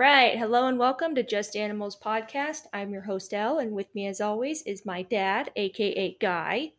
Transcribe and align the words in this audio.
All 0.00 0.06
right. 0.06 0.38
Hello 0.38 0.66
and 0.66 0.78
welcome 0.78 1.14
to 1.14 1.22
Just 1.22 1.54
Animals 1.54 1.94
Podcast. 1.94 2.62
I'm 2.72 2.90
your 2.90 3.02
host, 3.02 3.34
Elle, 3.34 3.58
and 3.58 3.72
with 3.72 3.94
me, 3.94 4.06
as 4.06 4.18
always, 4.18 4.62
is 4.62 4.86
my 4.86 5.02
dad, 5.02 5.50
aka 5.56 6.16
Guy. 6.18 6.72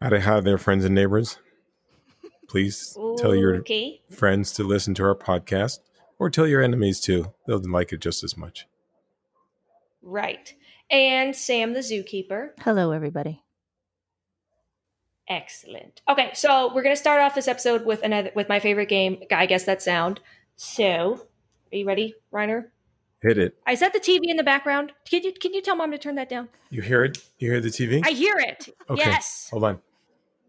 Howdy, 0.00 0.20
hi 0.20 0.38
there, 0.38 0.56
friends 0.56 0.84
and 0.84 0.94
neighbors. 0.94 1.40
Please 2.46 2.96
tell 3.18 3.34
your 3.34 3.56
Okay. 3.56 4.00
friends 4.12 4.52
to 4.52 4.62
listen 4.62 4.94
to 4.94 5.02
our 5.02 5.16
podcast 5.16 5.80
or 6.20 6.30
tell 6.30 6.46
your 6.46 6.62
enemies 6.62 7.00
too. 7.00 7.32
They'll 7.48 7.58
like 7.68 7.92
it 7.92 7.98
just 8.00 8.22
as 8.22 8.36
much. 8.36 8.68
Right. 10.00 10.54
And 10.92 11.34
Sam, 11.34 11.72
the 11.72 11.80
zookeeper. 11.80 12.50
Hello, 12.60 12.92
everybody. 12.92 13.42
Excellent. 15.28 16.00
Okay, 16.08 16.30
so 16.34 16.72
we're 16.72 16.84
gonna 16.84 16.94
start 16.94 17.22
off 17.22 17.34
this 17.34 17.48
episode 17.48 17.84
with 17.84 18.04
another 18.04 18.30
with 18.36 18.48
my 18.48 18.60
favorite 18.60 18.88
game. 18.88 19.20
Guy, 19.28 19.46
guess 19.46 19.64
that 19.64 19.82
sound. 19.82 20.20
So, 20.54 21.26
are 21.74 21.78
you 21.78 21.86
ready, 21.86 22.14
Reiner? 22.32 22.66
Hit 23.20 23.36
it. 23.38 23.56
I 23.66 23.74
set 23.74 23.92
the 23.92 23.98
TV 24.00 24.20
in 24.28 24.36
the 24.36 24.42
background. 24.44 24.92
Can 25.08 25.22
you 25.22 25.32
can 25.32 25.52
you 25.54 25.60
tell 25.60 25.74
mom 25.76 25.90
to 25.90 25.98
turn 25.98 26.14
that 26.16 26.28
down? 26.28 26.48
You 26.70 26.82
hear 26.82 27.04
it? 27.04 27.18
You 27.38 27.50
hear 27.50 27.60
the 27.60 27.68
TV? 27.68 28.00
I 28.06 28.10
hear 28.10 28.36
it. 28.38 28.68
Okay. 28.88 29.02
Yes. 29.04 29.48
Hold 29.50 29.64
on. 29.64 29.80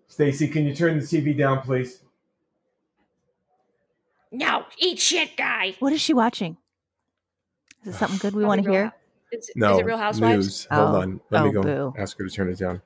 Stacy, 0.08 0.48
can 0.48 0.66
you 0.66 0.76
turn 0.76 1.00
the 1.00 1.06
TV 1.06 1.36
down, 1.38 1.62
please? 1.62 2.02
No, 4.32 4.66
eat 4.78 5.00
shit, 5.00 5.36
guy. 5.38 5.76
What 5.80 5.94
is 5.94 6.02
she 6.02 6.14
watching? 6.14 6.58
Is 7.84 7.96
it 7.96 7.98
something 7.98 8.18
good 8.20 8.36
we 8.36 8.44
want 8.49 8.64
to 8.64 8.70
hear? 8.70 8.94
Is, 9.32 9.49
No. 9.55 9.74
is 9.76 9.80
it 9.80 9.86
Real 9.86 9.98
Housewives? 9.98 10.36
News. 10.46 10.68
Hold 10.71 10.96
Oh. 10.96 11.02
on. 11.02 11.21
Let 11.32 11.44
me 11.44 11.49
Oh, 11.49 11.52
go 11.54 11.64
boo. 11.64 11.94
ask 11.98 12.18
her 12.20 12.27
to 12.27 12.30
turn 12.34 12.49
it 12.49 12.58
down. 12.60 12.82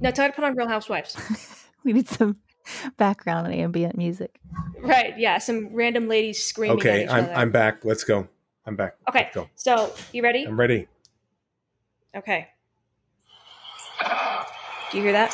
No, 0.00 0.10
tell 0.10 0.24
her 0.26 0.30
to 0.30 0.34
put 0.34 0.44
on 0.44 0.54
Real 0.56 0.68
Housewives. 0.68 1.16
We 1.84 1.92
need 1.92 2.08
some 2.08 2.36
background 2.96 3.46
and 3.46 3.54
ambient 3.56 3.96
music. 3.96 4.40
right. 4.80 5.18
Yeah. 5.18 5.38
Some 5.38 5.74
random 5.74 6.08
ladies 6.08 6.42
screaming. 6.44 6.78
Okay, 6.78 7.02
At 7.02 7.04
each 7.04 7.10
I'm 7.10 7.24
other. 7.24 7.34
I'm 7.34 7.50
back. 7.50 7.84
Let's 7.84 8.04
go. 8.04 8.28
I'm 8.66 8.76
back. 8.76 8.96
Okay. 9.08 9.24
Let's 9.24 9.34
go. 9.34 9.48
So 9.54 9.94
you 10.12 10.22
ready? 10.22 10.44
I'm 10.44 10.58
ready. 10.58 10.88
Okay. 12.14 12.48
Do 14.90 14.98
you 14.98 15.02
hear 15.02 15.12
that? 15.12 15.32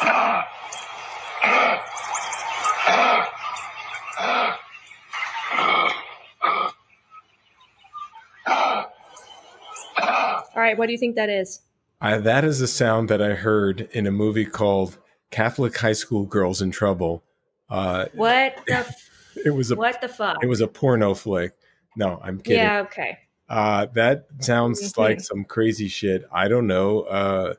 All 10.54 10.60
right, 10.60 10.76
what 10.76 10.86
do 10.86 10.92
you 10.92 10.98
think 10.98 11.16
that 11.16 11.30
is? 11.30 11.60
I, 12.00 12.18
that 12.18 12.44
is 12.44 12.60
a 12.60 12.66
sound 12.66 13.08
that 13.08 13.22
I 13.22 13.34
heard 13.34 13.88
in 13.92 14.06
a 14.06 14.10
movie 14.10 14.44
called 14.44 14.98
Catholic 15.32 15.76
High 15.76 15.94
School 15.94 16.24
Girls 16.26 16.62
in 16.62 16.70
Trouble. 16.70 17.24
Uh, 17.68 18.06
What 18.14 18.62
the 18.66 18.74
f- 18.74 19.10
it 19.44 19.50
was 19.50 19.72
a 19.72 19.76
what 19.76 20.00
the 20.00 20.08
fuck? 20.08 20.36
it 20.42 20.46
was 20.46 20.60
a 20.60 20.68
porno 20.68 21.14
flick. 21.14 21.54
No, 21.96 22.20
I'm 22.22 22.38
kidding. 22.38 22.62
yeah, 22.62 22.80
okay. 22.82 23.18
Uh, 23.48 23.86
that 23.94 24.26
sounds 24.38 24.92
Mhm. 24.92 24.98
like 24.98 25.20
some 25.20 25.44
crazy 25.44 25.88
shit. 25.88 26.24
I 26.32 26.48
don't 26.48 26.66
know. 26.66 27.00
Uh, 27.02 27.54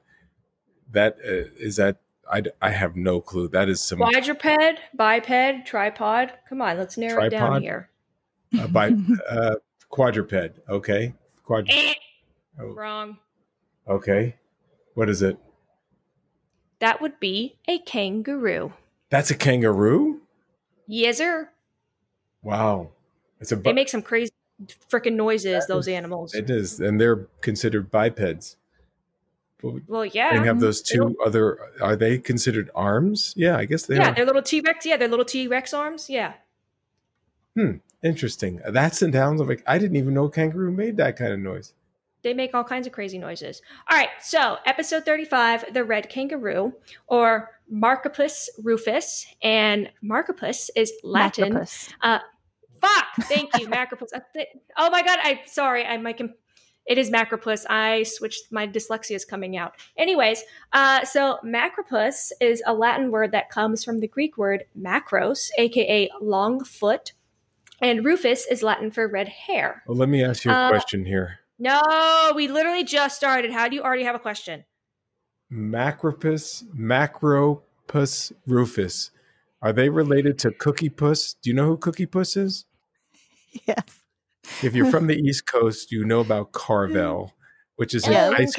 that 0.91 1.17
uh, 1.25 1.49
is 1.59 1.75
that. 1.75 1.97
I, 2.31 2.41
I 2.61 2.69
have 2.69 2.95
no 2.95 3.19
clue. 3.19 3.49
That 3.49 3.67
is 3.67 3.81
some 3.81 3.97
Quadruped, 3.99 4.79
biped, 4.95 5.67
tripod. 5.67 6.31
Come 6.47 6.61
on, 6.61 6.77
let's 6.77 6.97
narrow 6.97 7.25
it 7.25 7.29
down 7.31 7.61
here. 7.61 7.89
uh, 8.57 8.67
by 8.67 8.95
uh, 9.29 9.55
quadruped. 9.89 10.57
Okay, 10.69 11.13
quadruped. 11.43 11.73
Eh, 11.77 11.93
oh, 12.61 12.73
Wrong. 12.73 13.17
okay, 13.87 14.37
what 14.93 15.09
is 15.09 15.21
it? 15.21 15.37
That 16.83 16.99
would 16.99 17.17
be 17.17 17.55
a 17.65 17.79
kangaroo. 17.79 18.73
That's 19.09 19.31
a 19.31 19.35
kangaroo. 19.35 20.19
Yes, 20.85 21.19
sir. 21.19 21.49
Wow, 22.41 22.89
it's 23.39 23.53
a. 23.53 23.55
They 23.55 23.71
make 23.71 23.87
some 23.87 24.01
crazy 24.01 24.33
freaking 24.91 25.13
noises, 25.13 25.65
those 25.67 25.87
animals. 25.87 26.33
It 26.33 26.49
is, 26.49 26.81
and 26.81 26.99
they're 26.99 27.27
considered 27.39 27.89
bipeds. 27.89 28.57
Well, 29.61 30.03
yeah. 30.03 30.37
they 30.37 30.45
have 30.45 30.59
those 30.59 30.83
They 30.83 30.97
don't- 30.97 31.13
two 31.13 31.21
other. 31.21 31.57
Are 31.81 31.95
they 31.95 32.17
considered 32.17 32.69
arms? 32.75 33.33
Yeah, 33.37 33.55
I 33.55 33.63
guess 33.63 33.85
they 33.85 33.95
yeah, 33.95 34.09
are. 34.09 34.15
they're 34.15 34.25
little 34.25 34.41
T 34.41 34.59
Rex. 34.59 34.85
Yeah, 34.85 34.97
they're 34.97 35.07
little 35.07 35.23
T 35.23 35.47
Rex 35.47 35.73
arms. 35.73 36.09
Yeah. 36.09 36.33
Hmm. 37.55 37.77
Interesting. 38.03 38.59
That's 38.67 38.99
the 38.99 39.09
sounds 39.09 39.39
of 39.39 39.47
like 39.47 39.63
I 39.65 39.77
didn't 39.77 39.95
even 39.95 40.13
know 40.13 40.27
kangaroo 40.27 40.69
made 40.69 40.97
that 40.97 41.15
kind 41.15 41.31
of 41.31 41.39
noise. 41.39 41.71
They 42.23 42.33
make 42.33 42.55
all 42.55 42.63
kinds 42.63 42.87
of 42.87 42.93
crazy 42.93 43.17
noises. 43.17 43.61
All 43.89 43.97
right, 43.97 44.09
so 44.21 44.57
episode 44.65 45.05
35, 45.05 45.73
The 45.73 45.83
Red 45.83 46.09
Kangaroo, 46.09 46.73
or 47.07 47.49
Marcopus 47.69 48.49
rufus. 48.63 49.25
And 49.41 49.91
Marcopus 50.01 50.69
is 50.75 50.91
Latin. 51.03 51.53
Macropus. 51.53 51.89
Fuck! 52.81 53.05
Thank 53.23 53.57
you, 53.59 53.67
Macropus. 53.67 54.09
Oh 54.77 54.89
my 54.89 55.03
god, 55.03 55.19
I'm 55.23 55.39
sorry, 55.45 55.85
I 55.85 55.97
might 55.97 56.17
com- 56.17 56.33
it 56.85 56.97
is 56.97 57.09
Macropus. 57.09 57.65
I 57.69 58.03
switched 58.03 58.51
my 58.51 58.67
dyslexia 58.67 59.15
is 59.15 59.23
coming 59.23 59.55
out. 59.55 59.73
Anyways, 59.97 60.43
uh, 60.73 61.05
so 61.05 61.37
Macropus 61.45 62.31
is 62.41 62.61
a 62.65 62.73
Latin 62.73 63.09
word 63.11 63.31
that 63.31 63.49
comes 63.49 63.85
from 63.85 63.99
the 63.99 64.07
Greek 64.07 64.37
word 64.37 64.65
macros, 64.77 65.49
aka 65.57 66.09
long 66.21 66.63
foot, 66.65 67.13
and 67.81 68.03
rufus 68.03 68.45
is 68.47 68.63
Latin 68.63 68.91
for 68.91 69.07
red 69.07 69.29
hair. 69.29 69.83
Well, 69.87 69.97
let 69.97 70.09
me 70.09 70.21
ask 70.23 70.43
you 70.43 70.51
a 70.51 70.53
Uh, 70.53 70.69
question 70.69 71.05
here. 71.05 71.39
No, 71.63 72.33
we 72.35 72.49
literally 72.49 72.83
just 72.83 73.15
started. 73.15 73.51
How 73.51 73.69
do 73.69 73.75
you 73.77 73.83
already 73.83 74.03
have 74.03 74.15
a 74.15 74.19
question? 74.19 74.65
Macropus, 75.49 76.65
Macropus 76.75 78.33
rufus. 78.45 79.11
Are 79.61 79.71
they 79.71 79.87
related 79.87 80.37
to 80.39 80.51
Cookie 80.51 80.89
Puss? 80.89 81.35
Do 81.35 81.49
you 81.49 81.53
know 81.55 81.67
who 81.67 81.77
Cookie 81.77 82.05
Puss 82.05 82.35
is? 82.35 82.65
Yes. 83.67 83.83
If 84.63 84.73
you're 84.75 84.89
from 84.89 85.05
the 85.05 85.15
East 85.15 85.45
Coast, 85.45 85.91
you 85.91 86.03
know 86.03 86.21
about 86.21 86.53
Carvel, 86.53 87.33
which 87.75 87.93
is 87.93 88.05
Yeah. 88.07 88.29
an 88.29 88.33
oh, 88.33 88.41
ice 88.41 88.55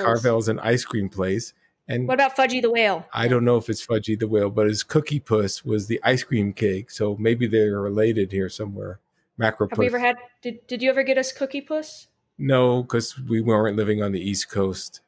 Carvel 0.00 0.38
is 0.38 0.46
an 0.46 0.60
ice 0.60 0.84
cream 0.84 1.08
place. 1.08 1.52
And 1.88 2.06
What 2.06 2.14
about 2.14 2.36
Fudgy 2.36 2.62
the 2.62 2.70
Whale? 2.70 3.04
I 3.12 3.26
don't 3.26 3.44
know 3.44 3.56
if 3.56 3.68
it's 3.68 3.84
Fudgy 3.84 4.16
the 4.16 4.28
Whale, 4.28 4.48
but 4.48 4.68
his 4.68 4.84
Cookie 4.84 5.18
Puss 5.18 5.64
was 5.64 5.88
the 5.88 6.00
ice 6.04 6.22
cream 6.22 6.52
cake. 6.52 6.92
So 6.92 7.16
maybe 7.18 7.48
they're 7.48 7.80
related 7.80 8.30
here 8.30 8.48
somewhere. 8.48 9.00
Macropus. 9.38 9.70
Have 9.70 9.78
we 9.80 9.86
ever 9.86 9.98
had? 9.98 10.16
Did, 10.40 10.64
did 10.68 10.82
you 10.82 10.88
ever 10.88 11.02
get 11.02 11.18
us 11.18 11.32
Cookie 11.32 11.62
Puss? 11.62 12.06
No, 12.38 12.82
because 12.82 13.18
we 13.18 13.40
weren't 13.40 13.76
living 13.76 14.02
on 14.02 14.12
the 14.12 14.20
East 14.20 14.48
Coast. 14.48 15.00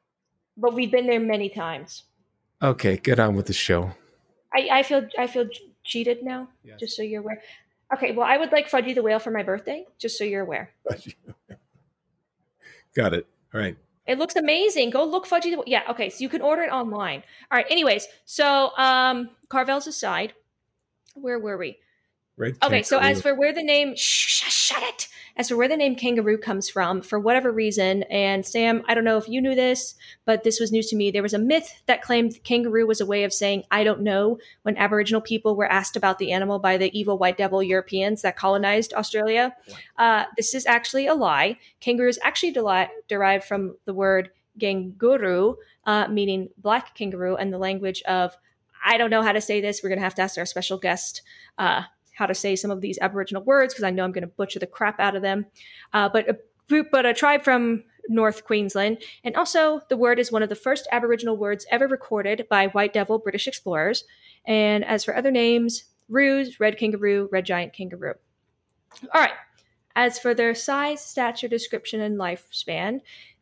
But 0.57 0.75
we've 0.75 0.91
been 0.91 1.07
there 1.07 1.21
many 1.21 1.49
times. 1.49 2.05
Okay, 2.63 2.97
get 2.97 3.19
on 3.19 3.35
with 3.35 3.47
the 3.47 3.53
show. 3.53 3.93
I, 4.53 4.69
I 4.73 4.83
feel 4.83 5.07
I 5.17 5.27
feel 5.27 5.49
cheated 5.85 6.23
now. 6.23 6.49
Yes. 6.65 6.81
Just 6.81 6.97
so 6.97 7.03
you're 7.03 7.23
aware. 7.23 7.41
Okay, 7.95 8.13
well, 8.13 8.27
I 8.27 8.37
would 8.37 8.53
like 8.53 8.69
Fudgy 8.71 8.95
the 8.95 9.03
Whale 9.03 9.19
for 9.19 9.31
my 9.31 9.43
birthday. 9.43 9.87
Just 9.99 10.19
so 10.19 10.25
you're 10.25 10.43
aware. 10.43 10.71
Got 12.95 13.15
it. 13.15 13.27
All 13.55 13.61
right. 13.61 13.77
It 14.07 14.19
looks 14.19 14.35
amazing. 14.35 14.91
Go 14.91 15.05
look 15.05 15.27
Fudgy 15.27 15.57
the 15.57 15.63
Yeah, 15.67 15.83
okay, 15.91 16.11
so 16.11 16.19
you 16.21 16.29
can 16.29 16.43
order 16.43 16.63
it 16.63 16.71
online. 16.71 17.23
All 17.51 17.57
right, 17.57 17.67
anyways, 17.71 18.07
so 18.25 18.71
um 18.77 19.31
Carvel's 19.49 19.87
aside. 19.87 20.35
Where 21.15 21.39
were 21.39 21.57
we? 21.57 21.79
Right. 22.37 22.57
Okay, 22.63 22.83
so 22.83 22.99
as 22.99 23.21
for 23.21 23.35
where 23.35 23.53
the 23.53 23.63
name 23.63 23.95
shh, 23.97 24.40
shh, 24.40 24.40
shut 24.71 24.83
it. 24.83 25.09
As 25.37 25.49
for 25.49 25.57
where 25.57 25.69
the 25.69 25.77
name 25.77 25.97
kangaroo 25.97 26.39
comes 26.39 26.69
from, 26.69 27.03
for 27.03 27.19
whatever 27.19 27.51
reason, 27.51 28.03
and 28.05 28.45
Sam, 28.45 28.83
I 28.87 28.95
don't 28.95 29.05
know 29.05 29.17
if 29.17 29.29
you 29.29 29.41
knew 29.41 29.55
this, 29.55 29.95
but 30.25 30.45
this 30.45 30.61
was 30.61 30.71
news 30.71 30.89
to 30.89 30.97
me. 30.97 31.11
There 31.11 31.23
was 31.23 31.35
a 31.35 31.39
myth 31.39 31.83
that 31.87 32.03
claimed 32.03 32.43
kangaroo 32.45 32.87
was 32.87 33.01
a 33.01 33.07
way 33.07 33.25
of 33.25 33.33
saying 33.33 33.65
"I 33.71 33.85
don't 33.85 34.03
know" 34.03 34.39
when 34.63 34.77
Aboriginal 34.77 35.21
people 35.21 35.57
were 35.57 35.71
asked 35.71 35.97
about 35.97 36.19
the 36.19 36.33
animal 36.33 36.59
by 36.59 36.77
the 36.77 36.97
evil 36.99 37.19
white 37.19 37.39
devil 37.39 37.63
Europeans 37.63 38.23
that 38.23 38.37
colonized 38.37 38.93
Australia. 38.93 39.55
Uh, 39.99 40.25
this 40.37 40.55
is 40.55 40.67
actually 40.67 41.07
a 41.07 41.15
lie. 41.15 41.59
Kangaroo 41.81 42.09
is 42.09 42.19
actually 42.23 42.53
deli- 42.53 42.89
derived 43.09 43.45
from 43.45 43.77
the 43.87 43.95
word 43.95 44.31
ganguru, 44.59 45.55
uh, 45.87 46.07
meaning 46.09 46.49
black 46.59 46.95
kangaroo, 46.95 47.37
and 47.37 47.53
the 47.53 47.59
language 47.59 48.03
of 48.03 48.37
I 48.85 48.97
don't 48.99 49.11
know 49.11 49.23
how 49.23 49.33
to 49.33 49.41
say 49.41 49.61
this. 49.61 49.83
We're 49.83 49.91
gonna 49.91 50.01
have 50.01 50.15
to 50.17 50.23
ask 50.23 50.39
our 50.39 50.47
special 50.47 50.79
guest. 50.79 51.23
Uh, 51.59 51.85
how 52.21 52.27
to 52.27 52.35
say 52.35 52.55
some 52.55 52.71
of 52.71 52.83
these 52.83 52.99
Aboriginal 53.01 53.43
words 53.43 53.73
because 53.73 53.83
I 53.83 53.91
know 53.91 54.05
I'm 54.05 54.13
going 54.13 54.21
to 54.21 54.29
butcher 54.29 54.59
the 54.59 54.67
crap 54.67 55.01
out 55.01 55.17
of 55.17 55.23
them. 55.23 55.47
Uh, 55.95 56.11
but 56.11 56.29
a 56.29 56.39
group, 56.69 56.89
but 56.93 57.07
a 57.07 57.15
tribe 57.15 57.43
from 57.43 57.83
North 58.11 58.45
Queensland, 58.45 58.99
and 59.25 59.35
also 59.37 59.81
the 59.89 59.97
word 59.97 60.19
is 60.19 60.31
one 60.31 60.43
of 60.43 60.51
the 60.51 60.55
first 60.55 60.87
Aboriginal 60.93 61.39
words 61.39 61.67
ever 61.71 61.89
recorded 61.89 62.47
by 62.51 62.67
White 62.69 62.93
Devil 62.93 63.19
British 63.19 63.49
explorers. 63.49 64.05
And 64.45 64.85
as 64.85 65.03
for 65.03 65.17
other 65.17 65.31
names, 65.31 65.85
ruse, 66.11 66.61
red 66.61 66.77
kangaroo, 66.77 67.31
red 67.33 67.47
giant 67.47 67.73
kangaroo. 67.73 68.15
All 69.15 69.21
right. 69.21 69.33
As 69.97 70.19
for 70.19 70.35
their 70.35 70.55
size, 70.55 71.05
stature, 71.05 71.49
description, 71.49 72.01
and 72.01 72.19
lifespan, 72.19 73.01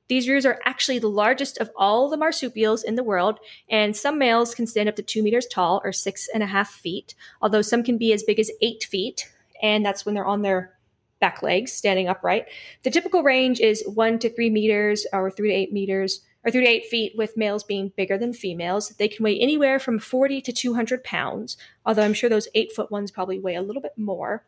these 0.09 0.29
roos 0.29 0.47
are 0.47 0.61
actually 0.65 0.99
the 0.99 1.09
largest 1.09 1.59
of 1.59 1.71
all 1.77 2.09
the 2.09 2.17
marsupials 2.17 2.83
in 2.83 2.95
the 2.95 3.05
world, 3.05 3.39
and 3.69 3.97
some 3.97 4.19
males 4.19 4.55
can 4.55 4.67
stand 4.67 4.89
up 4.89 4.97
to 4.97 5.03
two 5.03 5.23
meters 5.23 5.47
tall 5.47 5.81
or 5.85 5.93
six 5.93 6.29
and 6.33 6.43
a 6.43 6.47
half 6.47 6.71
feet, 6.71 7.15
although 7.41 7.63
some 7.63 7.83
can 7.83 7.99
be 7.99 8.13
as 8.13 8.23
big 8.23 8.41
as 8.41 8.51
eight 8.61 8.85
feet, 8.85 9.31
and 9.63 9.85
that's 9.85 10.05
when 10.05 10.15
they're 10.15 10.25
on 10.25 10.43
their 10.43 10.75
back 11.21 11.43
legs, 11.43 11.73
standing 11.73 12.09
upright. 12.09 12.47
The 12.85 12.91
typical 12.91 13.23
range 13.23 13.61
is 13.61 13.85
one 13.87 14.19
to 14.21 14.31
three 14.31 14.51
meters 14.51 15.07
or 15.13 15.31
three 15.31 15.51
to 15.51 15.55
eight 15.55 15.73
meters, 15.73 16.21
or 16.45 16.51
three 16.51 16.63
to 16.63 16.71
eight 16.71 16.87
feet, 16.87 17.15
with 17.17 17.37
males 17.37 17.65
being 17.65 17.93
bigger 17.97 18.17
than 18.17 18.33
females. 18.33 18.91
They 18.91 19.09
can 19.09 19.25
weigh 19.25 19.39
anywhere 19.39 19.79
from 19.79 19.99
40 19.99 20.41
to 20.43 20.53
200 20.53 21.05
pounds, 21.05 21.57
although 21.85 22.05
I'm 22.05 22.15
sure 22.15 22.31
those 22.31 22.49
eight 22.55 22.73
foot 22.73 22.91
ones 22.91 23.11
probably 23.11 23.39
weigh 23.39 23.57
a 23.57 23.63
little 23.63 23.83
bit 23.83 23.99
more. 23.99 24.45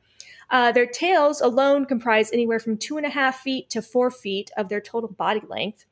Uh, 0.50 0.72
their 0.72 0.86
tails 0.86 1.40
alone 1.40 1.86
comprise 1.86 2.32
anywhere 2.32 2.58
from 2.58 2.76
two 2.76 2.96
and 2.96 3.06
a 3.06 3.10
half 3.10 3.40
feet 3.40 3.70
to 3.70 3.80
four 3.80 4.10
feet 4.10 4.50
of 4.56 4.68
their 4.68 4.80
total 4.80 5.08
body 5.08 5.42
length. 5.48 5.86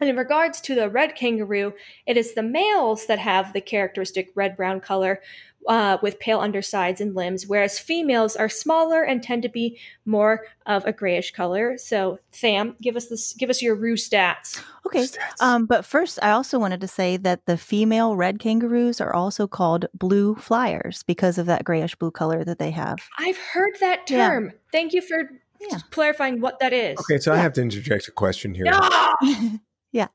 And 0.00 0.08
in 0.08 0.16
regards 0.16 0.60
to 0.62 0.74
the 0.74 0.88
red 0.88 1.14
kangaroo, 1.14 1.74
it 2.06 2.16
is 2.16 2.34
the 2.34 2.42
males 2.42 3.06
that 3.06 3.18
have 3.18 3.52
the 3.52 3.60
characteristic 3.60 4.30
red 4.34 4.56
brown 4.56 4.80
color 4.80 5.20
uh, 5.68 5.98
with 6.02 6.18
pale 6.18 6.40
undersides 6.40 7.00
and 7.00 7.14
limbs, 7.14 7.46
whereas 7.46 7.78
females 7.78 8.34
are 8.36 8.48
smaller 8.48 9.02
and 9.02 9.22
tend 9.22 9.42
to 9.42 9.48
be 9.48 9.78
more 10.04 10.44
of 10.66 10.84
a 10.84 10.92
grayish 10.92 11.30
color. 11.32 11.78
So, 11.78 12.18
Sam, 12.32 12.74
give 12.82 12.96
us 12.96 13.06
this, 13.06 13.32
give 13.34 13.48
us 13.50 13.62
your 13.62 13.74
roo 13.74 13.94
stats. 13.94 14.60
Okay. 14.86 15.04
Stats. 15.04 15.40
Um, 15.40 15.66
but 15.66 15.84
first, 15.84 16.18
I 16.22 16.30
also 16.32 16.58
wanted 16.58 16.80
to 16.80 16.88
say 16.88 17.16
that 17.18 17.46
the 17.46 17.56
female 17.56 18.16
red 18.16 18.38
kangaroos 18.40 19.00
are 19.00 19.14
also 19.14 19.46
called 19.46 19.86
blue 19.94 20.34
flyers 20.34 21.02
because 21.04 21.38
of 21.38 21.46
that 21.46 21.64
grayish 21.64 21.94
blue 21.94 22.10
color 22.10 22.44
that 22.44 22.58
they 22.58 22.70
have. 22.72 22.98
I've 23.18 23.38
heard 23.38 23.74
that 23.80 24.10
Yeah. 24.10 24.28
term. 24.28 24.52
Thank 24.72 24.92
you 24.92 25.00
for 25.00 25.30
Yeah. 25.60 25.78
clarifying 25.90 26.40
what 26.40 26.58
that 26.58 26.72
is. 26.72 26.98
okay, 27.00 27.18
so 27.18 27.32
I 27.32 27.36
have 27.36 27.52
to 27.52 27.62
interject 27.62 28.08
a 28.08 28.12
question 28.12 28.54
here. 28.54 28.66
Yeah. 29.92 30.08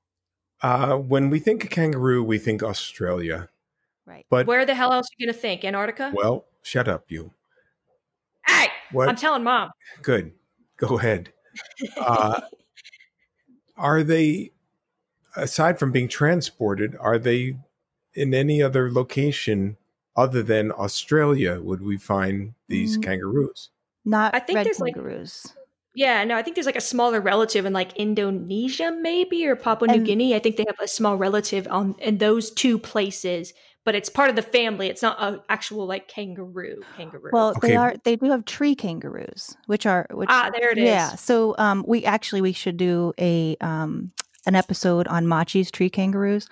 Uh, 0.61 0.95
when 0.97 1.29
we 1.29 1.39
think 1.39 1.63
of 1.63 1.69
kangaroo, 1.69 2.23
we 2.23 2.39
think 2.39 2.63
Australia. 2.63 3.47
Right. 4.07 4.25
But 4.29 4.47
Where 4.47 4.65
the 4.65 4.73
hell 4.73 4.91
else 4.93 5.05
are 5.07 5.15
you 5.17 5.27
gonna 5.27 5.37
think? 5.37 5.63
Antarctica? 5.63 6.11
well, 6.15 6.45
shut 6.63 6.87
up, 6.87 7.05
you. 7.09 7.31
hey, 8.47 8.67
What? 8.91 9.09
I'm 9.09 9.15
telling 9.15 9.43
mom. 9.43 9.69
Good. 10.01 10.31
Go 10.77 10.97
ahead. 10.97 11.31
Uh, 11.97 12.41
are 13.75 14.03
they, 14.03 14.51
aside 15.35 15.77
from 15.79 15.91
being 15.91 16.07
transported, 16.07 16.95
are 16.99 17.19
they 17.19 17.57
in 18.13 18.33
any 18.33 18.61
other 18.61 18.91
location 18.91 19.77
other 20.15 20.41
than 20.43 20.71
Australia? 20.71 21.59
Would 21.61 21.81
we 21.81 21.97
find 21.97 22.53
these 22.67 22.97
Mm. 22.97 23.03
kangaroos? 23.03 23.69
Not 24.05 24.33
I 24.33 24.39
think 24.39 24.55
red 24.57 24.65
there's, 24.65 24.79
like- 24.79 24.93
kangaroos. 24.95 25.53
Yeah, 25.95 26.23
no, 26.25 26.35
I 26.35 26.43
think 26.43 26.55
there's 26.55 26.67
like 26.67 26.75
a 26.75 26.81
smaller 26.81 27.19
relative 27.19 27.65
in 27.65 27.73
like 27.73 27.91
Indonesia, 27.97 28.91
maybe, 28.91 29.47
or 29.47 29.55
Papua 29.55 29.87
New 29.87 29.97
And- 29.97 30.05
Guinea. 30.05 30.35
I 30.35 30.39
think 30.39 30.55
they 30.57 30.65
have 30.67 30.79
a 30.79 30.87
small 30.87 31.17
relative 31.17 31.67
on 31.71 31.95
in 31.99 32.19
those 32.19 32.51
two 32.51 32.77
places, 32.77 33.53
but 33.87 33.95
it's 33.95 34.09
part 34.09 34.29
of 34.29 34.35
the 34.35 34.41
family. 34.41 34.87
It's 34.87 35.01
not 35.01 35.15
an 35.21 35.39
actual 35.47 35.85
like 35.85 36.09
kangaroo. 36.09 36.81
Kangaroo. 36.97 37.29
Well, 37.31 37.51
Okay. 37.55 37.69
they 37.69 37.75
are. 37.77 37.95
They 38.03 38.17
do 38.17 38.25
have 38.29 38.43
tree 38.43 38.75
kangaroos, 38.75 39.55
which 39.67 39.85
are 39.85 40.05
which. 40.11 40.27
ah, 40.29 40.51
there 40.53 40.71
it 40.71 40.77
is. 40.77 40.83
yeah. 40.83 41.15
So, 41.15 41.55
um, 41.57 41.85
we 41.87 42.03
actually 42.03 42.41
we 42.41 42.51
should 42.51 42.75
do 42.75 43.13
a 43.17 43.55
um 43.61 44.11
an 44.45 44.55
episode 44.55 45.07
on 45.07 45.25
Matschie's 45.25 45.71
tree 45.71 45.89
kangaroos. 45.89 46.49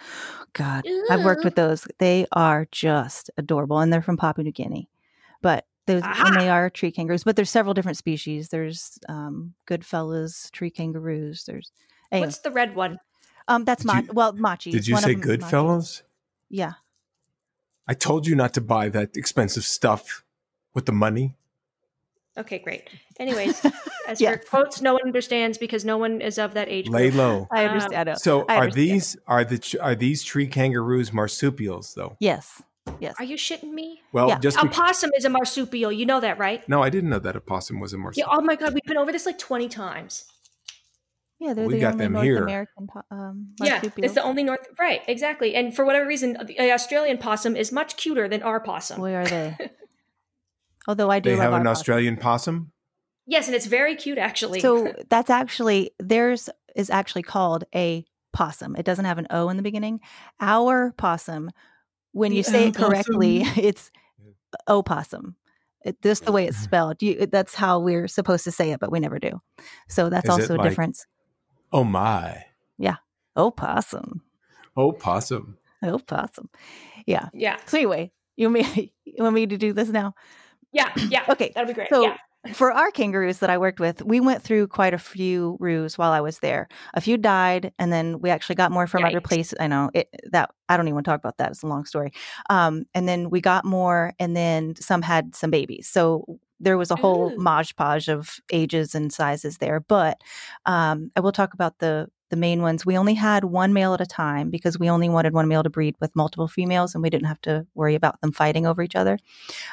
God, 0.53 0.85
I've 1.09 1.25
worked 1.25 1.43
with 1.43 1.55
those. 1.55 1.85
They 1.99 2.25
are 2.31 2.69
just 2.71 3.29
adorable, 3.37 3.79
and 3.79 3.91
they're 3.91 4.01
from 4.01 4.15
Papua 4.15 4.45
New 4.45 4.53
Guinea. 4.53 4.87
But 5.41 5.65
those 5.87 6.03
Aha! 6.03 6.27
and 6.27 6.39
they 6.39 6.47
are 6.49 6.69
tree 6.69 6.91
kangaroos. 6.93 7.25
But 7.25 7.35
there's 7.35 7.49
several 7.49 7.73
different 7.73 7.97
species. 7.97 8.47
There's 8.47 8.97
um 9.09 9.55
Goodfellas 9.67 10.49
tree 10.51 10.69
kangaroos. 10.71 11.43
There's 11.43 11.73
anyway, 12.13 12.27
What's 12.27 12.39
the 12.39 12.51
red 12.51 12.75
one? 12.75 12.97
um 13.49 13.65
that's 13.65 13.83
Did 13.83 13.87
Ma- 13.93 13.99
you- 13.99 14.09
well 14.13 14.31
Matschie. 14.33 14.71
Did 14.71 14.87
you 14.87 14.93
one 14.93 15.03
say 15.03 15.13
of 15.15 15.21
'em 15.21 15.29
is 15.29 15.37
Matschie. 15.37 15.39
Goodfellas? 15.51 16.01
Yeah. 16.49 16.73
I 17.87 17.93
told 17.93 18.25
you 18.27 18.35
not 18.35 18.53
to 18.55 18.61
buy 18.61 18.89
that 18.89 19.15
expensive 19.15 19.63
stuff 19.63 20.23
with 20.73 20.85
the 20.85 20.91
money. 20.91 21.35
Okay, 22.37 22.59
great. 22.59 22.89
Anyways, 23.19 23.65
as 24.07 24.19
Yeah. 24.19 24.31
for 24.31 24.37
quotes, 24.39 24.81
no 24.81 24.93
one 24.93 25.03
understands 25.05 25.57
because 25.57 25.85
no 25.85 25.97
one 25.97 26.19
is 26.19 26.37
of 26.37 26.53
that 26.55 26.67
age. 26.67 26.89
Lay 26.89 27.11
low. 27.11 27.47
I 27.51 27.63
Um, 27.65 27.71
understand. 27.71 28.09
I 28.09 28.11
know. 28.13 28.17
So 28.17 28.45
I 28.49 28.55
are 28.57 28.71
these 28.71 29.15
are 29.27 29.45
the 29.45 29.77
are 29.81 29.95
these 29.95 30.23
tree 30.23 30.47
kangaroos 30.47 31.13
marsupials 31.13 31.93
though? 31.93 32.17
Yes. 32.19 32.61
Yes. 32.99 33.15
Are 33.19 33.25
you 33.25 33.35
shitting 33.37 33.71
me? 33.71 34.01
Well, 34.11 34.27
Yeah. 34.29 34.39
just 34.39 34.57
A 34.57 34.63
be- 34.63 34.69
possum 34.69 35.11
is 35.17 35.25
a 35.25 35.29
marsupial. 35.29 35.91
You 35.91 36.05
know 36.05 36.19
that, 36.19 36.37
right? 36.37 36.67
no, 36.67 36.83
I 36.83 36.89
didn't 36.89 37.09
know 37.09 37.19
that 37.19 37.35
a 37.35 37.41
possum 37.41 37.79
was 37.79 37.93
a 37.93 37.97
marsupial. 37.97 38.27
Yeah. 38.31 38.37
Oh 38.37 38.41
my 38.41 38.55
god, 38.55 38.73
we've 38.73 38.83
been 38.83 38.97
over 38.97 39.11
this 39.11 39.25
like 39.25 39.39
twenty 39.39 39.69
times. 39.69 40.25
Yeah, 41.45 41.53
they're 41.53 41.67
We 41.67 41.75
the 41.75 41.79
got 41.81 41.93
only 41.93 42.05
them 42.05 42.13
North 42.13 42.23
here. 42.25 42.43
American 42.43 42.87
po- 42.87 43.03
um, 43.11 43.53
Yeah, 43.61 43.81
it's 43.97 44.15
the 44.15 44.23
only 44.23 44.43
North. 44.43 44.65
Right, 44.79 45.01
exactly. 45.07 45.53
And 45.53 45.75
for 45.75 45.85
whatever 45.85 46.07
reason, 46.07 46.37
the 46.47 46.71
Australian 46.71 47.17
possum 47.19 47.55
is 47.55 47.71
much 47.71 47.97
cuter 47.97 48.27
than 48.27 48.41
our 48.41 48.59
possum. 48.59 48.97
Boy, 48.99 49.13
are 49.13 49.25
they? 49.25 49.55
Although 50.87 51.09
I 51.11 51.19
do 51.19 51.29
They 51.29 51.35
love 51.35 51.43
have 51.43 51.53
our 51.53 51.59
an 51.59 51.65
possum. 51.65 51.79
Australian 51.79 52.17
possum. 52.17 52.71
Yes, 53.27 53.47
and 53.47 53.55
it's 53.55 53.65
very 53.67 53.95
cute 53.95 54.17
actually. 54.17 54.59
So 54.59 54.91
that's 55.09 55.29
actually 55.29 55.91
theirs 55.99 56.49
is 56.75 56.89
actually 56.89 57.23
called 57.23 57.63
a 57.73 58.05
possum. 58.33 58.75
It 58.75 58.85
doesn't 58.85 59.05
have 59.05 59.17
an 59.17 59.27
O 59.29 59.49
in 59.49 59.57
the 59.57 59.63
beginning. 59.63 59.99
Our 60.39 60.93
possum, 60.97 61.51
when 62.11 62.31
you 62.31 62.43
The 62.43 62.49
say 62.51 62.67
it 62.67 62.75
opossum. 62.77 62.89
correctly, 62.89 63.41
it's 63.57 63.91
opossum. 64.67 65.35
It, 65.83 66.01
just 66.01 66.25
the 66.25 66.31
way 66.31 66.45
it's 66.47 66.57
spelled. 66.57 67.01
You, 67.03 67.27
that's 67.27 67.53
how 67.53 67.79
we're 67.79 68.07
supposed 68.07 68.43
to 68.45 68.51
say 68.51 68.71
it, 68.71 68.79
but 68.79 68.91
we 68.91 68.99
never 68.99 69.19
do. 69.19 69.39
So 69.87 70.09
that's 70.09 70.27
Is 70.27 70.35
it 70.37 70.41
also 70.41 70.55
a 70.55 70.57
like- 70.57 70.69
difference. 70.69 71.05
Oh 71.75 71.83
my! 71.83 72.45
Yeah. 72.77 72.95
Opossum. 73.35 74.21
Oh 74.77 74.93
possum. 74.93 75.57
Opossum. 75.83 76.49
Yeah. 77.05 77.27
yeah, 77.33 77.57
So 77.65 77.77
anyway, 77.77 78.13
you 78.37 78.49
want 78.49 78.65
me 78.75 78.93
you 79.05 79.21
want 79.21 79.35
me 79.35 79.45
to 79.45 79.57
do 79.57 79.73
this 79.73 79.89
now? 79.89 80.13
yeah, 80.71 80.91
yeah. 81.09 81.25
Okay. 81.29 81.51
that'd 81.53 81.67
be 81.67 81.73
great. 81.73 81.89
So 81.89 82.03
yeah. 82.03 82.15
for 82.53 82.71
our 82.71 82.91
kangaroos 82.91 83.39
that 83.39 83.49
I 83.49 83.57
worked 83.57 83.81
with, 83.81 84.01
we 84.03 84.21
went 84.21 84.41
through 84.41 84.67
quite 84.67 84.93
a 84.93 84.97
few 84.97 85.57
roos 85.59 85.97
while 85.97 86.13
I 86.13 86.21
was 86.21 86.39
there. 86.39 86.69
A 86.93 87.01
few 87.01 87.17
died, 87.17 87.73
and 87.77 87.91
then 87.91 88.21
we 88.21 88.29
actually 88.29 88.55
got 88.55 88.71
more 88.71 88.87
from 88.87 89.03
other 89.03 89.19
Yikes. 89.19 89.23
places. 89.25 89.57
I 89.59 89.67
know 89.67 89.91
it 89.93 90.07
that 90.31 90.51
I 90.69 90.77
don't 90.77 90.87
even 90.87 90.95
want 90.95 91.05
to 91.05 91.11
talk 91.11 91.19
about 91.19 91.37
that. 91.39 91.51
It's 91.51 91.63
a 91.63 91.67
long 91.67 91.83
story. 91.83 92.13
Um, 92.49 92.85
and 92.93 93.05
then 93.05 93.29
we 93.29 93.41
got 93.41 93.65
more, 93.65 94.13
and 94.17 94.33
then 94.33 94.75
some 94.77 95.01
had 95.01 95.35
some 95.35 95.51
babies. 95.51 95.89
So 95.89 96.39
there 96.65 96.77
was 96.77 96.91
a 96.91 96.95
whole 96.97 97.31
Ooh. 97.31 97.37
modge 97.37 97.75
podge 97.77 98.09
of 98.09 98.41
ages 98.51 98.93
and 98.93 99.13
sizes 99.13 99.59
there. 99.59 99.79
But 99.79 100.19
um, 100.65 101.11
I 101.15 101.21
will 101.21 101.31
talk 101.31 101.53
about 101.53 101.79
the 101.79 102.09
the 102.31 102.35
main 102.35 102.63
ones. 102.63 102.85
We 102.85 102.97
only 102.97 103.13
had 103.13 103.45
one 103.45 103.71
male 103.71 103.93
at 103.93 104.01
a 104.01 104.05
time 104.05 104.49
because 104.49 104.79
we 104.79 104.89
only 104.89 105.07
wanted 105.07 105.33
one 105.33 105.47
male 105.47 105.61
to 105.61 105.69
breed 105.69 105.95
with 106.01 106.15
multiple 106.15 106.47
females, 106.47 106.95
and 106.95 107.01
we 107.03 107.09
didn't 107.11 107.27
have 107.27 107.41
to 107.41 107.67
worry 107.75 107.93
about 107.95 108.19
them 108.19 108.31
fighting 108.31 108.65
over 108.65 108.81
each 108.81 108.95
other. 108.95 109.19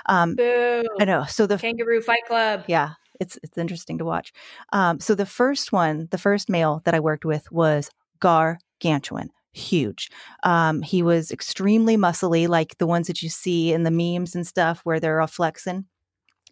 Um, 0.06 0.36
Boo. 0.36 0.84
I 1.00 1.06
know. 1.06 1.24
So 1.26 1.46
the 1.46 1.56
Kangaroo 1.56 2.02
Fight 2.02 2.24
Club. 2.28 2.64
yeah 2.68 2.90
it's 3.20 3.38
it's 3.42 3.58
interesting 3.58 3.98
to 3.98 4.04
watch 4.04 4.32
um 4.72 4.98
so 4.98 5.14
the 5.14 5.26
first 5.26 5.70
one 5.70 6.08
the 6.10 6.18
first 6.18 6.48
male 6.48 6.80
that 6.84 6.94
i 6.94 7.00
worked 7.00 7.26
with 7.26 7.50
was 7.52 7.90
gargantuan 8.20 9.28
huge 9.52 10.10
um 10.44 10.80
he 10.80 11.02
was 11.02 11.30
extremely 11.30 11.96
muscly 11.96 12.48
like 12.48 12.78
the 12.78 12.86
ones 12.86 13.06
that 13.06 13.22
you 13.22 13.28
see 13.28 13.72
in 13.72 13.82
the 13.82 13.90
memes 13.90 14.34
and 14.34 14.46
stuff 14.46 14.80
where 14.84 14.98
they're 14.98 15.20
all 15.20 15.26
flexing 15.26 15.84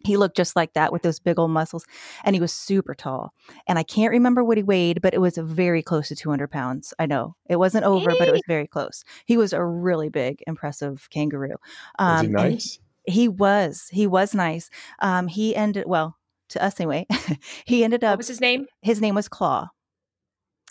he 0.05 0.17
looked 0.17 0.35
just 0.37 0.55
like 0.55 0.73
that 0.73 0.91
with 0.91 1.01
those 1.01 1.19
big 1.19 1.37
old 1.39 1.51
muscles 1.51 1.85
and 2.23 2.35
he 2.35 2.39
was 2.41 2.51
super 2.53 2.93
tall 2.93 3.33
and 3.67 3.77
i 3.79 3.83
can't 3.83 4.11
remember 4.11 4.43
what 4.43 4.57
he 4.57 4.63
weighed 4.63 5.01
but 5.01 5.13
it 5.13 5.21
was 5.21 5.37
very 5.37 5.81
close 5.81 6.07
to 6.07 6.15
200 6.15 6.49
pounds 6.49 6.93
i 6.99 7.05
know 7.05 7.35
it 7.49 7.57
wasn't 7.57 7.83
over 7.85 8.11
but 8.17 8.27
it 8.27 8.31
was 8.31 8.41
very 8.47 8.67
close 8.67 9.03
he 9.25 9.37
was 9.37 9.53
a 9.53 9.63
really 9.63 10.09
big 10.09 10.43
impressive 10.47 11.07
kangaroo 11.09 11.55
Was 11.99 12.19
he 12.21 12.27
Um, 12.27 12.31
nice? 12.31 12.79
he 13.05 13.27
was 13.27 13.87
he 13.91 14.05
was 14.07 14.35
nice 14.35 14.69
um 14.99 15.27
he 15.27 15.55
ended 15.55 15.85
well 15.87 16.17
to 16.49 16.63
us 16.63 16.79
anyway 16.79 17.05
he 17.65 17.83
ended 17.83 18.03
What 18.03 18.11
up 18.11 18.17
was 18.17 18.27
his 18.27 18.41
name? 18.41 18.65
his 18.81 19.01
name 19.01 19.15
was 19.15 19.27
claw 19.27 19.69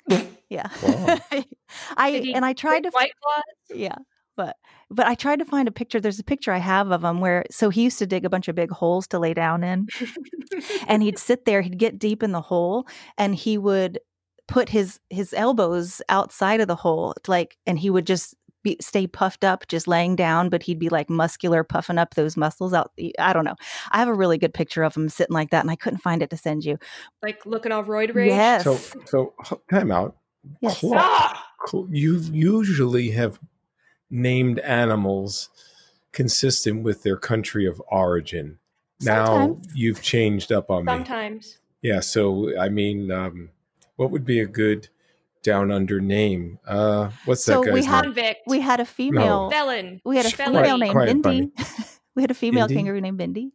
yeah 0.48 0.68
Claw. 0.68 1.18
i 1.96 2.10
he 2.10 2.34
and 2.34 2.44
i 2.44 2.52
tried 2.52 2.82
to 2.84 2.90
White 2.90 3.12
Claw. 3.22 3.42
yeah 3.74 3.94
but 4.40 4.56
but 4.90 5.06
i 5.06 5.14
tried 5.14 5.38
to 5.38 5.44
find 5.44 5.68
a 5.68 5.72
picture 5.72 6.00
there's 6.00 6.18
a 6.18 6.24
picture 6.24 6.52
i 6.52 6.58
have 6.58 6.90
of 6.90 7.04
him 7.04 7.20
where 7.20 7.44
so 7.50 7.68
he 7.68 7.82
used 7.82 7.98
to 7.98 8.06
dig 8.06 8.24
a 8.24 8.30
bunch 8.30 8.48
of 8.48 8.54
big 8.54 8.70
holes 8.70 9.06
to 9.06 9.18
lay 9.18 9.34
down 9.34 9.62
in 9.62 9.86
and 10.88 11.02
he'd 11.02 11.18
sit 11.18 11.44
there 11.44 11.60
he'd 11.60 11.78
get 11.78 11.98
deep 11.98 12.22
in 12.22 12.32
the 12.32 12.40
hole 12.40 12.86
and 13.18 13.34
he 13.34 13.58
would 13.58 13.98
put 14.48 14.70
his 14.70 14.98
his 15.10 15.34
elbows 15.34 16.00
outside 16.08 16.60
of 16.60 16.68
the 16.68 16.74
hole 16.74 17.14
like 17.28 17.58
and 17.66 17.78
he 17.78 17.90
would 17.90 18.06
just 18.06 18.34
be, 18.62 18.76
stay 18.80 19.06
puffed 19.06 19.42
up 19.42 19.66
just 19.68 19.86
laying 19.86 20.16
down 20.16 20.48
but 20.48 20.62
he'd 20.62 20.78
be 20.78 20.90
like 20.90 21.08
muscular 21.08 21.62
puffing 21.64 21.98
up 21.98 22.14
those 22.14 22.36
muscles 22.36 22.74
out 22.74 22.90
i 23.18 23.32
don't 23.32 23.44
know 23.44 23.56
i 23.90 23.98
have 23.98 24.08
a 24.08 24.14
really 24.14 24.36
good 24.38 24.52
picture 24.52 24.82
of 24.82 24.94
him 24.94 25.08
sitting 25.08 25.34
like 25.34 25.50
that 25.50 25.60
and 25.60 25.70
i 25.70 25.76
couldn't 25.76 26.00
find 26.00 26.22
it 26.22 26.30
to 26.30 26.36
send 26.36 26.64
you 26.64 26.78
like 27.22 27.44
looking 27.46 27.72
all 27.72 27.84
roid 27.84 28.14
rage. 28.14 28.28
yes 28.28 28.64
So 28.64 28.78
so 29.06 29.34
time 29.70 29.90
out. 29.92 30.16
Yes. 30.60 30.80
Claw. 30.80 30.92
Ah! 30.96 31.46
You 31.90 32.18
usually 32.32 33.10
have 33.10 33.38
named 34.10 34.58
animals 34.60 35.48
consistent 36.12 36.82
with 36.82 37.02
their 37.02 37.16
country 37.16 37.66
of 37.66 37.80
origin. 37.90 38.58
Now 39.02 39.58
you've 39.74 40.02
changed 40.02 40.52
up 40.52 40.70
on 40.70 40.84
me. 40.84 40.92
Sometimes. 40.92 41.58
Yeah, 41.82 42.00
so 42.00 42.56
I 42.58 42.68
mean, 42.68 43.10
um, 43.10 43.50
what 43.96 44.10
would 44.10 44.24
be 44.26 44.40
a 44.40 44.46
good 44.46 44.88
down 45.42 45.70
under 45.70 46.00
name? 46.00 46.58
Uh, 46.66 47.10
what's 47.24 47.42
So 47.44 47.62
that 47.62 47.72
we 47.72 47.82
had- 47.84 48.02
name? 48.04 48.12
Convict. 48.14 48.40
we 48.46 48.60
had 48.60 48.80
a 48.80 48.84
female 48.84 49.50
felon. 49.50 50.00
we 50.04 50.16
had 50.18 50.26
a 50.26 50.30
female 50.30 50.76
quiet, 50.76 50.78
named 50.78 51.22
quiet, 51.22 51.56
bindi 51.56 51.98
we 52.14 52.22
had 52.22 52.30
a 52.30 52.34
female 52.34 52.66
Bindi? 52.68 52.74
kangaroo 52.74 53.00
named 53.00 53.18
bindi 53.18 53.52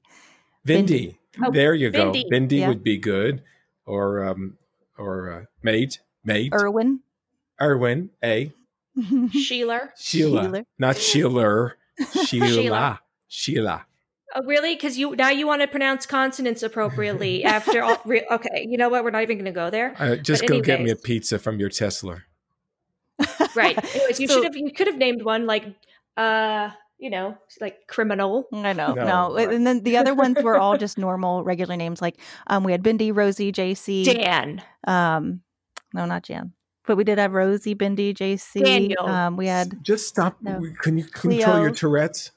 Bindi. 0.68 1.18
Oh, 1.44 1.52
there 1.52 1.76
you 1.76 1.92
go. 1.92 2.12
Bindi. 2.12 2.24
Bindi 2.32 2.60
Yeah. 2.60 2.70
would 2.70 2.82
be 2.84 2.98
good, 2.98 3.44
or 3.86 4.24
um, 4.24 4.58
or 4.98 5.32
uh, 5.32 5.46
mate, 5.62 6.00
mate. 6.24 6.54
irwin 6.54 7.02
Erwin, 7.62 8.10
A. 8.24 8.52
Sheila. 9.32 9.90
Sheila, 9.98 10.44
Sheila. 10.44 10.66
not 10.80 10.98
Sheila. 10.98 11.74
Sheila. 12.26 12.48
Sheila. 12.48 13.00
Sheila. 13.28 13.86
Oh, 14.34 14.44
really? 14.44 14.76
Because 14.76 14.98
you 14.98 15.16
now 15.16 15.30
you 15.30 15.48
want 15.48 15.62
to 15.62 15.68
pronounce 15.68 16.06
consonants 16.06 16.62
appropriately 16.64 17.44
after 17.58 17.82
all. 17.84 18.02
Re- 18.06 18.26
okay, 18.32 18.66
you 18.70 18.78
know 18.78 18.90
what? 18.90 19.04
We're 19.04 19.12
not 19.12 19.24
even 19.24 19.38
going 19.38 19.46
to 19.46 19.52
go 19.52 19.70
there. 19.70 19.96
Uh, 19.98 20.16
just 20.18 20.42
But 20.42 20.50
go 20.50 20.62
get 20.62 20.82
me 20.82 20.92
a 20.92 20.96
pizza 20.96 21.40
from 21.40 21.60
your 21.60 21.70
Tesla. 21.70 22.24
Right. 23.56 23.78
Anyways, 23.96 24.20
you 24.20 24.28
So- 24.28 24.36
should 24.36 24.44
have. 24.46 24.56
You 24.58 24.72
could 24.74 24.88
have 24.88 24.98
named 24.98 25.24
one 25.24 25.46
like, 25.46 25.64
uh, 26.18 26.70
you 26.98 27.10
know, 27.10 27.38
like 27.62 27.88
criminal. 27.88 28.48
I 28.54 28.74
know, 28.74 28.94
No. 28.94 29.06
no. 29.06 29.36
And 29.38 29.66
then 29.66 29.84
the 29.84 29.98
other 29.98 30.14
ones 30.14 30.38
were 30.44 30.58
all 30.58 30.78
just 30.78 30.98
normal, 30.98 31.44
regular 31.44 31.78
names. 31.78 32.02
Like 32.02 32.18
um, 32.48 32.64
we 32.66 32.72
had 32.74 32.84
Bindi, 32.84 33.16
Rosie, 33.16 33.52
JC. 33.54 34.04
Dan. 34.06 34.62
Um, 34.86 35.42
no, 35.94 36.06
not 36.06 36.24
Jan. 36.24 36.52
But 36.88 36.98
we 36.98 37.04
did 37.04 37.18
have 37.18 37.34
Rosie, 37.34 37.76
Bindi, 37.76 38.14
JC. 38.14 38.64
Daniel. 38.64 39.06
Um, 39.06 39.38
we 39.38 39.48
had, 39.48 39.84
Just 39.84 40.08
stop. 40.08 40.38
No. 40.42 40.62
Can 40.82 40.98
you 40.98 41.06
control 41.06 41.62
your 41.62 41.72
Tourette's? 41.72 42.32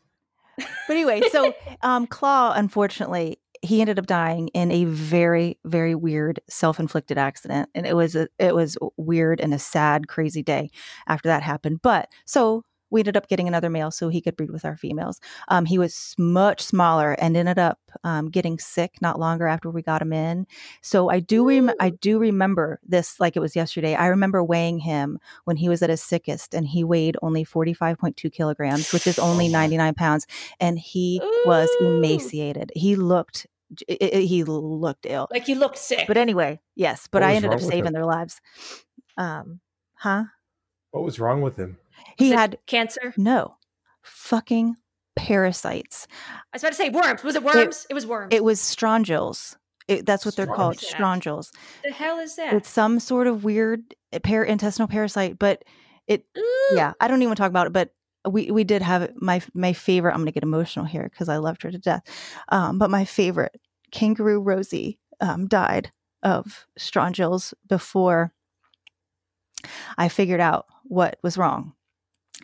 but 0.56 0.66
anyway, 0.90 1.20
so 1.30 1.54
um, 1.82 2.06
Claw, 2.06 2.52
unfortunately, 2.54 3.38
he 3.62 3.80
ended 3.80 3.98
up 3.98 4.06
dying 4.06 4.48
in 4.48 4.70
a 4.70 4.84
very, 4.84 5.58
very 5.64 5.94
weird 5.94 6.40
self-inflicted 6.48 7.18
accident, 7.18 7.68
and 7.74 7.86
it 7.86 7.94
was 7.94 8.14
a, 8.14 8.28
it 8.38 8.54
was 8.54 8.76
weird 8.96 9.40
and 9.40 9.52
a 9.52 9.58
sad, 9.58 10.08
crazy 10.08 10.42
day 10.42 10.70
after 11.06 11.28
that 11.28 11.42
happened. 11.42 11.80
But 11.82 12.08
so 12.24 12.64
we 12.90 13.00
ended 13.00 13.16
up 13.16 13.28
getting 13.28 13.48
another 13.48 13.68
male 13.70 13.90
so 13.90 14.08
he 14.08 14.20
could 14.20 14.36
breed 14.36 14.50
with 14.50 14.64
our 14.64 14.76
females. 14.76 15.20
Um, 15.48 15.64
he 15.66 15.78
was 15.78 16.14
much 16.18 16.60
smaller 16.62 17.12
and 17.12 17.36
ended 17.36 17.58
up 17.58 17.78
um, 18.04 18.30
getting 18.30 18.58
sick 18.58 18.96
not 19.02 19.18
longer 19.18 19.46
after 19.46 19.70
we 19.70 19.82
got 19.82 20.00
him 20.02 20.12
in. 20.12 20.46
So 20.82 21.08
I 21.10 21.20
do 21.20 21.46
rem- 21.46 21.70
I 21.80 21.90
do 21.90 22.18
remember 22.18 22.80
this 22.86 23.20
like 23.20 23.36
it 23.36 23.40
was 23.40 23.54
yesterday. 23.56 23.94
I 23.94 24.06
remember 24.06 24.42
weighing 24.42 24.78
him 24.78 25.18
when 25.44 25.56
he 25.56 25.68
was 25.68 25.82
at 25.82 25.90
his 25.90 26.02
sickest, 26.02 26.54
and 26.54 26.66
he 26.66 26.84
weighed 26.84 27.16
only 27.22 27.44
forty 27.44 27.74
five 27.74 27.98
point 27.98 28.16
two 28.16 28.30
kilograms, 28.30 28.92
which 28.92 29.06
is 29.06 29.18
only 29.18 29.48
ninety 29.58 29.76
nine 29.76 29.94
pounds, 29.94 30.26
and 30.60 30.78
he 30.78 31.20
was 31.44 31.68
emaciated. 31.80 32.72
He 32.74 32.96
looked 32.96 33.46
i- 33.90 33.98
i- 34.00 34.16
he 34.20 34.44
looked 34.44 35.04
ill. 35.06 35.28
Like 35.30 35.44
he 35.44 35.54
looked 35.54 35.78
sick. 35.78 36.06
But 36.06 36.16
anyway, 36.16 36.60
yes, 36.74 37.08
but 37.10 37.22
I 37.22 37.34
ended 37.34 37.52
up 37.52 37.60
saving 37.60 37.86
him? 37.88 37.92
their 37.92 38.06
lives. 38.06 38.40
Um, 39.16 39.60
huh? 39.94 40.24
What 40.90 41.04
was 41.04 41.20
wrong 41.20 41.42
with 41.42 41.56
him? 41.58 41.76
He 42.16 42.32
it 42.32 42.36
had 42.36 42.58
cancer. 42.66 43.14
no 43.16 43.56
fucking 44.02 44.76
parasites. 45.16 46.06
I 46.52 46.56
was 46.56 46.62
about 46.62 46.70
to 46.70 46.76
say 46.76 46.90
worms. 46.90 47.22
Was 47.24 47.34
it 47.34 47.42
worms? 47.42 47.86
It, 47.90 47.94
was 47.94 48.06
worms. 48.06 48.34
It 48.34 48.44
was 48.44 48.60
strongyles. 48.60 49.56
It, 49.88 50.04
that's 50.06 50.24
what 50.24 50.36
they're 50.36 50.46
called, 50.46 50.76
strongyles. 50.76 51.50
the 51.82 51.90
hell 51.90 52.18
is 52.18 52.36
that? 52.36 52.52
It's 52.52 52.68
some 52.68 53.00
sort 53.00 53.26
of 53.26 53.42
weird 53.42 53.94
uh, 54.12 54.18
par- 54.20 54.44
intestinal 54.44 54.86
parasite, 54.86 55.38
but 55.38 55.64
it 56.06 56.24
Ooh. 56.36 56.68
yeah, 56.74 56.92
I 57.00 57.08
don't 57.08 57.22
even 57.22 57.36
talk 57.36 57.50
about 57.50 57.66
it, 57.66 57.72
but 57.72 57.94
we 58.28 58.50
we 58.50 58.64
did 58.64 58.82
have 58.82 59.10
my 59.16 59.40
my 59.54 59.72
favorite. 59.72 60.12
I'm 60.12 60.18
going 60.18 60.26
to 60.26 60.32
get 60.32 60.42
emotional 60.42 60.84
here 60.84 61.08
because 61.10 61.28
I 61.28 61.38
loved 61.38 61.62
her 61.62 61.70
to 61.70 61.78
death. 61.78 62.02
Um, 62.50 62.78
but 62.78 62.90
my 62.90 63.04
favorite 63.04 63.58
kangaroo 63.90 64.40
Rosie 64.40 64.98
um, 65.20 65.46
died 65.46 65.90
of 66.22 66.66
strongyles 66.78 67.54
before 67.66 68.32
I 69.96 70.08
figured 70.08 70.40
out 70.40 70.66
what 70.84 71.18
was 71.22 71.38
wrong. 71.38 71.72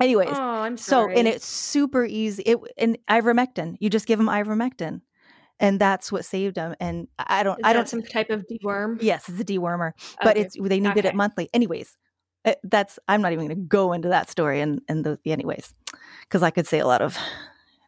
Anyways, 0.01 0.31
Oh, 0.33 0.41
I'm 0.43 0.77
so 0.77 1.09
and 1.09 1.29
it's 1.29 1.47
super 1.47 2.05
easy. 2.05 2.43
It 2.45 2.59
and 2.77 2.99
ivermectin. 3.09 3.77
You 3.81 3.89
just 3.91 4.07
give 4.07 4.19
them 4.19 4.27
ivermectin, 4.29 5.03
and 5.61 5.81
that's 5.81 6.11
what 6.11 6.25
saved 6.25 6.57
them. 6.57 6.75
And 6.81 7.07
I 7.19 7.41
I 7.41 7.43
don't. 7.45 7.59
Is 7.61 7.65
I 7.65 7.73
don't. 7.73 7.89
some 7.89 8.03
type 8.03 8.31
of 8.31 8.45
deworm. 8.51 8.99
Yes, 9.01 9.29
it's 9.29 9.39
a 9.41 9.45
dewormer, 9.45 9.93
but 10.23 10.37
it's 10.37 10.57
they 10.61 10.81
needed 10.81 10.99
Okay. 10.99 11.09
it 11.11 11.15
monthly. 11.15 11.49
Anyways, 11.55 11.97
uh, 12.45 12.55
that's 12.65 12.99
I'm 13.07 13.23
not 13.23 13.33
even 13.33 13.47
going 13.47 13.57
to 13.61 13.67
go 13.67 13.93
into 13.93 14.09
that 14.09 14.29
story 14.31 14.61
and 14.61 14.81
and 14.89 15.05
the 15.05 15.19
anyways 15.25 15.73
because 16.23 16.43
I 16.43 16.51
could 16.51 16.67
say 16.67 16.81
a 16.81 16.87
lot 16.87 17.01
of 17.01 17.17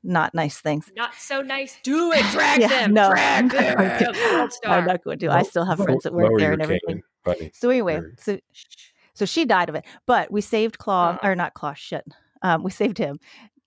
not 0.05 0.33
nice 0.33 0.61
things. 0.61 0.89
not 0.97 1.13
so 1.15 1.43
nice. 1.43 1.81
Do 1.83 2.13
it. 2.13 2.25
Drag 2.31 2.61
Yeah, 2.61 2.69
them. 2.69 2.95
no, 2.95 3.11
Drag 3.11 3.53
I'm 3.57 3.77
not 3.79 3.99
them. 3.99 3.99
going 3.99 3.99
to. 4.15 4.21
Gold. 4.31 4.53
I'm 4.65 4.85
not 4.87 5.03
going 5.03 5.19
to. 5.19 5.29
I 5.33 5.43
still 5.43 5.65
have 5.65 5.79
friends 5.79 6.05
that 6.05 6.13
work 6.13 6.31
Lower 6.31 6.39
there 6.39 6.53
and 6.53 6.63
everything. 6.63 7.03
cane. 7.27 7.51
So 7.53 7.69
anyway, 7.71 7.95
Very- 7.97 8.15
so 8.21 8.39
so 9.16 9.25
she 9.25 9.44
died 9.44 9.68
of 9.68 9.75
it, 9.75 9.85
but 10.06 10.30
we 10.30 10.40
saved 10.40 10.78
Claw 10.78 11.18
Aw. 11.20 11.26
or 11.26 11.35
not 11.35 11.54
Claw. 11.54 11.73
Shit, 11.75 12.04
um, 12.42 12.62
we 12.62 12.70
saved 12.70 12.99
him, 12.99 13.18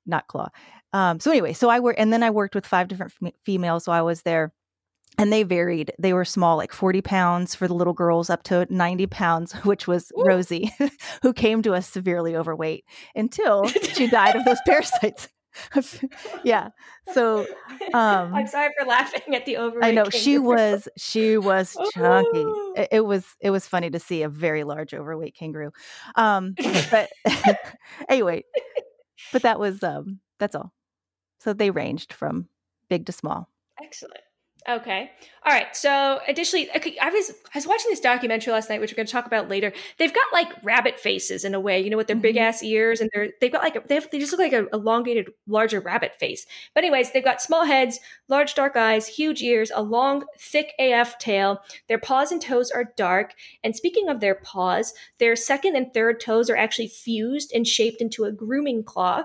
not 0.05 0.27
Claw. 0.27 0.47
Um, 0.93 1.19
so 1.19 1.31
anyway, 1.31 1.53
so 1.53 1.69
I 1.69 1.79
work 1.79 1.95
and 1.97 2.13
then 2.13 2.23
I 2.23 2.29
worked 2.29 2.55
with 2.55 2.65
five 2.65 2.87
different 2.87 3.11
fem- 3.11 3.31
females. 3.43 3.83
So 3.83 3.91
I 3.91 4.01
was 4.03 4.21
there, 4.21 4.53
and 5.17 5.33
they 5.33 5.43
varied. 5.43 5.91
They 5.99 6.13
were 6.13 6.23
small, 6.25 6.55
like 6.55 6.71
forty 6.71 7.01
pounds 7.01 7.55
for 7.55 7.67
the 7.67 7.73
little 7.73 7.93
girls, 7.93 8.29
up 8.29 8.43
to 8.43 8.65
ninety 8.69 9.07
pounds, 9.07 9.53
which 9.65 9.87
was 9.87 10.11
Ooh. 10.17 10.23
Rosie, 10.23 10.71
who 11.23 11.33
came 11.33 11.61
to 11.63 11.73
us 11.73 11.87
severely 11.87 12.35
overweight 12.35 12.85
until 13.15 13.67
she 13.93 14.07
died 14.07 14.35
of 14.35 14.45
those 14.45 14.61
parasites. 14.65 15.29
Yeah. 16.43 16.69
So 17.13 17.45
um, 17.93 18.33
I'm 18.33 18.47
sorry 18.47 18.71
for 18.79 18.85
laughing 18.85 19.35
at 19.35 19.45
the 19.45 19.57
overweight. 19.57 19.85
I 19.85 19.91
know 19.91 20.09
she 20.09 20.33
kangaroo. 20.35 20.55
was 20.55 20.87
she 20.97 21.37
was 21.37 21.77
chunky. 21.93 22.45
It, 22.75 22.87
it 22.91 23.01
was 23.01 23.25
it 23.41 23.49
was 23.49 23.67
funny 23.67 23.89
to 23.89 23.99
see 23.99 24.21
a 24.23 24.29
very 24.29 24.63
large 24.63 24.93
overweight 24.93 25.35
kangaroo. 25.35 25.71
Um 26.15 26.55
but 26.91 27.09
anyway, 28.09 28.43
but 29.33 29.41
that 29.41 29.59
was 29.59 29.83
um 29.83 30.19
that's 30.39 30.55
all. 30.55 30.71
So 31.39 31.53
they 31.53 31.71
ranged 31.71 32.13
from 32.13 32.47
big 32.89 33.05
to 33.07 33.11
small. 33.11 33.49
Excellent. 33.81 34.21
Okay. 34.69 35.09
All 35.45 35.51
right. 35.51 35.75
So, 35.75 36.19
additionally, 36.27 36.69
okay, 36.75 36.95
I 37.01 37.09
was 37.09 37.31
I 37.31 37.57
was 37.57 37.65
watching 37.65 37.89
this 37.89 37.99
documentary 38.01 38.53
last 38.53 38.69
night, 38.69 38.79
which 38.79 38.91
we're 38.91 38.97
going 38.97 39.07
to 39.07 39.11
talk 39.11 39.25
about 39.25 39.49
later. 39.49 39.73
They've 39.97 40.13
got 40.13 40.31
like 40.31 40.49
rabbit 40.63 40.99
faces 40.99 41.43
in 41.43 41.55
a 41.55 41.59
way, 41.59 41.81
you 41.81 41.89
know, 41.89 41.97
with 41.97 42.05
their 42.05 42.15
big 42.15 42.35
Mhm. 42.35 42.41
ass 42.41 42.61
ears, 42.61 43.01
and 43.01 43.09
they're 43.11 43.29
they've 43.41 43.51
got 43.51 43.63
like 43.63 43.75
a, 43.75 43.81
they 43.87 43.95
have, 43.95 44.11
they 44.11 44.19
just 44.19 44.31
look 44.31 44.41
like 44.41 44.53
an 44.53 44.67
elongated, 44.71 45.29
larger 45.47 45.79
rabbit 45.79 46.13
face. 46.19 46.45
But 46.75 46.83
anyways, 46.83 47.11
they've 47.13 47.23
got 47.23 47.41
small 47.41 47.65
heads, 47.65 47.99
large 48.27 48.53
dark 48.53 48.75
eyes, 48.75 49.07
huge 49.07 49.41
ears, 49.41 49.71
a 49.73 49.81
long, 49.81 50.25
thick 50.37 50.73
AF 50.77 51.17
tail. 51.17 51.61
Their 51.87 51.97
paws 51.99 52.31
and 52.31 52.39
toes 52.41 52.69
are 52.69 52.93
dark. 52.95 53.33
And 53.63 53.75
speaking 53.75 54.07
of 54.07 54.19
their 54.19 54.35
paws, 54.35 54.93
their 55.17 55.35
second 55.35 55.75
and 55.77 55.91
third 55.93 56.19
toes 56.19 56.47
are 56.49 56.57
actually 56.57 56.89
fused 56.89 57.51
and 57.55 57.67
shaped 57.67 58.01
into 58.01 58.25
a 58.25 58.31
grooming 58.31 58.83
claw. 58.83 59.23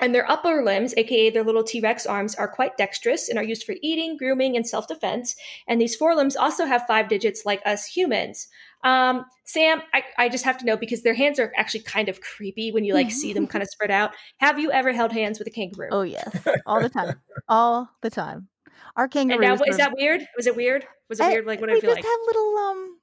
And 0.00 0.14
their 0.14 0.28
upper 0.28 0.62
limbs, 0.64 0.92
aka 0.96 1.30
their 1.30 1.44
little 1.44 1.62
T 1.62 1.80
Rex 1.80 2.04
arms, 2.04 2.34
are 2.34 2.48
quite 2.48 2.76
dexterous 2.76 3.28
and 3.28 3.38
are 3.38 3.44
used 3.44 3.64
for 3.64 3.76
eating, 3.80 4.16
grooming, 4.16 4.56
and 4.56 4.66
self 4.66 4.88
defense. 4.88 5.36
And 5.68 5.80
these 5.80 5.94
forelimbs 5.94 6.34
also 6.34 6.66
have 6.66 6.84
five 6.86 7.08
digits 7.08 7.42
like 7.46 7.62
us 7.64 7.86
humans. 7.86 8.48
Um, 8.82 9.24
Sam, 9.44 9.82
I, 9.94 10.02
I 10.18 10.28
just 10.28 10.44
have 10.44 10.58
to 10.58 10.66
know 10.66 10.76
because 10.76 11.02
their 11.02 11.14
hands 11.14 11.38
are 11.38 11.52
actually 11.56 11.80
kind 11.84 12.08
of 12.08 12.20
creepy 12.20 12.70
when 12.72 12.84
you 12.84 12.92
like 12.92 13.10
see 13.10 13.32
them 13.32 13.46
kind 13.52 13.62
of 13.62 13.68
spread 13.70 13.90
out. 13.90 14.12
Have 14.38 14.58
you 14.58 14.70
ever 14.72 14.92
held 14.92 15.12
hands 15.12 15.38
with 15.38 15.48
a 15.48 15.50
kangaroo? 15.50 15.88
Oh 15.90 16.02
yes, 16.02 16.36
all 16.66 16.82
the 16.82 16.90
time. 16.90 17.20
all 17.48 17.88
the 18.02 18.10
time. 18.10 18.48
Our 18.96 19.04
and 19.04 19.12
kangaroos 19.12 19.60
now, 19.60 19.64
is 19.66 19.76
that 19.78 19.94
weird? 19.96 20.26
Was 20.36 20.46
it 20.46 20.56
weird? 20.56 20.86
Was 21.08 21.20
it 21.20 21.24
I- 21.24 21.30
weird? 21.30 21.46
Like, 21.46 21.60
what 21.60 21.70
they 21.70 21.76
I 21.76 21.80
feel 21.80 21.94
just 21.94 21.96
like? 21.96 22.04
have 22.04 22.20
little 22.26 22.58
um 22.58 22.98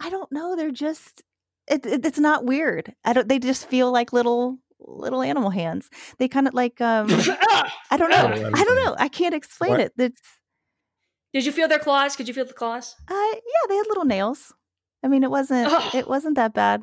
I 0.00 0.10
don't 0.10 0.30
know, 0.32 0.56
they're 0.56 0.70
just 0.70 1.22
it, 1.68 1.84
it, 1.84 2.06
it's 2.06 2.18
not 2.18 2.44
weird. 2.44 2.94
I 3.04 3.12
don't 3.12 3.28
they 3.28 3.38
just 3.38 3.68
feel 3.68 3.90
like 3.92 4.12
little 4.12 4.58
little 4.86 5.22
animal 5.22 5.50
hands. 5.50 5.90
They 6.18 6.28
kind 6.28 6.46
of 6.48 6.54
like 6.54 6.80
um 6.80 7.06
Ah! 7.10 7.72
I 7.90 7.96
don't 7.96 8.10
know. 8.10 8.32
Oh, 8.34 8.50
I 8.54 8.64
don't 8.64 8.84
know. 8.84 8.96
I 8.98 9.08
can't 9.08 9.34
explain 9.34 9.70
What? 9.72 9.80
it. 9.80 9.92
It's 9.98 10.20
Did 11.32 11.44
you 11.46 11.52
feel 11.52 11.68
their 11.68 11.78
claws? 11.78 12.16
Could 12.16 12.28
you 12.28 12.34
feel 12.34 12.44
the 12.46 12.52
claws? 12.54 12.94
uh 13.10 13.14
yeah, 13.34 13.64
they 13.68 13.76
had 13.76 13.86
little 13.88 14.04
nails. 14.04 14.52
I 15.02 15.08
mean, 15.08 15.22
it 15.24 15.30
wasn't 15.30 15.68
Ugh. 15.72 15.94
it 15.94 16.08
wasn't 16.08 16.36
that 16.36 16.54
bad. 16.54 16.82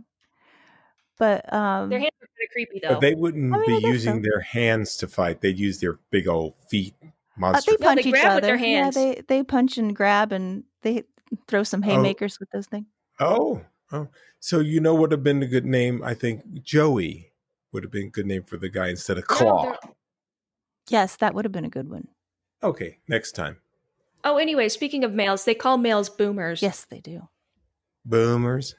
But 1.19 1.51
um 1.53 1.89
Their 1.89 1.99
hands 1.99 2.11
are 2.21 2.27
kind 2.27 2.47
of 2.47 2.51
creepy 2.51 2.79
though. 2.81 2.89
But 2.95 3.01
they 3.01 3.13
wouldn't 3.15 3.53
I 3.53 3.57
mean, 3.59 3.81
be 3.81 3.87
using 3.87 4.15
so. 4.23 4.29
their 4.29 4.41
hands 4.41 4.97
to 4.97 5.07
fight. 5.07 5.41
They'd 5.41 5.59
use 5.59 5.79
their 5.79 5.99
big 6.11 6.27
old 6.27 6.55
feet. 6.69 6.95
uh, 7.03 7.07
Monster. 7.37 7.71
they 7.71 7.77
No, 7.79 7.87
punch 7.87 8.03
they 8.03 8.09
each 8.09 8.13
grab 8.13 8.25
with 8.25 8.31
other. 8.43 8.47
their 8.47 8.57
hands. 8.57 8.95
Yeah, 8.95 9.01
they 9.13 9.21
they 9.27 9.43
punch 9.43 9.77
and 9.77 9.95
grab 9.95 10.31
and 10.31 10.63
they 10.81 11.03
throw 11.47 11.63
some 11.63 11.81
Oh. 11.83 11.87
haymakers 11.87 12.39
with 12.39 12.49
those 12.51 12.67
things. 12.67 12.85
oh, 13.19 13.61
oh. 13.91 14.07
So 14.39 14.59
you 14.59 14.79
know 14.81 14.93
what 14.93 15.01
would 15.01 15.11
have 15.13 15.23
been 15.23 15.41
a 15.41 15.47
good 15.47 15.65
name? 15.65 16.03
I 16.03 16.13
think 16.13 16.61
Joey 16.63 17.31
would 17.73 17.83
have 17.83 17.91
been 17.91 18.07
a 18.07 18.09
good 18.09 18.25
name 18.27 18.43
for 18.43 18.57
the 18.57 18.69
guy 18.69 18.89
instead 18.89 19.17
of 19.17 19.25
No, 19.29 19.35
Claw. 19.35 19.75
Yes, 20.89 21.15
that 21.17 21.33
would 21.33 21.45
have 21.45 21.51
been 21.51 21.65
a 21.65 21.69
good 21.69 21.89
one. 21.89 22.07
okay, 22.61 22.99
next 23.07 23.33
time. 23.33 23.57
oh, 24.23 24.37
anyway, 24.37 24.69
speaking 24.69 25.03
of 25.03 25.11
males, 25.13 25.43
they 25.45 25.55
call 25.55 25.77
males 25.77 26.09
boomers. 26.09 26.61
Yes, 26.61 26.85
they 26.85 26.99
do. 26.99 27.27
Boomers. 28.05 28.75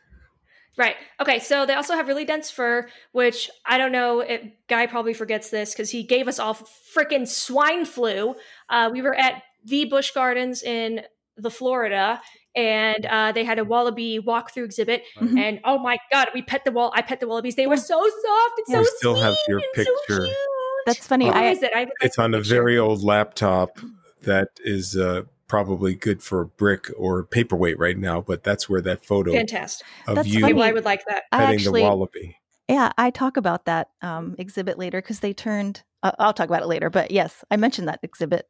Right. 0.76 0.96
Okay. 1.20 1.38
So 1.38 1.66
they 1.66 1.74
also 1.74 1.94
have 1.94 2.08
really 2.08 2.24
dense 2.24 2.50
fur, 2.50 2.88
which 3.12 3.48
I 3.64 3.78
don't 3.78 3.92
know. 3.92 4.20
It, 4.20 4.66
Guy 4.66 4.86
probably 4.86 5.14
forgets 5.14 5.48
this 5.48 5.72
because 5.72 5.88
he 5.90 6.02
gave 6.02 6.26
us 6.26 6.40
all 6.40 6.54
freaking 6.54 7.28
swine 7.28 7.84
flu. 7.84 8.34
Uh, 8.68 8.90
we 8.92 9.00
were 9.00 9.14
at 9.14 9.42
the 9.64 9.84
Busch 9.84 10.10
Gardens 10.10 10.62
in 10.64 11.02
the 11.36 11.50
Florida, 11.50 12.20
and 12.54 13.04
uh, 13.06 13.32
they 13.32 13.44
had 13.44 13.58
a 13.58 13.64
wallaby 13.64 14.20
walkthrough 14.20 14.64
exhibit. 14.64 15.02
Mhm. 15.18 15.38
And 15.38 15.60
oh 15.64 15.78
my 15.78 15.98
god, 16.12 16.28
we 16.34 16.42
pet 16.42 16.64
the 16.64 16.72
wall. 16.72 16.92
I 16.94 17.02
pet 17.02 17.20
the 17.20 17.26
wallabies. 17.28 17.56
They 17.56 17.66
were 17.66 17.76
so 17.76 18.00
soft 18.00 18.52
and 18.58 18.66
Yeah. 18.68 18.74
so 18.76 18.80
We 18.80 18.86
still 18.96 19.14
have 19.16 19.36
your 19.48 19.58
and 19.58 19.66
picture. 19.74 19.92
So 20.08 20.24
cute. 20.24 20.36
That's 20.86 21.06
funny. 21.06 21.26
Oh. 21.28 21.32
Where 21.32 21.38
I 21.42 21.50
is 21.50 21.62
it? 21.62 21.72
I 21.74 21.84
would 21.84 21.92
It's 22.02 22.16
the 22.16 22.22
on 22.22 22.34
a 22.34 22.38
picture. 22.38 22.54
very 22.54 22.78
old 22.78 23.02
laptop 23.02 23.78
that 24.22 24.48
is 24.64 24.96
uh, 24.96 25.22
probably 25.48 25.94
good 25.94 26.22
for 26.22 26.40
a 26.42 26.46
brick 26.46 26.90
or 26.96 27.24
paperweight 27.24 27.78
right 27.78 27.98
now, 27.98 28.20
but 28.20 28.44
that's 28.44 28.68
where 28.68 28.80
that 28.82 29.04
photo 29.04 29.32
Fantastic. 29.32 29.86
of 30.06 30.16
That's 30.16 30.28
you 30.28 30.40
funny. 30.40 30.52
People 30.52 30.62
I 30.62 30.72
would 30.72 30.84
like 30.84 31.04
that. 31.06 31.24
I 31.32 31.38
petting 31.38 31.54
actually, 31.56 31.80
the 31.82 31.88
wallaby. 31.88 32.36
yeah, 32.68 32.92
I 32.96 33.10
talk 33.10 33.36
about 33.36 33.64
that 33.64 33.88
um, 34.02 34.36
exhibit 34.38 34.78
later 34.78 35.00
because 35.02 35.20
they 35.20 35.32
turned. 35.32 35.82
Uh, 36.02 36.12
I'll 36.18 36.32
talk 36.34 36.48
about 36.48 36.62
it 36.62 36.66
later, 36.68 36.90
but 36.90 37.10
yes, 37.10 37.44
I 37.50 37.56
mentioned 37.56 37.88
that 37.88 37.98
exhibit. 38.02 38.46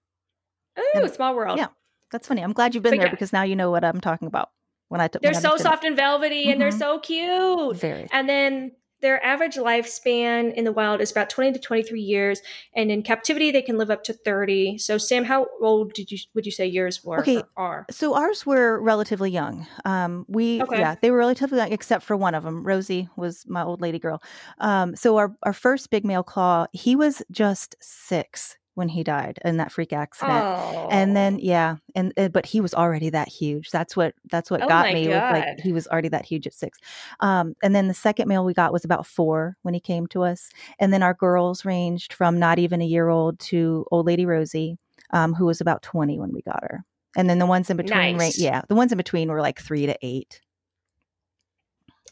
Oh, 0.77 0.91
And- 0.95 1.11
small 1.13 1.35
world. 1.37 1.57
yeah. 1.59 1.69
That's 2.11 2.29
funny. 2.29 2.43
I'm 2.43 2.53
glad 2.53 2.75
you've 2.75 2.83
been 2.83 2.93
But 2.93 2.99
there 2.99 3.07
yeah. 3.07 3.11
because 3.11 3.33
now 3.33 3.43
you 3.43 3.57
know 3.57 3.71
what 3.71 3.85
I'm 3.85 4.01
talking 4.01 4.29
about. 4.29 4.51
When 4.89 5.01
I 5.01 5.09
t- 5.09 5.19
They're 5.21 5.33
when 5.33 5.41
so 5.41 5.49
mentioned 5.49 5.61
it. 5.61 5.63
soft 5.65 5.85
and 5.85 5.97
velvety 5.97 6.51
and 6.51 6.61
they're 6.61 6.69
Mhm. 6.71 6.79
so 6.79 6.99
cute. 7.01 7.77
Very. 7.79 8.09
And 8.13 8.29
then 8.29 8.73
their 9.01 9.23
average 9.25 9.57
lifespan 9.57 10.55
in 10.55 10.65
the 10.65 10.73
wild 10.73 11.01
is 11.01 11.11
about 11.11 11.29
20 11.29 11.53
to 11.53 11.59
23 11.59 12.01
years. 12.01 12.41
And 12.75 12.91
in 12.91 13.03
captivity, 13.03 13.51
they 13.51 13.61
can 13.63 13.77
live 13.77 13.91
up 13.91 14.05
to 14.05 14.13
30. 14.13 14.79
So, 14.79 14.97
Sam, 14.99 15.25
how 15.25 15.47
old 15.61 15.93
did 15.95 16.11
you 16.11 16.19
would 16.35 16.47
you 16.47 16.53
say 16.53 16.67
yours 16.67 17.03
were 17.05 17.19
Okay. 17.21 17.43
are? 17.57 17.87
So 17.91 18.15
ours 18.15 18.47
were 18.47 18.81
relatively 18.81 19.31
young. 19.31 19.67
Um, 19.85 20.25
we 20.29 20.63
Okay. 20.63 20.79
yeah, 20.79 20.95
they 21.01 21.11
were 21.11 21.19
relatively 21.19 21.59
young, 21.59 21.73
except 21.73 22.05
for 22.05 22.17
one 22.17 22.35
of 22.35 22.45
them. 22.45 22.63
Rosie 22.65 23.09
was 23.17 23.45
my 23.49 23.63
old 23.63 23.81
lady 23.81 23.99
girl. 23.99 24.23
Um, 24.59 24.95
so 24.97 25.17
our 25.17 25.35
our 25.43 25.53
first 25.53 25.91
big 25.91 26.05
male 26.05 26.23
claw, 26.23 26.67
he 26.73 26.95
was 26.97 27.23
just 27.31 27.75
six 27.81 28.57
when 28.75 28.89
he 28.89 29.05
died 29.05 29.39
in 29.45 29.57
that 29.59 29.73
freak 29.73 29.93
accident. 29.93 30.45
Oh. 30.45 30.89
And 30.91 31.17
then 31.17 31.39
yeah, 31.39 31.77
and, 31.95 32.13
uh, 32.17 32.29
but 32.29 32.47
he 32.47 32.61
was 32.61 32.75
already 32.75 33.11
that 33.11 33.29
huge. 33.29 33.71
That's 33.71 33.97
what 33.97 34.15
that's 34.31 34.51
what 34.51 34.63
Oh 34.63 34.69
got 34.69 34.93
me. 34.93 35.09
Was 35.09 35.17
like 35.17 35.61
he 35.61 35.73
was 35.73 35.87
already 35.87 36.09
that 36.09 36.25
huge 36.25 36.47
at 36.47 36.55
six. 36.55 36.79
Um, 37.21 37.55
and 37.63 37.75
then 37.75 37.89
the 37.89 37.95
second 37.95 38.29
male 38.29 38.45
we 38.45 38.55
got 38.55 38.73
was 38.73 38.85
about 38.85 39.07
four 39.07 39.57
when 39.63 39.75
he 39.75 39.81
came 39.81 40.07
to 40.09 40.23
us. 40.23 40.51
And 40.79 40.93
then 40.93 41.03
our 41.03 41.15
girls 41.15 41.65
ranged 41.65 42.13
from 42.13 42.39
not 42.39 42.59
even 42.59 42.83
a 42.83 42.87
year 42.87 43.09
old 43.09 43.39
to 43.41 43.87
old 43.91 44.07
lady 44.07 44.27
Rosie, 44.27 44.77
um, 45.11 45.35
who 45.35 45.47
was 45.47 45.61
about 45.61 45.83
twenty 45.83 46.19
when 46.19 46.33
we 46.33 46.43
got 46.43 46.63
her. 46.63 46.85
And 47.17 47.31
then 47.31 47.39
the 47.39 47.47
ones 47.47 47.71
in 47.71 47.77
between, 47.77 48.17
ra- 48.17 48.25
Nice. 48.25 48.39
yeah, 48.39 48.63
the 48.69 48.75
ones 48.75 48.91
in 48.91 48.99
between 48.99 49.29
were 49.31 49.41
like 49.41 49.61
three 49.61 49.87
to 49.87 49.97
eight. 50.03 50.41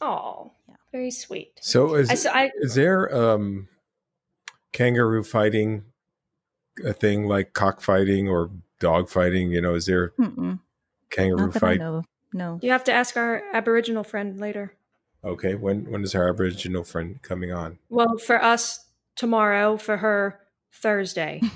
Oh, 0.00 0.52
Yeah. 0.68 0.74
very 0.92 1.10
sweet. 1.10 1.58
So 1.60 1.94
is 1.94 2.10
I, 2.10 2.14
so 2.14 2.30
I 2.30 2.50
is 2.60 2.74
there 2.74 3.12
um 3.14 3.68
kangaroo 4.72 5.22
fighting 5.22 5.84
a 6.84 6.92
thing 6.92 7.26
like 7.26 7.52
cockfighting 7.52 8.28
or 8.28 8.50
dog 8.80 9.08
fighting? 9.08 9.50
You 9.52 9.60
know, 9.60 9.74
is 9.74 9.86
there 9.86 10.10
Mm-mm. 10.18 10.58
kangaroo 11.10 11.46
Not 11.46 11.52
that 11.54 11.62
I 11.62 11.68
fight? 11.68 11.78
know. 11.80 12.02
No. 12.34 12.58
you 12.62 12.70
have 12.70 12.84
to 12.84 12.92
ask 12.92 13.16
our 13.16 13.42
Aboriginal 13.52 14.04
friend 14.04 14.40
later. 14.40 14.74
Okay, 15.24 15.54
when 15.54 15.90
when 15.90 16.02
is 16.02 16.14
our 16.14 16.28
Aboriginal 16.28 16.82
friend 16.84 17.20
coming 17.22 17.52
on? 17.52 17.78
Well, 17.90 18.16
for 18.18 18.42
us 18.42 18.86
tomorrow, 19.16 19.76
for 19.76 19.96
her 19.98 20.40
Thursday. 20.72 21.40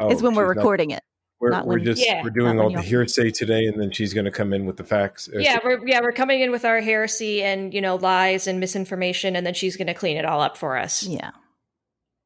Oh, 0.00 0.08
it's 0.08 0.22
when 0.22 0.34
we're 0.34 0.44
she's 0.48 0.56
not- 0.56 0.60
recording 0.62 0.90
it. 0.92 1.02
we're, 1.40 1.50
not 1.50 1.66
we're 1.66 1.74
when- 1.74 1.84
just 1.84 2.02
Yeah, 2.06 2.22
we're 2.22 2.30
doing 2.30 2.58
all 2.58 2.70
the 2.72 2.80
hearsay 2.80 3.30
today, 3.32 3.66
and 3.66 3.78
then 3.78 3.90
she's 3.90 4.14
going 4.14 4.24
to 4.24 4.30
come 4.30 4.54
in 4.54 4.64
with 4.64 4.78
the 4.78 4.84
facts. 4.84 5.28
Yeah, 5.30 5.58
we're 5.62 5.86
yeah 5.86 6.00
we're 6.00 6.12
coming 6.12 6.40
in 6.40 6.50
with 6.50 6.64
our 6.64 6.80
heresy 6.80 7.42
and 7.42 7.74
you 7.74 7.82
know 7.82 7.96
lies 7.96 8.46
and 8.46 8.60
misinformation, 8.60 9.36
and 9.36 9.44
then 9.44 9.52
she's 9.52 9.76
going 9.76 9.88
to 9.88 9.92
clean 9.94 10.16
it 10.16 10.24
all 10.24 10.40
up 10.40 10.56
for 10.56 10.78
us 10.78 11.02
Yeah. 11.02 11.32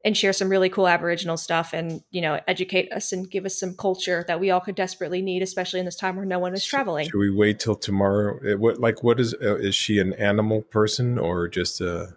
And 0.05 0.15
share 0.15 0.31
some 0.31 0.47
really 0.47 0.69
cool 0.69 0.87
Aboriginal 0.87 1.35
stuff, 1.35 1.73
and 1.73 2.01
you 2.11 2.21
know 2.21 2.39
educate 2.47 2.89
us 2.93 3.11
and 3.11 3.29
give 3.29 3.45
us 3.45 3.59
some 3.59 3.75
culture 3.75 4.23
that 4.27 4.39
we 4.39 4.51
all 4.51 4.61
could 4.61 4.75
desperately 4.75 5.21
need, 5.21 5.41
especially 5.41 5.79
in 5.81 5.85
this 5.85 5.95
time 5.97 6.15
where 6.15 6.25
no 6.25 6.39
one 6.39 6.53
is 6.53 6.63
traveling. 6.63 7.05
Should 7.09 7.17
we 7.19 7.31
wait 7.31 7.59
till 7.59 7.75
tomorrow? 7.75 8.37
Uh, 8.53 8.57
What 8.57 8.79
like 8.79 9.03
what 9.03 9.19
is 9.19 9.33
uh, 9.33 9.55
is 9.57 9.75
she 9.75 9.99
an 9.99 10.13
animal 10.13 10.61
person 10.61 11.17
or 11.19 11.47
just 11.49 11.81
a? 11.81 12.15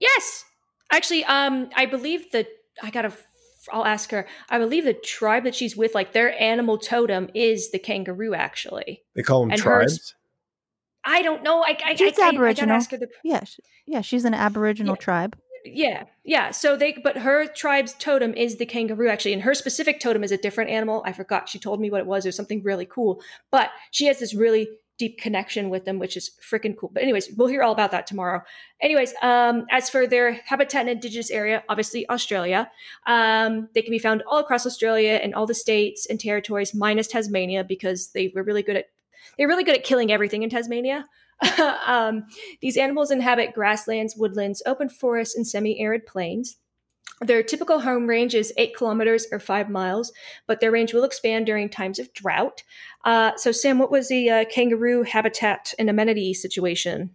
Yes, 0.00 0.44
actually, 0.92 1.24
um, 1.24 1.70
I 1.74 1.86
believe 1.86 2.30
that 2.32 2.48
I 2.82 2.90
gotta. 2.90 3.12
I'll 3.72 3.84
ask 3.84 4.10
her. 4.12 4.26
I 4.48 4.58
believe 4.58 4.84
the 4.84 4.92
tribe 4.94 5.42
that 5.44 5.54
she's 5.54 5.76
with, 5.76 5.94
like 5.94 6.12
their 6.12 6.40
animal 6.40 6.78
totem, 6.78 7.28
is 7.34 7.70
the 7.70 7.78
kangaroo. 7.80 8.34
Actually, 8.34 9.02
They 9.14 9.22
call 9.22 9.40
them 9.40 9.50
And 9.52 9.60
hers- 9.60 9.92
tribes. 9.98 10.14
I 11.04 11.22
don't 11.22 11.42
know. 11.44 11.62
I 11.62 11.76
I, 11.84 11.94
She's 11.94 12.00
I, 12.00 12.04
I, 12.04 12.08
I 12.08 12.10
gotta 12.30 12.36
Aboriginal. 12.36 12.76
ask 12.76 12.90
her 12.90 12.96
the 12.96 13.08
Yeah. 13.24 13.44
sh- 13.44 13.60
Yeah. 13.86 14.00
She's 14.02 14.24
an 14.24 14.34
Aboriginal 14.34 14.94
Yeah. 14.94 15.04
tribe. 15.04 15.38
Yeah, 15.72 16.04
yeah. 16.24 16.50
So 16.50 16.76
they, 16.76 16.92
but 16.92 17.18
her 17.18 17.46
tribe's 17.46 17.94
totem 17.94 18.34
is 18.34 18.56
the 18.56 18.66
kangaroo, 18.66 19.08
actually, 19.08 19.32
and 19.32 19.42
her 19.42 19.54
specific 19.54 20.00
totem 20.00 20.24
is 20.24 20.32
a 20.32 20.36
different 20.36 20.70
animal. 20.70 21.02
I 21.06 21.12
forgot. 21.12 21.48
She 21.48 21.58
told 21.58 21.80
me 21.80 21.90
what 21.90 22.00
it 22.00 22.06
was. 22.06 22.24
It 22.24 22.28
was 22.28 22.36
something 22.36 22.62
really 22.62 22.86
cool, 22.86 23.20
but 23.50 23.70
she 23.90 24.06
has 24.06 24.18
this 24.18 24.34
really 24.34 24.68
deep 24.98 25.18
connection 25.18 25.68
with 25.68 25.84
them, 25.84 25.98
which 25.98 26.16
is 26.16 26.30
freaking 26.40 26.76
cool. 26.76 26.90
But 26.92 27.02
anyways, 27.02 27.30
we'll 27.36 27.48
hear 27.48 27.62
all 27.62 27.72
about 27.72 27.90
that 27.90 28.06
tomorrow. 28.06 28.42
Anyways, 28.80 29.12
um, 29.22 29.66
as 29.70 29.90
for 29.90 30.06
their 30.06 30.32
habitat 30.46 30.82
and 30.82 30.90
indigenous 30.90 31.30
area, 31.30 31.62
obviously 31.68 32.08
Australia, 32.08 32.70
um, 33.06 33.68
they 33.74 33.82
can 33.82 33.90
be 33.90 33.98
found 33.98 34.22
all 34.26 34.38
across 34.38 34.66
Australia 34.66 35.20
and 35.22 35.34
all 35.34 35.46
the 35.46 35.54
states 35.54 36.06
and 36.06 36.18
territories, 36.18 36.74
minus 36.74 37.08
Tasmania, 37.08 37.62
because 37.62 38.08
they 38.08 38.32
were 38.34 38.42
really 38.42 38.62
good 38.62 38.76
at 38.76 38.86
they're 39.36 39.48
really 39.48 39.64
good 39.64 39.76
at 39.76 39.84
killing 39.84 40.10
everything 40.10 40.42
in 40.42 40.50
Tasmania. 40.50 41.04
um, 41.86 42.26
these 42.60 42.76
animals 42.76 43.10
inhabit 43.10 43.54
grasslands, 43.54 44.16
woodlands, 44.16 44.62
open 44.66 44.88
forests, 44.88 45.36
and 45.36 45.46
semi 45.46 45.80
arid 45.80 46.06
plains. 46.06 46.56
Their 47.22 47.42
typical 47.42 47.80
home 47.80 48.06
range 48.06 48.34
is 48.34 48.52
eight 48.58 48.76
kilometers 48.76 49.26
or 49.32 49.38
five 49.38 49.70
miles, 49.70 50.12
but 50.46 50.60
their 50.60 50.70
range 50.70 50.92
will 50.92 51.04
expand 51.04 51.46
during 51.46 51.68
times 51.70 51.98
of 51.98 52.12
drought. 52.12 52.62
Uh, 53.04 53.32
so, 53.36 53.52
Sam, 53.52 53.78
what 53.78 53.90
was 53.90 54.08
the 54.08 54.28
uh, 54.28 54.44
kangaroo 54.46 55.02
habitat 55.02 55.72
and 55.78 55.88
amenity 55.88 56.34
situation? 56.34 57.10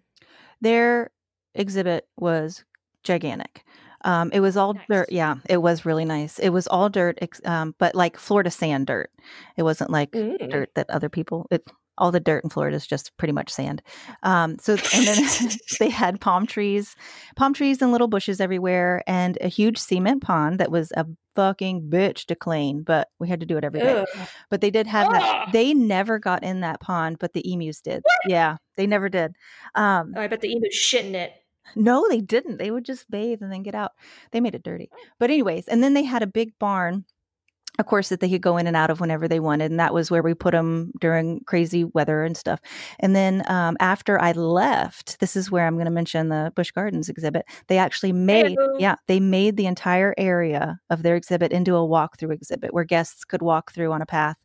Their 0.60 1.12
exhibit 1.54 2.08
was 2.18 2.64
gigantic. 3.04 3.64
Um, 4.04 4.32
it 4.34 4.40
was 4.40 4.58
all 4.58 4.74
Nice. 4.74 4.84
dirt. 4.90 5.12
Yeah, 5.12 5.36
it 5.48 5.58
was 5.58 5.86
really 5.86 6.06
nice. 6.06 6.40
It 6.40 6.50
was 6.50 6.68
all 6.68 6.90
dirt, 6.90 7.20
ex- 7.22 7.42
um, 7.46 7.76
but 7.78 7.94
like 7.94 8.18
Florida 8.18 8.50
sand 8.50 8.88
dirt. 8.88 9.12
It 9.58 9.62
wasn't 9.64 9.92
like 9.92 10.12
Mm. 10.12 10.50
dirt 10.50 10.72
that 10.74 10.90
other 10.90 11.10
people. 11.10 11.46
It 11.52 11.64
all 12.02 12.12
the 12.12 12.20
dirt 12.20 12.44
in 12.44 12.50
Florida 12.50 12.76
is 12.76 12.86
just 12.86 13.16
pretty 13.18 13.32
much 13.32 13.50
sand. 13.50 13.82
Um, 14.24 14.58
so 14.60 14.74
and 14.94 15.08
then 15.08 15.50
they 15.80 15.90
had 15.90 16.20
palm 16.20 16.46
trees, 16.48 16.96
palm 17.38 17.54
trees 17.54 17.82
and 17.82 17.92
little 17.94 18.08
bushes 18.10 18.42
everywhere, 18.42 19.04
and 19.08 19.38
a 19.40 19.48
huge 19.48 19.78
cement 19.78 20.22
pond 20.22 20.60
that 20.60 20.72
was 20.72 20.92
a 20.98 21.06
fucking 21.36 21.90
bitch 21.90 22.26
to 22.26 22.36
clean, 22.36 22.84
but 22.84 23.08
we 23.20 23.30
had 23.30 23.40
to 23.40 23.46
do 23.46 23.56
it 23.58 23.64
every 23.64 23.80
day. 23.80 24.06
But 24.50 24.60
they 24.60 24.70
did 24.72 24.88
have 24.88 25.12
that. 25.12 25.22
Ah. 25.24 25.50
They 25.54 25.74
never 25.74 26.20
got 26.20 26.44
in 26.44 26.60
that 26.62 26.82
pond, 26.82 27.18
but 27.20 27.32
the 27.34 27.50
emus 27.50 27.80
did. 27.82 28.04
Yeah, 28.28 28.58
they 28.76 28.86
never 28.88 29.08
did. 29.08 29.32
Um, 29.76 30.14
Oh, 30.18 30.22
I 30.22 30.28
bet 30.28 30.42
the 30.42 30.52
emu's 30.54 30.76
shitting 30.76 31.14
it. 31.14 31.32
no, 31.76 32.06
they 32.10 32.20
didn't. 32.20 32.58
They 32.58 32.72
would 32.72 32.84
just 32.84 33.10
bathe 33.10 33.42
and 33.42 33.52
then 33.52 33.64
get 33.64 33.76
out. 33.76 33.92
They 34.32 34.42
made 34.42 34.56
it 34.56 34.64
dirty. 34.64 34.90
But 35.20 35.30
anyways, 35.30 35.68
and 35.70 35.82
then 35.84 35.94
they 35.94 36.04
had 36.04 36.24
a 36.24 36.28
big 36.28 36.52
barn, 36.60 37.06
of 37.82 37.88
course, 37.88 38.08
that 38.10 38.22
they 38.22 38.30
could 38.30 38.42
go 38.42 38.56
in 38.58 38.68
and 38.68 38.78
out 38.78 38.90
of 38.90 39.02
whenever 39.02 39.28
they 39.28 39.42
wanted, 39.42 39.72
and 39.72 39.80
that 39.80 39.94
was 39.94 40.10
where 40.10 40.22
we 40.22 40.34
put 40.34 40.52
them 40.52 40.92
during 41.02 41.42
crazy 41.42 41.84
weather 41.84 42.24
and 42.24 42.38
stuff. 42.38 42.62
And 43.00 43.16
then 43.16 43.44
um, 43.48 43.76
after 43.82 44.22
I 44.22 44.32
left, 44.32 45.20
this 45.20 45.36
is 45.36 45.52
where 45.52 45.68
I'm 45.68 45.76
going 45.76 45.86
to 45.86 45.92
mention 45.92 46.30
the 46.30 46.54
Busch 46.56 46.72
Gardens 46.72 47.10
exhibit. 47.10 47.46
They 47.68 47.78
actually 47.78 48.14
made, 48.14 48.58
Heyo. 48.58 48.80
yeah, 48.80 48.96
they 49.08 49.20
made 49.20 49.58
the 49.58 49.66
entire 49.66 50.14
area 50.18 50.80
of 50.90 51.04
their 51.04 51.16
exhibit 51.16 51.52
into 51.52 51.76
a 51.76 51.80
walkthrough 51.80 52.32
exhibit 52.34 52.74
where 52.74 52.86
guests 52.86 53.26
could 53.26 53.42
walk 53.42 53.74
through 53.74 53.92
on 53.92 54.02
a 54.02 54.06
path. 54.06 54.38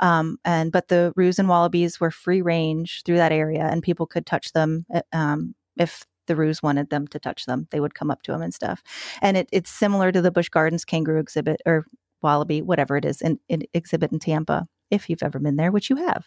Um, 0.00 0.38
and 0.44 0.72
but 0.72 0.88
the 0.88 1.12
roos 1.14 1.38
and 1.38 1.48
wallabies 1.48 2.00
were 2.00 2.10
free 2.10 2.42
range 2.42 3.02
through 3.04 3.18
that 3.18 3.32
area, 3.32 3.68
and 3.70 3.82
people 3.82 4.06
could 4.06 4.26
touch 4.26 4.52
them 4.52 4.86
uh, 4.92 5.02
um, 5.12 5.54
if 5.76 6.04
the 6.26 6.36
roos 6.36 6.62
wanted 6.62 6.90
them 6.90 7.06
to 7.08 7.18
touch 7.18 7.46
them. 7.46 7.66
They 7.70 7.80
would 7.80 7.94
come 7.94 8.10
up 8.10 8.22
to 8.22 8.32
them 8.32 8.42
and 8.42 8.54
stuff. 8.54 8.82
And 9.20 9.36
it, 9.36 9.48
it's 9.52 9.70
similar 9.70 10.12
to 10.12 10.22
the 10.22 10.30
Busch 10.30 10.48
Gardens 10.48 10.84
kangaroo 10.84 11.20
exhibit 11.20 11.60
or 11.66 11.86
wallaby, 12.22 12.62
whatever 12.62 12.96
it 12.96 13.04
is, 13.04 13.20
in, 13.20 13.38
in 13.48 13.62
exhibit 13.74 14.12
in 14.12 14.18
Tampa. 14.18 14.66
If 14.90 15.10
you've 15.10 15.22
ever 15.22 15.38
been 15.38 15.56
there, 15.56 15.70
which 15.70 15.90
you 15.90 15.96
have, 15.96 16.26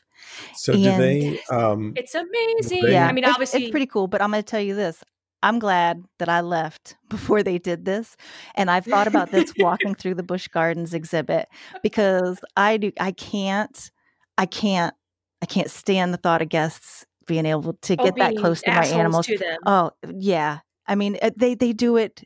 So 0.55 0.73
do 0.73 0.79
they? 0.79 1.39
Um, 1.49 1.93
It's 1.95 2.13
amazing. 2.13 2.85
They- 2.85 2.91
yeah, 2.91 3.07
I 3.07 3.11
mean, 3.11 3.25
obviously, 3.25 3.63
it's 3.63 3.71
pretty 3.71 3.87
cool. 3.87 4.07
But 4.07 4.21
I'm 4.21 4.29
going 4.29 4.43
to 4.43 4.47
tell 4.47 4.61
you 4.61 4.75
this: 4.75 5.03
I'm 5.41 5.57
glad 5.57 6.03
that 6.19 6.29
I 6.29 6.41
left 6.41 6.95
before 7.09 7.41
they 7.41 7.57
did 7.57 7.85
this, 7.85 8.15
and 8.55 8.69
I've 8.69 8.85
thought 8.85 9.07
about 9.07 9.31
this 9.31 9.51
walking 9.57 9.95
through 9.95 10.15
the 10.15 10.23
Busch 10.23 10.47
Gardens 10.47 10.93
exhibit 10.93 11.47
because 11.81 12.39
I 12.55 12.77
do. 12.77 12.91
I 12.99 13.11
can't. 13.11 13.91
I 14.37 14.45
can't. 14.45 14.93
I 15.41 15.47
can't 15.47 15.71
stand 15.71 16.13
the 16.13 16.17
thought 16.17 16.43
of 16.43 16.49
guests 16.49 17.05
being 17.25 17.45
able 17.45 17.73
to 17.73 17.95
oh, 17.97 18.03
get 18.03 18.15
that 18.17 18.35
close 18.37 18.61
to 18.61 18.71
my 18.71 18.85
animals. 18.85 19.25
To 19.25 19.37
them. 19.37 19.57
Oh 19.65 19.91
yeah, 20.07 20.59
I 20.87 20.95
mean 20.95 21.17
uh, 21.21 21.31
they 21.35 21.55
they 21.55 21.73
do 21.73 21.97
it 21.97 22.23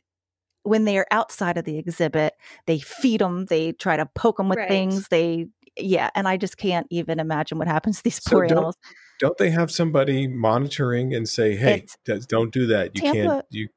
when 0.66 0.84
they 0.84 0.98
are 0.98 1.06
outside 1.10 1.56
of 1.56 1.64
the 1.64 1.78
exhibit. 1.78 2.34
They 2.66 2.78
feed 2.78 3.20
them. 3.20 3.46
They 3.46 3.72
try 3.72 3.96
to 3.96 4.06
poke 4.14 4.36
them 4.38 4.48
with 4.48 4.58
Right. 4.58 4.68
things. 4.68 5.08
They 5.08 5.46
yeah, 5.78 6.08
and 6.14 6.26
I 6.26 6.38
just 6.38 6.56
can't 6.56 6.86
even 6.90 7.20
imagine 7.20 7.58
what 7.58 7.68
happens 7.68 7.98
to 7.98 8.04
these 8.04 8.22
So 8.22 8.30
poor 8.30 8.46
don't- 8.46 8.52
animals. 8.56 8.76
don't 9.20 9.36
they 9.36 9.50
have 9.50 9.70
somebody 9.70 10.26
monitoring 10.26 11.14
and 11.14 11.28
say, 11.28 11.54
"Hey, 11.54 11.84
d- 12.06 12.18
don't 12.28 12.50
do 12.52 12.66
that. 12.68 12.94
You 12.96 13.02
Tampa- 13.02 13.20
can't." 13.28 13.46
You 13.50 13.68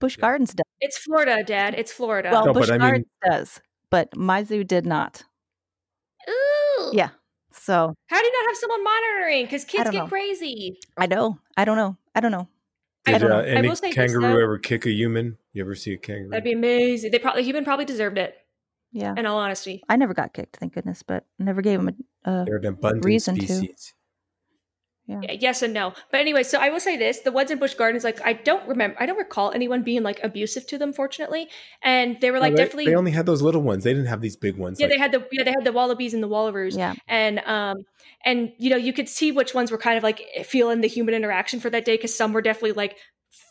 Busch 0.00 0.16
Yeah. 0.16 0.22
Gardens 0.22 0.54
does. 0.54 0.64
It's 0.80 0.98
Florida, 0.98 1.42
Dad. 1.44 1.74
It's 1.76 1.92
Florida. 1.92 2.30
Well, 2.30 2.46
No, 2.46 2.52
Busch 2.52 2.68
but 2.68 2.74
I 2.74 2.78
mean- 2.78 2.80
Gardens 2.80 3.06
does, 3.28 3.60
but 3.90 4.16
my 4.16 4.42
zoo 4.44 4.62
did 4.64 4.86
not. 4.86 5.24
Ooh. 6.28 6.90
Yeah. 6.92 7.10
So 7.52 7.94
How 8.08 8.18
do 8.20 8.24
you 8.26 8.32
not 8.32 8.48
have 8.48 8.56
someone 8.56 8.84
monitoring? 8.84 9.44
Because 9.44 9.64
kids 9.64 9.90
get 9.90 9.94
know. 9.94 10.06
crazy. 10.08 10.78
I 10.96 11.06
know. 11.06 11.38
I 11.56 11.64
don't 11.64 11.76
know. 11.76 11.96
I 12.14 12.20
don't 12.20 12.32
know. 12.32 12.48
I 13.06 13.12
did 13.12 13.18
don't 13.18 13.32
uh, 13.32 13.42
know. 13.42 13.48
I 13.48 13.50
any 13.50 13.68
will 13.68 13.76
say 13.76 13.90
kangaroo 13.90 14.22
though. 14.22 14.42
ever 14.42 14.58
kick 14.58 14.86
a 14.86 14.90
human? 14.90 15.38
You 15.52 15.62
ever 15.62 15.74
see 15.74 15.92
a 15.92 15.98
kangaroo? 15.98 16.30
That'd 16.30 16.44
be 16.44 16.52
amazing. 16.52 17.10
They 17.10 17.18
probably 17.18 17.42
human 17.42 17.64
probably 17.64 17.84
deserved 17.84 18.18
it. 18.18 18.36
Yeah. 18.92 19.14
In 19.16 19.26
all 19.26 19.38
honesty, 19.38 19.82
I 19.88 19.96
never 19.96 20.12
got 20.12 20.34
kicked, 20.34 20.56
thank 20.56 20.74
goodness, 20.74 21.02
but 21.02 21.24
never 21.38 21.62
gave 21.62 21.78
them 21.78 21.96
a. 22.24 22.30
a 22.30 22.44
They're 22.44 22.58
an 22.58 22.66
abundant 22.66 23.04
Reason 23.04 23.36
to. 23.36 23.68
Species. 25.18 25.38
yes 25.42 25.62
and 25.62 25.74
no. 25.74 25.92
But 26.10 26.20
anyway, 26.20 26.42
so 26.42 26.58
I 26.58 26.70
will 26.70 26.80
say 26.80 26.96
this: 26.96 27.20
the 27.20 27.32
Woods 27.32 27.50
and 27.50 27.58
Busch 27.60 27.74
Gardens, 27.74 28.04
like 28.04 28.20
I 28.24 28.32
don't 28.32 28.66
remember, 28.68 28.96
I 29.00 29.06
don't 29.06 29.18
recall 29.18 29.52
anyone 29.52 29.82
being 29.82 30.02
like 30.02 30.20
abusive 30.22 30.66
to 30.68 30.78
them, 30.78 30.92
fortunately. 30.92 31.48
And 31.82 32.20
they 32.20 32.30
were 32.30 32.38
like 32.40 32.52
No, 32.52 32.56
they, 32.56 32.62
definitely 32.64 32.86
they 32.86 32.94
only 32.94 33.10
had 33.12 33.26
those 33.26 33.42
little 33.42 33.62
ones. 33.62 33.84
They 33.84 33.92
didn't 33.92 34.08
have 34.08 34.20
these 34.20 34.36
big 34.36 34.56
ones. 34.56 34.78
yeah, 34.80 34.86
like- 34.86 34.92
they 34.94 34.98
had 34.98 35.12
the 35.12 35.26
yeah 35.32 35.44
they 35.44 35.52
had 35.52 35.64
the 35.64 35.72
wallabies 35.72 36.14
and 36.14 36.22
the 36.22 36.28
wallaroos. 36.28 36.76
yeah. 36.76 36.94
and 37.08 37.38
um 37.40 37.84
and 38.24 38.52
you 38.58 38.70
know 38.70 38.76
you 38.76 38.92
could 38.92 39.08
see 39.08 39.32
which 39.32 39.54
ones 39.54 39.70
were 39.70 39.78
kind 39.78 39.96
of 39.96 40.02
like 40.02 40.22
feeling 40.44 40.80
the 40.80 40.88
human 40.88 41.14
interaction 41.14 41.60
for 41.60 41.70
that 41.70 41.84
day 41.84 41.94
because 41.96 42.14
some 42.14 42.32
were 42.32 42.42
definitely 42.42 42.72
like 42.72 42.96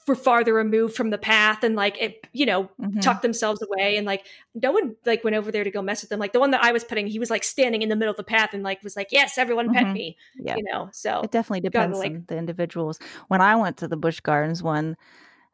were 0.08 0.16
farther 0.16 0.54
removed 0.54 0.96
from 0.96 1.10
the 1.12 1.18
path 1.18 1.64
and 1.64 1.76
like 1.76 2.02
it 2.02 2.26
you 2.34 2.46
know 2.46 2.70
Mhm. 2.80 3.02
tucked 3.02 3.22
themselves 3.22 3.62
away 3.62 3.98
and 3.98 4.06
like 4.08 4.26
no 4.56 4.72
one 4.72 4.96
like 5.06 5.24
went 5.24 5.36
over 5.36 5.52
there 5.52 5.64
to 5.64 5.72
go 5.72 5.82
mess 5.82 6.02
with 6.02 6.10
them 6.10 6.20
like 6.20 6.34
the 6.34 6.40
one 6.40 6.52
that 6.52 6.64
i 6.64 6.72
was 6.72 6.84
putting 6.84 7.06
he 7.08 7.20
was 7.20 7.30
like 7.30 7.44
standing 7.44 7.82
in 7.84 7.90
the 7.90 7.96
middle 7.96 8.12
of 8.12 8.18
the 8.18 8.24
path 8.24 8.54
and 8.54 8.64
like 8.64 8.82
was 8.84 8.96
like 8.96 9.08
yes 9.12 9.38
everyone 9.38 9.72
pet 9.74 9.86
Mhm. 9.86 9.94
me 9.94 10.18
Yeah. 10.36 10.56
you 10.58 10.64
know 10.64 10.90
so 10.92 11.22
It 11.22 11.32
definitely 11.32 11.62
gotta, 11.70 11.72
depends 11.88 12.00
like- 12.00 12.12
on 12.12 12.26
the 12.28 12.38
individuals. 12.38 13.00
When 13.28 13.42
I 13.42 13.56
went 13.56 13.78
to 13.78 13.88
the 13.88 13.96
Busch 13.98 14.20
Gardens 14.22 14.64
one, 14.64 14.98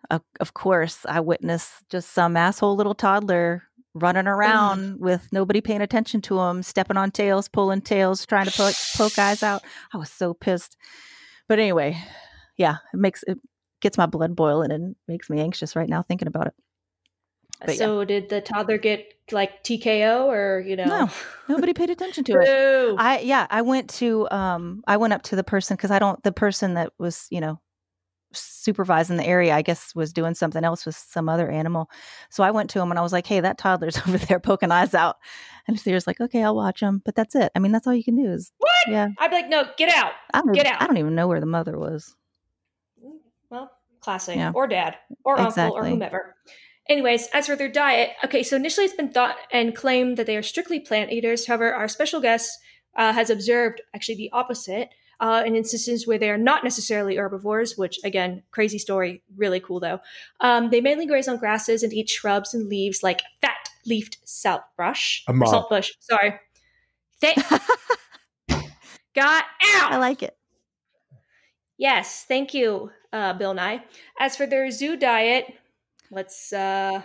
uh, 0.10 0.20
of 0.40 0.54
course, 0.54 1.06
I 1.08 1.20
witnessed 1.20 1.88
just 1.90 2.12
some 2.14 2.38
asshole 2.38 2.76
little 2.76 2.96
toddler 2.96 3.64
running 3.94 4.28
around 4.28 5.00
with 5.00 5.28
nobody 5.34 5.60
paying 5.60 5.82
attention 5.82 6.22
to 6.22 6.40
him, 6.40 6.62
stepping 6.64 6.98
on 6.98 7.12
tails, 7.12 7.48
pulling 7.50 7.82
tails, 7.82 8.26
trying 8.26 8.46
to 8.46 8.52
poke, 8.52 8.76
poke 8.96 9.18
eyes 9.20 9.42
out. 9.44 9.64
I 9.94 9.98
was 9.98 10.10
so 10.12 10.34
pissed. 10.34 10.78
But 11.48 11.60
anyway, 11.60 11.98
yeah, 12.58 12.78
it 12.94 12.98
makes 13.00 13.24
it 13.28 13.38
gets 13.82 13.98
my 13.98 14.06
blood 14.06 14.36
boiling 14.36 14.72
and 14.72 14.96
makes 15.08 15.30
me 15.30 15.40
anxious 15.40 15.76
right 15.76 15.90
now 15.90 16.02
thinking 16.02 16.28
about 16.28 16.48
it. 16.48 16.54
But 17.60 17.72
yeah. 17.72 17.76
so 17.78 18.06
did 18.06 18.30
the 18.30 18.42
toddler 18.42 18.78
get 18.78 19.14
like 19.32 19.64
tko 19.64 20.26
or 20.26 20.64
you 20.66 20.76
know 20.76 20.86
No, 20.86 21.10
Nobody 21.50 21.74
paid 21.74 21.90
attention 21.90 22.24
to 22.26 22.34
it. 22.34 22.96
I 23.00 23.20
yeah, 23.20 23.48
I 23.50 23.62
went 23.64 23.90
to 23.96 24.30
um 24.30 24.84
I 24.88 24.98
went 24.98 25.14
up 25.14 25.24
to 25.24 25.36
the 25.36 25.44
person 25.44 25.76
because 25.76 25.92
I 25.92 26.00
don't 26.00 26.22
the 26.24 26.32
person 26.32 26.76
that 26.76 26.94
was, 27.00 27.28
you 27.32 27.42
know, 27.42 27.60
supervising 28.34 29.18
the 29.18 29.26
area, 29.26 29.56
I 29.56 29.64
guess 29.64 29.96
was 29.96 30.14
doing 30.14 30.36
something 30.36 30.64
else 30.64 30.86
with 30.86 30.96
some 30.96 31.30
other 31.30 31.50
animal. 31.50 31.90
So 32.30 32.44
I 32.44 32.52
went 32.52 32.70
to 32.72 32.80
him 32.80 32.92
and 32.92 33.00
I 33.00 33.02
was 33.02 33.14
like, 33.14 33.26
Hey, 33.26 33.40
that 33.40 33.58
toddler's 33.58 33.98
over 34.08 34.20
there 34.20 34.40
poking 34.40 34.72
eyes 34.72 34.94
out. 34.94 35.16
And 35.68 35.80
he 35.80 35.94
was 35.94 36.06
like, 36.06 36.22
Okay, 36.22 36.44
I'll 36.44 36.56
watch 36.56 36.82
him. 36.82 37.02
But 37.04 37.16
that's 37.16 37.34
it. 37.34 37.52
I 37.56 37.60
mean, 37.60 37.72
that's 37.72 37.88
all 37.88 37.96
you 37.96 38.04
can 38.04 38.16
do 38.16 38.30
is 38.32 38.52
what 38.60 38.72
yeah. 38.88 39.08
i'd 39.20 39.30
be 39.30 39.36
like 39.36 39.50
no 39.50 39.66
get 39.78 39.94
out 39.94 40.12
I 40.34 40.42
Get 40.54 40.68
out. 40.68 40.82
I 40.82 40.88
don't 40.88 40.98
even 40.98 41.16
know 41.16 41.28
where 41.28 41.40
the 41.40 41.46
mother 41.46 41.78
was. 41.78 42.16
Well, 44.08 44.14
classic, 44.16 44.36
Yeah. 44.38 44.52
or 44.56 44.68
dad, 44.68 44.96
or 45.24 45.40
uncle, 45.40 45.72
or 45.76 45.86
whomever. 45.86 46.36
Anyways, 46.90 47.28
as 47.34 47.48
for 47.48 47.56
their 47.58 47.68
diet, 47.70 48.12
okay, 48.24 48.44
so 48.44 48.56
initially 48.56 48.86
it's 48.86 48.96
been 48.96 49.12
thought 49.12 49.36
and 49.52 49.76
claimed 49.76 50.16
that 50.18 50.26
they 50.26 50.38
are 50.38 50.44
strictly 50.44 50.80
plant 50.80 51.12
eaters. 51.12 51.46
However, 51.48 51.74
our 51.74 51.88
special 51.90 52.22
guest 52.22 52.50
uh, 52.96 53.12
has 53.12 53.30
observed 53.30 53.82
actually 53.94 54.16
the 54.16 54.30
opposite 54.32 54.90
uh, 55.20 55.44
in 55.46 55.56
instances 55.56 56.08
where 56.08 56.18
they 56.18 56.30
are 56.30 56.38
not 56.38 56.64
necessarily 56.64 57.18
herbivores, 57.18 57.76
which, 57.78 58.00
again, 58.06 58.44
crazy 58.52 58.78
story, 58.78 59.22
really 59.36 59.60
cool 59.60 59.80
though. 59.82 60.00
Um, 60.40 60.70
they 60.70 60.80
mainly 60.80 61.06
graze 61.08 61.28
on 61.28 61.38
grasses 61.38 61.84
and 61.84 61.92
eat 61.92 62.10
shrubs 62.10 62.54
and 62.54 62.70
leaves 62.70 63.04
like 63.04 63.22
fat 63.42 63.70
leafed 63.86 64.18
saltbrush. 64.24 65.24
A 65.28 65.32
or 65.32 65.34
mob. 65.34 65.50
Saltbush, 65.50 65.90
sorry. 66.00 66.40
Thank- 67.20 67.38
Got 69.16 69.44
out! 69.76 69.92
I 69.94 69.98
like 69.98 70.22
it. 70.22 70.37
Yes, 71.78 72.26
thank 72.28 72.54
you, 72.54 72.92
uh, 73.14 73.34
Bill 73.34 73.54
Nye. 73.54 73.84
As 74.20 74.36
for 74.36 74.46
their 74.48 74.72
zoo 74.72 74.98
diet, 74.98 75.46
let's. 76.12 76.52
uh 76.54 77.02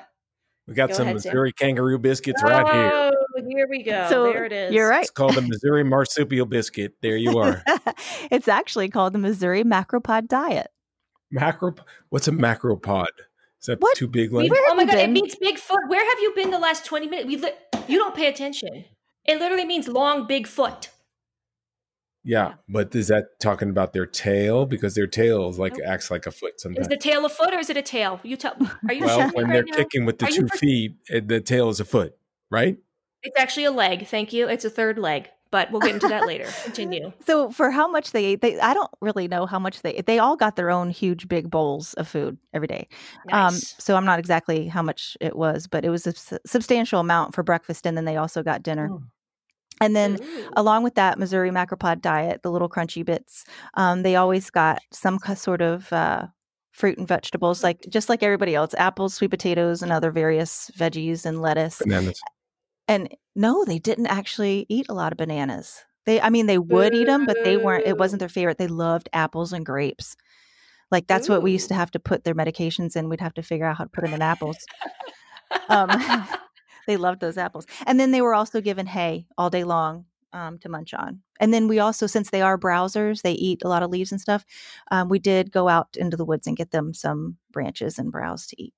we 0.68 0.74
got 0.74 0.90
Go 0.90 0.94
some 0.94 1.08
ahead, 1.08 1.20
Sam. 1.22 1.34
Mazuri 1.34 1.56
kangaroo 1.56 1.98
biscuits 1.98 2.40
right 2.42 2.64
here. 2.72 2.90
Oh, 2.94 3.42
here 3.48 3.66
we 3.68 3.82
go. 3.82 4.06
So 4.08 4.24
there 4.32 4.44
it 4.44 4.52
is. 4.52 4.72
You're 4.72 4.88
right. 4.88 5.02
It's 5.02 5.10
called 5.10 5.34
the 5.34 5.40
Mazuri 5.40 5.84
marsupial 5.84 6.46
biscuit. 6.46 6.94
There 7.02 7.16
you 7.16 7.36
are. 7.40 7.64
it's 8.30 8.46
actually 8.46 8.88
called 8.88 9.12
the 9.12 9.18
Mazuri 9.18 9.64
Macropod 9.64 10.28
Diet. 10.28 10.68
Macro. 11.32 11.74
What's 12.10 12.28
a 12.28 12.30
macropod? 12.30 13.06
Is 13.60 13.66
that 13.66 13.80
What? 13.80 13.96
two 13.96 14.06
big 14.06 14.30
We- 14.30 14.48
legs? 14.48 14.54
Oh 14.68 14.74
my 14.76 14.82
you 14.82 14.88
god, 14.88 14.98
it 14.98 15.06
been? 15.06 15.12
means 15.14 15.34
Bigfoot. 15.34 15.88
Where 15.88 16.08
have 16.08 16.18
you 16.20 16.32
been 16.36 16.50
the 16.52 16.58
last 16.60 16.84
twenty 16.86 17.08
minutes? 17.08 17.26
We 17.26 17.36
li- 17.38 17.82
you 17.88 17.98
don't 17.98 18.14
pay 18.14 18.28
attention. 18.28 18.84
It 19.24 19.38
literally 19.40 19.64
means 19.64 19.88
long, 19.88 20.28
big 20.28 20.46
Yeah, 22.24 22.54
but 22.68 22.94
is 22.94 23.08
that 23.08 23.40
talking 23.40 23.68
about 23.70 23.92
their 23.92 24.06
tail? 24.06 24.64
Because 24.64 24.94
their 24.94 25.06
tail 25.08 25.48
is 25.48 25.58
like 25.58 25.72
Nope. 25.76 25.88
acts 25.88 26.10
like 26.10 26.26
a 26.26 26.30
foot 26.30 26.60
sometimes. 26.60 26.86
Is 26.86 26.88
the 26.88 26.96
tail 26.96 27.24
a 27.24 27.28
foot 27.28 27.52
or 27.52 27.58
is 27.58 27.68
it 27.68 27.76
a 27.76 27.82
tail? 27.82 28.20
You 28.22 28.36
tell. 28.36 28.54
Are 28.88 28.94
you 28.94 29.04
Well, 29.04 29.30
when 29.32 29.46
right 29.46 29.52
they're 29.54 29.64
now? 29.64 29.76
kicking 29.76 30.04
with 30.04 30.18
the 30.18 30.26
Are 30.26 30.30
two 30.30 30.46
for- 30.46 30.58
feet, 30.58 30.94
the 31.08 31.40
tail 31.40 31.68
is 31.68 31.80
a 31.80 31.84
foot, 31.84 32.14
right? 32.50 32.76
It's 33.24 33.38
actually 33.38 33.64
a 33.64 33.70
leg. 33.72 34.06
Thank 34.06 34.32
you. 34.32 34.48
It's 34.48 34.64
a 34.64 34.70
third 34.70 34.98
leg, 34.98 35.28
but 35.50 35.70
we'll 35.72 35.80
get 35.80 35.94
into 35.94 36.08
that 36.08 36.26
later. 36.26 36.48
Continue. 36.64 37.12
So 37.26 37.50
for 37.50 37.70
how 37.70 37.88
much 37.88 38.12
they 38.12 38.24
ate, 38.26 38.40
they 38.40 38.58
I 38.60 38.72
don't 38.74 38.90
really 39.00 39.26
know 39.28 39.46
how 39.46 39.58
much 39.58 39.82
they 39.82 40.02
they 40.06 40.18
all 40.20 40.36
got 40.36 40.54
their 40.56 40.70
own 40.70 40.90
huge 40.90 41.28
big 41.28 41.50
bowls 41.50 41.94
of 41.94 42.06
food 42.08 42.38
every 42.54 42.68
day. 42.68 42.86
Um, 43.32 43.54
so 43.54 43.96
I'm 43.96 44.04
not 44.04 44.18
exactly 44.20 44.68
how 44.68 44.82
much 44.82 45.16
it 45.20 45.34
was, 45.36 45.66
but 45.66 45.84
it 45.84 45.90
was 45.90 46.06
a 46.06 46.14
substantial 46.46 47.00
amount 47.00 47.34
for 47.34 47.42
breakfast, 47.42 47.84
and 47.86 47.96
then 47.96 48.04
they 48.04 48.16
also 48.16 48.42
got 48.44 48.62
dinner. 48.62 48.88
Oh. 48.92 49.02
And 49.82 49.96
then 49.96 50.18
Ooh. 50.22 50.48
along 50.56 50.84
with 50.84 50.94
that 50.94 51.18
Mazuri 51.18 51.50
macropod 51.50 52.00
diet, 52.00 52.42
the 52.42 52.52
little 52.52 52.68
crunchy 52.68 53.04
bits, 53.04 53.44
um, 53.74 54.02
they 54.02 54.14
always 54.14 54.48
got 54.48 54.80
some 54.92 55.18
sort 55.34 55.60
of 55.60 55.92
uh, 55.92 56.26
fruit 56.70 56.98
and 56.98 57.08
vegetables, 57.08 57.64
like 57.64 57.84
just 57.88 58.08
like 58.08 58.22
everybody 58.22 58.54
else, 58.54 58.74
apples, 58.78 59.14
sweet 59.14 59.30
potatoes, 59.30 59.82
and 59.82 59.90
other 59.90 60.12
various 60.12 60.70
veggies 60.78 61.26
and 61.26 61.42
lettuce. 61.42 61.78
Bananas. 61.78 62.20
And 62.86 63.12
no, 63.34 63.64
they 63.64 63.80
didn't 63.80 64.06
actually 64.06 64.66
eat 64.68 64.86
a 64.88 64.94
lot 64.94 65.12
of 65.12 65.18
bananas. 65.18 65.82
They, 66.06 66.20
I 66.20 66.30
mean, 66.30 66.46
they 66.46 66.58
would 66.58 66.94
eat 66.94 67.06
them, 67.06 67.26
but 67.26 67.38
they 67.42 67.56
weren't. 67.56 67.86
It 67.86 67.98
wasn't 67.98 68.20
their 68.20 68.28
favorite. 68.28 68.58
They 68.58 68.68
loved 68.68 69.08
apples 69.12 69.52
and 69.52 69.66
grapes. 69.66 70.16
Like 70.92 71.06
that's 71.06 71.28
what 71.28 71.42
we 71.42 71.52
used 71.52 71.68
to 71.68 71.74
have 71.74 71.90
to 71.92 71.98
put 71.98 72.22
their 72.22 72.34
medications 72.34 72.96
in. 72.96 73.08
We'd 73.08 73.20
have 73.20 73.34
to 73.34 73.42
figure 73.42 73.66
out 73.66 73.78
how 73.78 73.84
to 73.84 73.90
put 73.90 74.04
them 74.04 74.14
in 74.14 74.22
apples. 74.22 74.58
Um, 75.68 75.90
they 76.86 76.96
loved 76.96 77.20
those 77.20 77.38
apples. 77.38 77.66
And 77.86 77.98
then 78.00 78.10
they 78.10 78.22
were 78.22 78.34
also 78.34 78.60
given 78.60 78.86
hay 78.86 79.26
all 79.38 79.50
day 79.50 79.64
long 79.64 80.04
um, 80.32 80.58
to 80.60 80.68
munch 80.68 80.94
on. 80.94 81.20
And 81.40 81.52
then 81.52 81.68
we 81.68 81.78
also, 81.78 82.06
since 82.06 82.30
they 82.30 82.42
are 82.42 82.56
browsers, 82.58 83.22
they 83.22 83.32
eat 83.32 83.62
a 83.64 83.68
lot 83.68 83.82
of 83.82 83.90
leaves 83.90 84.12
and 84.12 84.20
stuff. 84.20 84.44
Um, 84.90 85.08
we 85.08 85.18
did 85.18 85.52
go 85.52 85.68
out 85.68 85.96
into 85.96 86.16
the 86.16 86.24
woods 86.24 86.46
and 86.46 86.56
get 86.56 86.70
them 86.70 86.94
some 86.94 87.36
branches 87.50 87.98
and 87.98 88.10
browse 88.12 88.46
to 88.48 88.62
eat. 88.62 88.74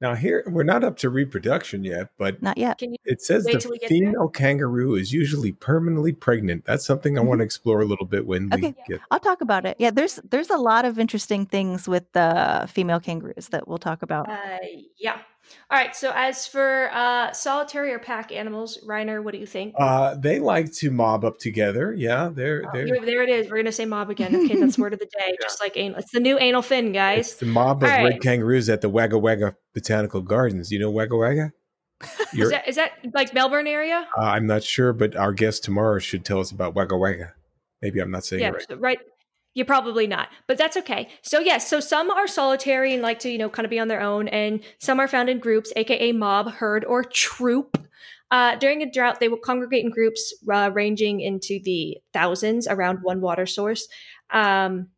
Now 0.00 0.14
here 0.14 0.42
we're 0.46 0.62
not 0.62 0.82
up 0.82 0.96
to 0.98 1.10
reproduction 1.10 1.84
yet, 1.84 2.08
but 2.16 2.42
Not 2.42 2.56
yet. 2.56 2.78
Can 2.78 2.92
you? 2.92 2.96
it 3.04 3.20
says 3.20 3.44
the 3.44 3.58
till 3.58 3.72
there. 3.78 3.86
female 3.86 4.28
kangaroo 4.28 4.94
is 4.94 5.12
usually 5.12 5.52
permanently 5.52 6.12
pregnant. 6.12 6.64
That's 6.64 6.86
something 6.86 7.18
I 7.18 7.20
Mhm. 7.20 7.26
want 7.26 7.40
to 7.40 7.44
explore 7.44 7.82
a 7.82 7.84
little 7.84 8.06
bit 8.06 8.26
when 8.26 8.48
we 8.48 8.56
Okay. 8.68 8.74
get. 8.88 9.00
I'll 9.10 9.20
talk 9.20 9.42
about 9.42 9.66
it. 9.66 9.76
Yeah, 9.78 9.90
there's 9.90 10.18
there's 10.30 10.48
a 10.48 10.56
lot 10.56 10.86
of 10.86 10.98
interesting 10.98 11.44
things 11.44 11.86
with 11.86 12.10
the 12.12 12.66
female 12.72 12.98
kangaroos 12.98 13.48
that 13.50 13.68
we'll 13.68 13.76
talk 13.76 14.00
about. 14.00 14.26
Uh, 14.30 14.56
yeah. 14.96 15.18
All 15.70 15.78
right. 15.78 15.94
So 15.94 16.12
as 16.14 16.46
for 16.46 16.90
uh, 16.92 17.32
solitary 17.32 17.92
or 17.92 17.98
pack 17.98 18.32
animals, 18.32 18.78
Reiner, 18.86 19.22
what 19.22 19.32
do 19.34 19.38
you 19.40 19.46
think? 19.46 19.74
Uh, 19.78 20.14
they 20.16 20.38
like 20.40 20.72
to 20.74 20.90
mob 20.90 21.24
up 21.24 21.38
together. 21.38 21.94
Yeah, 21.94 22.30
they're 22.32 22.64
Oh, 22.66 22.70
they're. 22.72 22.86
here- 22.86 23.04
there 23.04 23.22
it 23.22 23.28
is. 23.28 23.50
We're 23.50 23.58
gonna 23.58 23.72
say 23.72 23.84
mob 23.84 24.10
again. 24.10 24.34
Okay, 24.34 24.56
that's 24.58 24.78
word 24.78 24.92
of 24.92 24.98
the 24.98 25.06
day. 25.06 25.36
Just 25.42 25.60
like 25.60 25.76
anal. 25.76 25.98
It's 25.98 26.10
the 26.12 26.20
new 26.20 26.38
anal 26.38 26.62
fin, 26.62 26.88
It's 26.88 26.94
guys. 26.94 27.34
the 27.36 27.46
mob 27.46 27.82
of 27.82 27.90
All 27.90 27.96
red 27.96 28.04
right. 28.04 28.20
kangaroos 28.22 28.68
at 28.68 28.80
the 28.80 28.88
Wagga 28.88 29.18
Wagga 29.18 29.56
Botanical 29.74 30.20
Gardens. 30.22 30.70
You 30.72 30.78
know 30.78 30.90
Wagga 30.90 31.16
Wagga? 31.16 31.52
Is 32.34 32.48
that 32.50 32.66
is 32.66 32.76
that 32.76 32.92
like 33.12 33.34
Melbourne 33.34 33.66
area? 33.66 34.08
uh, 34.16 34.22
I'm 34.22 34.46
not 34.46 34.62
sure, 34.64 34.92
but 34.94 35.16
our 35.16 35.32
guest 35.34 35.64
tomorrow 35.64 35.98
should 35.98 36.24
tell 36.24 36.40
us 36.40 36.50
about 36.50 36.74
Wagga 36.74 36.96
Wagga. 36.96 37.34
Maybe 37.82 38.00
I'm 38.00 38.10
not 38.10 38.24
saying 38.24 38.40
yeah, 38.42 38.48
it 38.48 38.66
right. 38.70 38.80
right. 38.80 38.98
You're 39.54 39.66
probably 39.66 40.06
not, 40.06 40.28
but 40.46 40.58
that's 40.58 40.76
okay. 40.76 41.08
So 41.22 41.40
yes, 41.40 41.68
so 41.68 41.80
some 41.80 42.10
are 42.10 42.28
solitary 42.28 42.92
and 42.92 43.02
like 43.02 43.18
to 43.20 43.30
you 43.30 43.38
know 43.38 43.48
kind 43.48 43.66
of 43.66 43.70
be 43.70 43.80
on 43.80 43.88
their 43.88 44.00
own, 44.00 44.28
and 44.28 44.60
some 44.78 45.00
are 45.00 45.08
found 45.08 45.28
in 45.28 45.40
groups, 45.40 45.72
aka 45.76 46.12
mob, 46.12 46.52
herd, 46.52 46.84
or 46.84 47.02
troop. 47.02 47.76
Uh, 48.30 48.54
during 48.56 48.80
a 48.80 48.90
drought, 48.90 49.18
they 49.18 49.28
will 49.28 49.38
congregate 49.38 49.84
in 49.84 49.90
groups 49.90 50.32
uh, 50.52 50.70
ranging 50.72 51.20
into 51.20 51.58
the 51.64 51.98
thousands 52.12 52.68
around 52.68 52.98
one 53.02 53.20
water 53.20 53.44
source. 53.44 53.88
Um, 54.30 54.88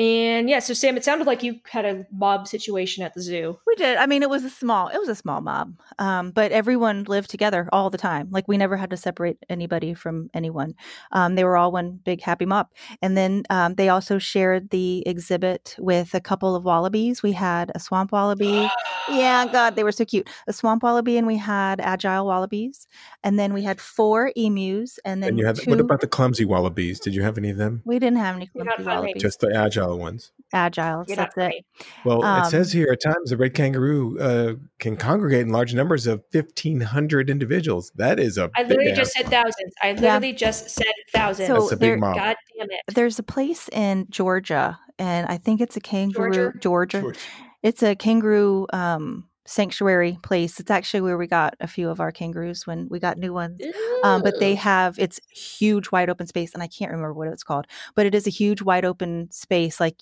and 0.00 0.48
yeah, 0.48 0.60
so 0.60 0.72
Sam, 0.72 0.96
it 0.96 1.04
sounded 1.04 1.26
like 1.26 1.42
you 1.42 1.60
had 1.70 1.84
a 1.84 2.06
mob 2.10 2.48
situation 2.48 3.04
at 3.04 3.12
the 3.12 3.20
zoo. 3.20 3.58
We 3.66 3.74
did. 3.74 3.98
I 3.98 4.06
mean, 4.06 4.22
it 4.22 4.30
was 4.30 4.44
a 4.44 4.48
small 4.48 4.88
it 4.88 4.96
was 4.96 5.10
a 5.10 5.14
small 5.14 5.42
mob, 5.42 5.78
um, 5.98 6.30
but 6.30 6.52
everyone 6.52 7.04
lived 7.04 7.28
together 7.28 7.68
all 7.70 7.90
the 7.90 7.98
time. 7.98 8.28
Like 8.30 8.48
we 8.48 8.56
never 8.56 8.78
had 8.78 8.88
to 8.90 8.96
separate 8.96 9.36
anybody 9.50 9.92
from 9.92 10.30
anyone. 10.32 10.74
Um, 11.12 11.34
they 11.34 11.44
were 11.44 11.58
all 11.58 11.70
one 11.70 12.00
big 12.02 12.22
happy 12.22 12.46
mob. 12.46 12.68
And 13.02 13.14
then 13.14 13.42
um, 13.50 13.74
they 13.74 13.90
also 13.90 14.18
shared 14.18 14.70
the 14.70 15.06
exhibit 15.06 15.76
with 15.78 16.14
a 16.14 16.20
couple 16.20 16.56
of 16.56 16.64
wallabies. 16.64 17.22
We 17.22 17.32
had 17.32 17.70
a 17.74 17.78
swamp 17.78 18.10
wallaby 18.10 18.70
yeah, 19.10 19.46
God, 19.46 19.76
they 19.76 19.84
were 19.84 19.92
so 19.92 20.04
cute. 20.04 20.28
A 20.46 20.52
swamp 20.52 20.82
wallaby, 20.82 21.16
and 21.16 21.26
we 21.26 21.36
had 21.36 21.80
agile 21.80 22.26
wallabies, 22.26 22.86
and 23.22 23.38
then 23.38 23.52
we 23.52 23.62
had 23.62 23.80
four 23.80 24.32
emus, 24.36 24.98
and 25.04 25.22
then 25.22 25.30
And 25.30 25.38
you 25.38 25.46
had 25.46 25.56
two. 25.56 25.70
what 25.70 25.80
about 25.80 26.00
the 26.00 26.06
clumsy 26.06 26.44
wallabies? 26.44 27.00
Did 27.00 27.14
you 27.14 27.22
have 27.22 27.38
any 27.38 27.50
of 27.50 27.56
them? 27.56 27.82
we 27.84 27.98
didn't 27.98 28.18
have 28.18 28.36
any 28.36 28.46
clumsy 28.46 28.82
wallabies. 28.84 29.22
Just 29.22 29.40
the 29.40 29.54
agile 29.54 29.89
ones. 29.96 30.32
agile. 30.52 31.04
You're 31.06 31.16
That's 31.16 31.36
not 31.36 31.46
it. 31.52 31.64
funny. 31.78 31.94
Well, 32.04 32.22
it 32.42 32.50
says 32.50 32.74
Um, 32.74 32.78
here 32.78 32.88
at 32.92 33.00
times 33.00 33.30
the 33.30 33.36
red 33.36 33.54
kangaroo 33.54 34.18
uh, 34.18 34.54
can 34.78 34.96
congregate 34.96 35.42
in 35.42 35.50
large 35.50 35.74
numbers 35.74 36.06
of 36.06 36.22
fifteen 36.30 36.80
hundred 36.80 37.30
individuals. 37.30 37.92
That 37.94 38.18
is 38.18 38.36
a 38.38 38.50
I 38.56 38.62
literally 38.64 38.92
just 38.92 39.12
said 39.12 39.22
one. 39.24 39.30
thousands. 39.32 39.74
I 39.82 39.92
literally 39.92 40.32
just 40.32 40.70
said 40.70 40.86
thousands. 41.12 41.48
So 41.48 41.54
That's 41.54 41.72
a 41.72 41.76
there- 41.76 41.94
big 41.94 42.00
mob. 42.00 42.16
God 42.16 42.36
damn 42.58 42.70
it. 42.70 42.80
There's 42.94 43.18
a 43.18 43.22
place 43.22 43.68
in 43.72 44.06
Georgia, 44.10 44.78
and 44.98 45.26
I 45.28 45.36
think 45.38 45.60
it's 45.60 45.76
a 45.76 45.80
kangaroo. 45.80 46.32
Georgia? 46.32 46.58
Georgia. 46.58 47.00
George. 47.02 47.18
It's 47.62 47.82
a 47.82 47.94
kangaroo 47.94 48.66
um, 48.72 49.28
sanctuary 49.50 50.16
place. 50.22 50.60
It's 50.60 50.70
actually 50.70 51.00
where 51.00 51.18
we 51.18 51.26
got 51.26 51.56
a 51.58 51.66
few 51.66 51.90
of 51.90 51.98
our 51.98 52.12
kangaroos 52.12 52.68
when 52.68 52.86
we 52.88 53.00
got 53.00 53.18
new 53.18 53.32
ones. 53.32 53.60
Um, 54.04 54.22
but 54.22 54.38
they 54.38 54.54
have 54.54 54.98
it's 54.98 55.20
huge 55.28 55.90
wide 55.90 56.08
open 56.08 56.26
space, 56.26 56.54
and 56.54 56.62
I 56.62 56.68
can't 56.68 56.90
remember 56.90 57.12
what 57.12 57.28
it's 57.28 57.42
called, 57.42 57.66
but 57.96 58.06
it 58.06 58.14
is 58.14 58.26
a 58.26 58.30
huge 58.30 58.62
wide 58.62 58.84
open 58.84 59.30
space. 59.32 59.80
Like 59.80 59.96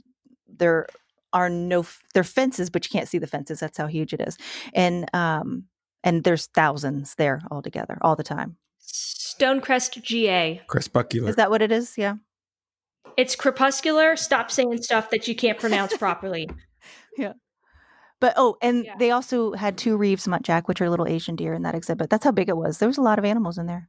there 0.46 0.86
are 1.32 1.48
no 1.48 1.80
f- 1.80 2.02
there 2.12 2.20
are 2.20 2.24
fences, 2.24 2.68
but 2.68 2.84
you 2.84 2.90
can't 2.90 3.08
see 3.08 3.18
the 3.18 3.26
fences. 3.26 3.60
That's 3.60 3.78
how 3.78 3.86
huge 3.86 4.12
it 4.12 4.20
is, 4.20 4.36
and 4.74 5.12
um, 5.14 5.64
and 6.04 6.24
there's 6.24 6.46
thousands 6.46 7.14
there 7.14 7.40
all 7.50 7.62
together 7.62 7.98
all 8.02 8.16
the 8.16 8.22
time. 8.22 8.58
Stonecrest 8.80 10.02
GA. 10.02 10.62
Crepuscular. 10.66 11.30
Is 11.30 11.36
that 11.36 11.50
what 11.50 11.62
it 11.62 11.72
is? 11.72 11.96
Yeah. 11.96 12.16
It's 13.16 13.34
crepuscular. 13.34 14.14
Stop 14.16 14.50
saying 14.50 14.82
stuff 14.82 15.10
that 15.10 15.26
you 15.26 15.34
can't 15.34 15.58
pronounce 15.58 15.96
properly. 15.96 16.48
But 18.20 18.34
oh, 18.36 18.56
and 18.60 18.84
Yeah. 18.84 18.96
they 18.98 19.10
also 19.10 19.52
had 19.52 19.78
two 19.78 19.96
Reeves 19.96 20.26
muntjac, 20.26 20.66
which 20.66 20.80
are 20.80 20.90
little 20.90 21.06
Asian 21.06 21.36
deer 21.36 21.54
in 21.54 21.62
that 21.62 21.74
exhibit. 21.74 22.10
That's 22.10 22.24
how 22.24 22.32
big 22.32 22.48
it 22.48 22.56
was. 22.56 22.78
There 22.78 22.88
was 22.88 22.98
a 22.98 23.02
lot 23.02 23.18
of 23.18 23.24
animals 23.24 23.58
in 23.58 23.66
there. 23.66 23.88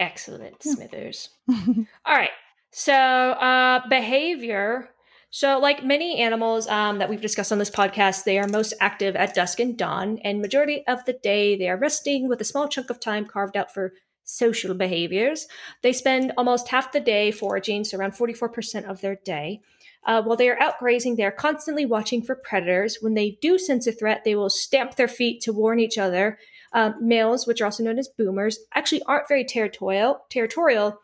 Excellent, 0.00 0.56
Yeah. 0.64 0.72
Smithers. 0.74 1.28
All 1.48 2.14
right. 2.14 2.30
So, 2.72 2.92
uh, 2.92 3.86
behavior. 3.88 4.90
So, 5.30 5.58
like 5.58 5.84
many 5.84 6.18
animals 6.20 6.68
um, 6.68 6.98
that 6.98 7.08
we've 7.08 7.20
discussed 7.20 7.50
on 7.52 7.58
this 7.58 7.70
podcast, 7.70 8.22
they 8.24 8.38
are 8.38 8.46
most 8.46 8.72
active 8.80 9.16
at 9.16 9.34
dusk 9.34 9.58
and 9.58 9.76
dawn, 9.76 10.18
and 10.22 10.40
majority 10.40 10.84
of 10.86 11.04
the 11.04 11.12
day 11.12 11.56
they 11.56 11.68
are 11.68 11.76
resting 11.76 12.28
with 12.28 12.40
a 12.40 12.44
small 12.44 12.68
chunk 12.68 12.88
of 12.90 13.00
time 13.00 13.26
carved 13.26 13.56
out 13.56 13.72
for 13.74 13.94
social 14.22 14.74
behaviors. 14.74 15.46
They 15.82 15.92
spend 15.92 16.32
almost 16.36 16.68
half 16.68 16.92
the 16.92 17.00
day 17.00 17.30
foraging, 17.30 17.84
so 17.84 17.98
around 17.98 18.12
44% 18.12 18.88
of 18.88 19.00
their 19.00 19.16
day. 19.16 19.60
Uh, 20.06 20.22
while 20.22 20.36
they 20.36 20.48
are 20.48 20.60
out 20.60 20.78
grazing, 20.78 21.16
they 21.16 21.24
are 21.24 21.32
constantly 21.32 21.86
watching 21.86 22.22
for 22.22 22.34
predators. 22.34 22.98
When 23.00 23.14
they 23.14 23.38
do 23.40 23.58
sense 23.58 23.86
a 23.86 23.92
threat, 23.92 24.22
they 24.24 24.34
will 24.34 24.50
stamp 24.50 24.96
their 24.96 25.08
feet 25.08 25.40
to 25.42 25.52
warn 25.52 25.80
each 25.80 25.98
other. 25.98 26.38
Uh, 26.72 26.92
males, 27.00 27.46
which 27.46 27.60
are 27.60 27.66
also 27.66 27.84
known 27.84 27.98
as 27.98 28.08
boomers, 28.18 28.58
actually 28.74 29.02
aren't 29.04 29.28
very 29.28 29.44
territorial. 29.44 30.20
Territorial, 30.28 31.00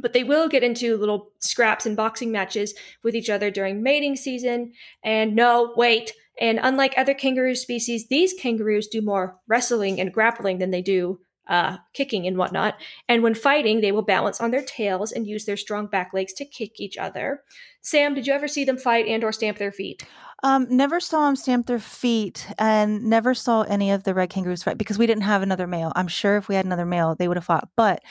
but 0.00 0.12
they 0.12 0.24
will 0.24 0.48
get 0.48 0.64
into 0.64 0.96
little 0.96 1.30
scraps 1.40 1.86
and 1.86 1.96
boxing 1.96 2.32
matches 2.32 2.74
with 3.02 3.14
each 3.14 3.30
other 3.30 3.50
during 3.50 3.82
mating 3.82 4.16
season. 4.16 4.72
And 5.02 5.34
no, 5.34 5.72
wait. 5.76 6.12
And 6.38 6.58
unlike 6.62 6.94
other 6.96 7.14
kangaroo 7.14 7.54
species, 7.54 8.08
these 8.08 8.34
kangaroos 8.34 8.88
do 8.88 9.00
more 9.00 9.38
wrestling 9.46 10.00
and 10.00 10.12
grappling 10.12 10.58
than 10.58 10.70
they 10.70 10.82
do 10.82 11.20
uh, 11.48 11.78
kicking 11.92 12.26
and 12.26 12.36
whatnot. 12.36 12.76
And 13.08 13.22
when 13.22 13.34
fighting, 13.34 13.80
they 13.80 13.92
will 13.92 14.02
balance 14.02 14.40
on 14.40 14.50
their 14.50 14.64
tails 14.64 15.12
and 15.12 15.26
use 15.26 15.44
their 15.44 15.56
strong 15.56 15.86
back 15.86 16.12
legs 16.12 16.32
to 16.34 16.44
kick 16.44 16.80
each 16.80 16.96
other. 16.96 17.42
Sam, 17.82 18.14
did 18.14 18.26
you 18.26 18.32
ever 18.32 18.48
see 18.48 18.64
them 18.64 18.78
fight 18.78 19.06
and 19.06 19.22
or 19.22 19.32
stamp 19.32 19.58
their 19.58 19.72
feet? 19.72 20.04
Um, 20.42 20.66
never 20.68 21.00
saw 21.00 21.26
them 21.26 21.36
stamp 21.36 21.66
their 21.66 21.78
feet, 21.78 22.46
and 22.58 23.04
never 23.04 23.32
saw 23.32 23.62
any 23.62 23.90
of 23.90 24.04
the 24.04 24.12
red 24.12 24.28
kangaroos 24.28 24.62
fight 24.62 24.76
because 24.76 24.98
we 24.98 25.06
didn't 25.06 25.22
have 25.22 25.40
another 25.42 25.66
male. 25.66 25.92
I'm 25.96 26.08
sure 26.08 26.36
if 26.36 26.46
we 26.46 26.54
had 26.54 26.66
another 26.66 26.84
male, 26.84 27.14
they 27.14 27.26
would 27.26 27.38
have 27.38 27.44
fought. 27.44 27.70
But 27.74 28.02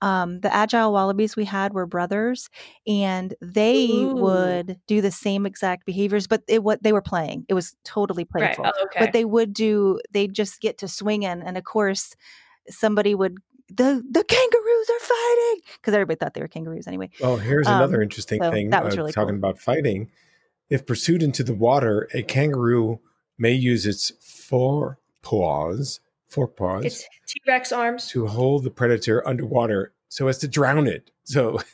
um, 0.00 0.40
the 0.40 0.52
agile 0.52 0.92
wallabies 0.92 1.36
we 1.36 1.44
had 1.44 1.74
were 1.74 1.86
brothers, 1.86 2.48
and 2.86 3.34
they 3.42 3.86
Ooh. 4.06 4.16
would 4.16 4.80
do 4.86 5.02
the 5.02 5.10
same 5.10 5.44
exact 5.44 5.84
behaviors. 5.84 6.26
But 6.26 6.42
it 6.48 6.62
what 6.64 6.82
they 6.82 6.92
were 6.92 7.02
playing, 7.02 7.44
it 7.48 7.54
was 7.54 7.76
totally 7.84 8.24
Right. 8.34 8.56
playful. 8.56 8.64
Oh, 8.66 8.84
okay. 8.84 9.00
But 9.00 9.12
they 9.12 9.26
would 9.26 9.52
do. 9.52 10.00
They'd 10.10 10.32
just 10.32 10.60
get 10.60 10.78
to 10.78 10.88
swinging, 10.88 11.42
and 11.42 11.58
of 11.58 11.64
course, 11.64 12.16
somebody 12.68 13.14
would. 13.14 13.36
The 13.68 14.02
the 14.10 14.22
kangaroos 14.24 14.90
are 14.90 15.00
fighting 15.00 15.60
because 15.80 15.94
everybody 15.94 16.18
thought 16.18 16.34
they 16.34 16.42
were 16.42 16.48
kangaroos 16.48 16.86
anyway. 16.86 17.08
Well, 17.20 17.38
here's 17.38 17.66
Um, 17.66 17.76
another 17.76 18.02
interesting 18.02 18.40
so 18.42 18.50
thing. 18.50 18.70
that 18.70 18.84
was 18.84 18.94
uh, 18.94 18.98
really 18.98 19.12
talking 19.12 19.30
cool. 19.30 19.38
about 19.38 19.58
fighting. 19.58 20.10
If 20.68 20.84
pursued 20.86 21.22
into 21.22 21.42
the 21.42 21.54
water, 21.54 22.08
a 22.12 22.22
kangaroo 22.22 23.00
may 23.38 23.52
use 23.52 23.86
its 23.86 24.12
fore 24.20 24.98
paws, 25.22 26.00
forepaws, 26.28 26.84
it's 26.84 27.08
T 27.26 27.40
Rex 27.46 27.72
arms. 27.72 28.08
to 28.08 28.26
hold 28.26 28.64
the 28.64 28.70
predator 28.70 29.26
underwater 29.26 29.92
so 30.10 30.28
as 30.28 30.38
to 30.38 30.48
drown 30.48 30.86
it. 30.86 31.10
So, 31.24 31.58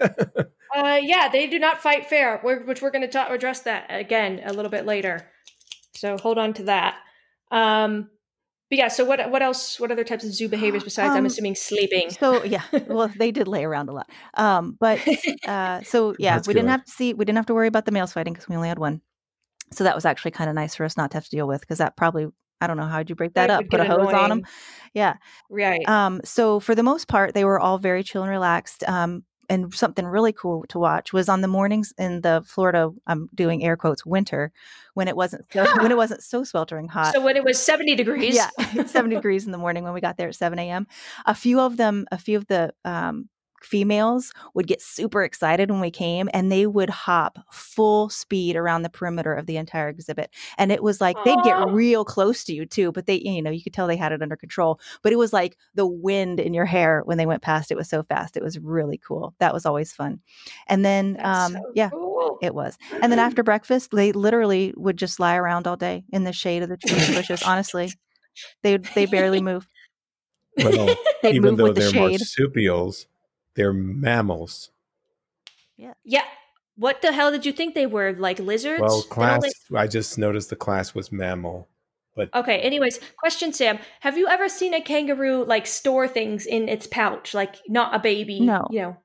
Uh, 0.73 1.01
yeah, 1.03 1.29
they 1.29 1.49
do 1.49 1.59
not 1.59 1.83
fight 1.83 2.07
fair, 2.07 2.41
we're, 2.45 2.63
which 2.65 2.81
we're 2.81 2.93
going 2.93 3.09
to 3.11 3.33
address 3.33 3.63
that 3.63 3.87
again 3.91 4.41
a 4.45 4.53
little 4.53 4.71
bit 4.71 4.87
later. 4.87 5.29
So 5.97 6.17
hold 6.17 6.39
on 6.39 6.55
to 6.55 6.63
that. 6.65 6.99
Um, 7.51 8.09
but 8.71 8.79
yeah, 8.79 8.89
so 8.89 9.05
what 9.05 9.31
what 9.31 9.43
else? 9.43 9.79
What 9.81 9.91
other 9.91 10.05
types 10.05 10.25
of 10.25 10.33
zoo 10.33 10.49
behaviors 10.49 10.85
besides 10.91 11.11
I'm 11.11 11.19
Um, 11.19 11.27
assuming 11.27 11.57
sleeping? 11.57 12.11
So 12.11 12.45
yeah, 12.45 12.63
well 12.89 13.09
they 13.09 13.31
did 13.33 13.49
lay 13.49 13.65
around 13.65 13.89
a 13.89 13.93
lot. 13.93 14.09
Um, 14.35 14.77
but 14.81 15.01
uh, 15.47 15.83
so 15.83 16.15
yeah, 16.19 16.37
That's 16.37 16.49
we 16.49 16.55
didn't 16.55 16.67
good. 16.67 16.73
have 16.73 16.85
to 16.85 16.91
see 16.93 17.13
we 17.15 17.25
didn't 17.25 17.37
have 17.37 17.47
to 17.47 17.55
worry 17.55 17.69
about 17.69 17.85
the 17.85 17.93
males 17.93 18.13
fighting 18.13 18.33
because 18.33 18.49
we 18.49 18.57
only 18.57 18.69
had 18.69 18.79
one. 18.79 19.03
So 19.73 19.85
that 19.85 19.95
was 19.95 20.05
actually 20.05 20.33
kind 20.33 20.49
of 20.49 20.55
nice 20.57 20.75
for 20.75 20.85
us 20.85 20.97
not 20.97 21.11
to 21.13 21.17
have 21.17 21.25
to 21.25 21.31
deal 21.31 21.47
with 21.47 21.61
because 21.61 21.79
that 21.79 21.97
probably 21.97 22.29
I 22.61 22.67
don't 22.67 22.77
know 22.77 22.87
how'd 22.87 23.09
you 23.09 23.17
break 23.17 23.35
that, 23.35 23.49
That 23.49 23.65
up? 23.65 23.71
Put 23.71 23.81
a 23.81 23.85
get 23.85 23.93
hose 23.93 24.13
on 24.15 24.29
them? 24.29 24.43
Yeah. 24.95 25.15
Right. 25.49 25.89
Um, 25.89 26.21
so 26.25 26.61
for 26.61 26.75
the 26.75 26.83
most 26.83 27.09
part, 27.09 27.35
they 27.35 27.45
were 27.45 27.59
all 27.59 27.79
very 27.79 28.03
chill 28.03 28.23
and 28.23 28.31
relaxed. 28.31 28.85
Um, 28.89 29.25
and 29.51 29.75
something 29.75 30.07
really 30.07 30.33
cool 30.33 30.65
to 30.69 30.79
watch 30.79 31.13
was 31.13 31.29
on 31.29 31.41
the 31.41 31.49
mornings 31.49 31.93
in 31.99 32.21
the 32.21 32.43
Florida. 32.47 32.91
I'm 33.07 33.29
doing 33.35 33.65
air 33.65 33.77
quotes 33.77 34.07
winter 34.07 34.53
when 34.95 35.09
it 35.09 35.17
wasn't 35.17 35.45
so, 35.53 35.65
when 35.83 35.91
it 35.91 35.97
wasn't 35.97 36.23
so 36.23 36.45
sweltering 36.45 36.89
hot. 36.89 37.13
so 37.13 37.21
when 37.21 37.37
it 37.37 37.45
was 37.45 37.61
70 37.61 37.97
degrees. 37.97 38.37
Yeah, 38.37 38.51
70 38.87 39.17
degrees 39.17 39.45
in 39.45 39.53
the 39.53 39.59
morning 39.59 39.83
when 39.85 39.93
we 39.93 40.01
got 40.01 40.17
there 40.17 40.29
at 40.29 40.37
7 40.37 40.59
a.m. 40.59 40.87
A 41.27 41.35
few 41.35 41.61
of 41.61 41.77
them, 41.77 42.07
a 42.13 42.17
few 42.17 42.39
of 42.39 42.47
the 42.47 42.73
um, 42.85 43.29
females 43.63 44.33
would 44.55 44.67
get 44.67 44.81
super 44.83 45.23
excited 45.23 45.71
when 45.71 45.81
we 45.81 45.91
came 45.91 46.29
and 46.33 46.51
they 46.51 46.67
would 46.67 46.91
hop 46.91 47.39
full 47.51 48.09
speed 48.09 48.57
around 48.57 48.83
the 48.83 48.89
perimeter 48.91 49.35
of 49.35 49.47
the 49.47 49.57
entire 49.57 49.89
exhibit. 49.89 50.31
And 50.59 50.73
it 50.73 50.83
was 50.83 51.01
like 51.01 51.17
they'd 51.25 51.43
get 51.45 51.69
real 51.69 52.05
close 52.05 52.45
to 52.45 52.55
you 52.55 52.67
too, 52.67 52.93
but 52.93 53.07
they, 53.07 53.21
you 53.21 53.43
know, 53.43 53.51
you 53.51 53.63
could 53.63 53.73
tell 53.75 53.87
they 53.87 53.97
had 53.97 54.13
it 54.13 54.23
under 54.23 54.37
control. 54.37 54.81
But 55.03 55.13
it 55.13 55.17
was 55.17 55.33
like 55.33 55.57
the 55.75 55.87
wind 55.87 56.41
in 56.41 56.55
your 56.55 56.65
hair 56.65 57.03
when 57.05 57.19
they 57.19 57.27
went 57.27 57.43
past. 57.43 57.71
It 57.71 57.77
was 57.77 57.89
so 57.89 58.03
fast. 58.03 58.37
It 58.37 58.43
was 58.43 58.59
really 58.59 58.99
cool. 58.99 59.35
That 59.39 59.53
was 59.55 59.67
always 59.67 59.93
fun. 59.93 60.21
And 60.67 60.85
then, 60.85 61.15
That's 61.15 61.39
um, 61.47 61.53
so 61.53 61.73
yeah, 61.75 61.91
cool. 61.91 62.39
it 62.43 62.55
was. 62.55 62.77
And 63.03 63.11
then 63.13 63.19
after 63.19 63.43
breakfast, 63.43 63.91
they 63.93 64.13
literally 64.13 64.73
would 64.77 64.97
just 64.97 65.21
lie 65.21 65.37
around 65.37 65.67
all 65.67 65.77
day 65.77 66.05
in 66.13 66.25
the 66.25 66.33
shade 66.33 66.63
of 66.63 66.69
the 66.69 66.77
trees 66.77 67.07
and 67.09 67.17
bushes. 67.17 67.43
Honestly, 67.43 67.93
they 68.63 68.77
they 68.79 69.07
barely 69.07 69.41
move. 69.41 69.69
well, 70.57 70.95
They'd 71.23 71.35
even 71.35 71.51
move 71.51 71.59
though 71.59 71.65
with 71.65 71.75
the 71.75 71.81
they're 71.81 71.91
shade. 71.91 72.21
marsupials, 72.21 73.07
they're 73.61 73.73
mammals. 73.75 74.71
yeah. 75.77 75.93
Yeah. 76.05 76.25
What 76.77 77.03
the 77.03 77.13
hell 77.13 77.31
did 77.31 77.45
you 77.45 77.53
think 77.53 77.75
they 77.75 77.87
were? 77.87 78.15
Like 78.15 78.39
lizards? 78.39 78.81
Well, 78.81 79.03
class, 79.03 79.43
like- 79.71 79.83
I 79.83 79.87
just 79.87 80.17
noticed 80.17 80.49
the 80.49 80.57
class 80.57 80.95
was 80.95 81.13
mammal. 81.13 81.69
But 82.17 82.35
Okay, 82.35 82.59
anyways, 82.61 82.99
question 83.19 83.53
Sam. 83.53 83.79
Have 84.01 84.17
you 84.19 84.27
ever 84.29 84.49
seen 84.49 84.73
a 84.75 84.81
kangaroo 84.81 85.45
like 85.45 85.67
store 85.67 86.09
things 86.09 86.47
in 86.47 86.69
its 86.71 86.87
pouch? 86.87 87.35
Like 87.35 87.57
not 87.69 87.95
a 87.95 87.99
baby. 87.99 88.41
No. 88.41 88.67
You 88.71 88.81
know. 88.81 88.97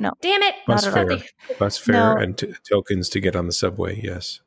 No. 0.00 0.12
Damn 0.20 0.42
it. 0.42 0.56
Bus 0.66 0.84
I 0.84 0.90
thought 0.90 0.94
fare. 0.94 1.06
they- 1.16 1.54
bus 1.60 1.78
fare 1.78 1.94
No. 1.94 2.16
and 2.20 2.36
t- 2.36 2.52
tokens 2.68 3.08
to 3.10 3.20
get 3.20 3.36
on 3.36 3.46
the 3.46 3.52
subway, 3.52 4.00
yes. 4.02 4.40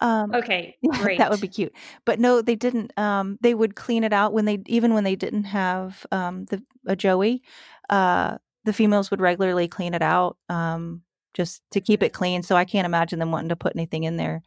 Um, 0.00 0.34
Okay, 0.34 0.76
great. 1.02 1.18
that 1.18 1.30
would 1.30 1.40
be 1.40 1.48
cute. 1.48 1.72
But 2.04 2.18
no, 2.18 2.40
they 2.42 2.56
didn't. 2.56 2.98
Um, 2.98 3.38
they 3.42 3.54
would 3.54 3.76
clean 3.76 4.04
it 4.04 4.12
out 4.12 4.32
when 4.32 4.44
they 4.46 4.58
even 4.66 4.92
when 4.94 5.04
they 5.04 5.16
didn't 5.16 5.44
have 5.44 6.06
um, 6.10 6.46
the 6.46 6.62
a 6.86 6.96
Joey. 6.96 7.42
Uh, 7.90 8.38
the 8.64 8.72
females 8.72 9.10
would 9.10 9.20
regularly 9.20 9.68
clean 9.68 9.94
it 9.94 10.02
out 10.02 10.36
um, 10.48 11.02
just 11.34 11.62
to 11.72 11.80
keep 11.80 12.02
it 12.02 12.12
clean. 12.12 12.42
So 12.42 12.56
I 12.56 12.64
can't 12.64 12.86
imagine 12.86 13.18
them 13.18 13.30
wanting 13.32 13.48
to 13.50 13.56
put 13.56 13.74
anything 13.76 14.04
in 14.04 14.16
there. 14.16 14.42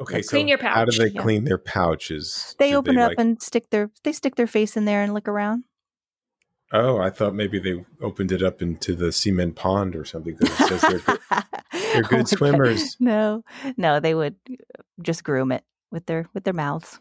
Okay, 0.00 0.20
so 0.20 0.30
clean 0.30 0.46
your 0.48 0.62
how 0.62 0.84
do 0.84 0.96
they 0.98 1.08
Yeah. 1.10 1.22
clean 1.22 1.44
their 1.44 1.56
pouches? 1.58 2.54
They 2.58 2.74
open 2.74 2.98
it 2.98 3.00
up 3.00 3.08
like- 3.10 3.18
and 3.18 3.40
stick 3.42 3.70
their 3.70 3.90
they 4.04 4.12
stick 4.12 4.34
their 4.36 4.46
face 4.46 4.76
in 4.76 4.84
there 4.84 5.02
and 5.02 5.14
look 5.14 5.26
around. 5.26 5.64
Oh, 6.72 6.98
I 6.98 7.10
thought 7.10 7.34
maybe 7.34 7.58
they 7.60 7.84
opened 8.02 8.32
it 8.32 8.42
up 8.42 8.60
into 8.60 8.94
the 8.96 9.12
cement 9.12 9.54
pond 9.54 9.94
or 9.94 10.04
something 10.04 10.34
because 10.36 10.60
it 10.60 10.66
says 10.68 10.80
they're 10.82 10.98
good. 10.98 11.20
They're 11.72 12.02
good 12.10 12.28
swimmers. 12.28 12.96
No, 12.98 13.44
no, 13.76 14.00
they 14.00 14.14
would 14.14 14.34
just 15.00 15.22
groom 15.24 15.52
it 15.52 15.62
with 15.92 16.06
their 16.06 16.28
with 16.34 16.44
their 16.44 16.52
mouths. 16.52 16.98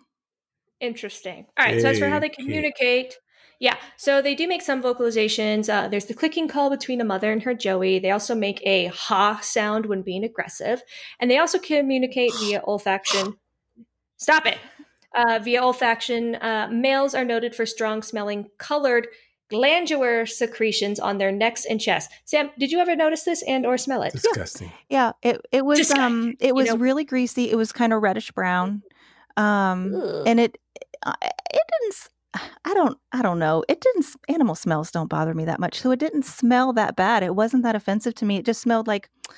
Interesting. 0.79 1.47
All 1.57 1.65
right. 1.65 1.81
So 1.81 1.89
as 1.89 1.99
for 1.99 2.07
how 2.07 2.19
they 2.19 2.29
communicate, 2.29 3.17
yeah. 3.59 3.75
So 3.97 4.21
they 4.21 4.35
do 4.35 4.47
make 4.47 4.61
some 4.61 4.81
vocalizations. 4.83 5.69
Uh, 5.73 5.87
there's 5.87 6.05
the 6.05 6.13
clicking 6.13 6.47
call 6.47 6.69
between 6.69 6.99
a 7.01 7.05
mother 7.05 7.31
and 7.31 7.43
her 7.43 7.53
joey. 7.53 7.99
They 7.99 8.11
also 8.11 8.35
make 8.35 8.61
a 8.65 8.87
ha 8.87 9.39
sound 9.41 9.85
when 9.85 10.01
being 10.01 10.23
aggressive, 10.23 10.81
and 11.19 11.29
they 11.31 11.37
also 11.37 11.59
communicate 11.59 12.33
via 12.39 12.61
olfaction. 12.61 13.37
Stop 14.17 14.45
it. 14.45 14.57
uh, 15.15 15.39
via 15.43 15.61
olfaction, 15.61 16.41
uh, 16.43 16.67
males 16.69 17.13
are 17.15 17.25
noted 17.25 17.55
for 17.55 17.65
strong 17.65 18.01
smelling 18.01 18.49
colored 18.57 19.07
glandular 19.49 20.25
secretions 20.25 20.99
on 20.99 21.17
their 21.19 21.31
necks 21.31 21.65
and 21.65 21.79
chest. 21.79 22.09
Sam, 22.25 22.49
did 22.57 22.71
you 22.71 22.79
ever 22.79 22.95
notice 22.95 23.23
this 23.23 23.43
and 23.43 23.65
or 23.65 23.77
smell 23.77 24.01
it? 24.01 24.11
Disgusting. 24.13 24.71
Yeah, 24.89 25.11
it 25.21 25.39
it 25.51 25.63
was 25.65 25.77
Disgusting. 25.79 26.03
um 26.03 26.33
it 26.39 26.55
was 26.55 26.69
know? 26.69 26.77
really 26.77 27.03
greasy. 27.05 27.51
It 27.51 27.55
was 27.55 27.71
kind 27.71 27.93
of 27.93 28.01
reddish 28.01 28.31
brown. 28.31 28.81
Um 29.37 29.93
Ugh. 29.95 30.23
and 30.25 30.39
it 30.39 30.57
uh, 31.05 31.13
it 31.21 31.33
didn't 31.53 31.93
s- 31.93 32.09
I 32.65 32.73
don't 32.73 32.97
I 33.11 33.21
don't 33.21 33.39
know. 33.39 33.63
It 33.69 33.81
didn't 33.81 34.05
animal 34.27 34.55
smells 34.55 34.91
don't 34.91 35.09
bother 35.09 35.33
me 35.33 35.45
that 35.45 35.59
much. 35.59 35.79
So 35.79 35.91
it 35.91 35.99
didn't 35.99 36.23
smell 36.25 36.73
that 36.73 36.95
bad. 36.95 37.23
It 37.23 37.35
wasn't 37.35 37.63
that 37.63 37.75
offensive 37.75 38.15
to 38.15 38.25
me. 38.25 38.37
It 38.37 38.45
just 38.45 38.61
smelled 38.61 38.87
like 38.87 39.09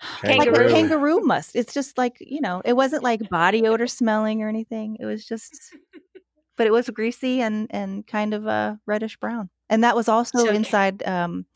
like 0.24 0.40
a 0.40 0.44
Kangaroo. 0.44 0.70
kangaroo 0.70 1.20
must. 1.20 1.54
It's 1.54 1.74
just 1.74 1.98
like, 1.98 2.16
you 2.20 2.40
know, 2.40 2.62
it 2.64 2.74
wasn't 2.74 3.02
like 3.02 3.28
body 3.28 3.66
odor 3.66 3.86
smelling 3.86 4.42
or 4.42 4.48
anything. 4.48 4.96
It 4.98 5.04
was 5.04 5.26
just 5.26 5.74
but 6.56 6.66
it 6.66 6.72
was 6.72 6.88
greasy 6.90 7.40
and 7.42 7.66
and 7.70 8.06
kind 8.06 8.34
of 8.34 8.46
uh 8.46 8.76
reddish 8.86 9.16
brown. 9.18 9.50
And 9.68 9.84
that 9.84 9.96
was 9.96 10.08
also 10.08 10.38
So- 10.46 10.50
inside 10.50 11.02
um 11.06 11.46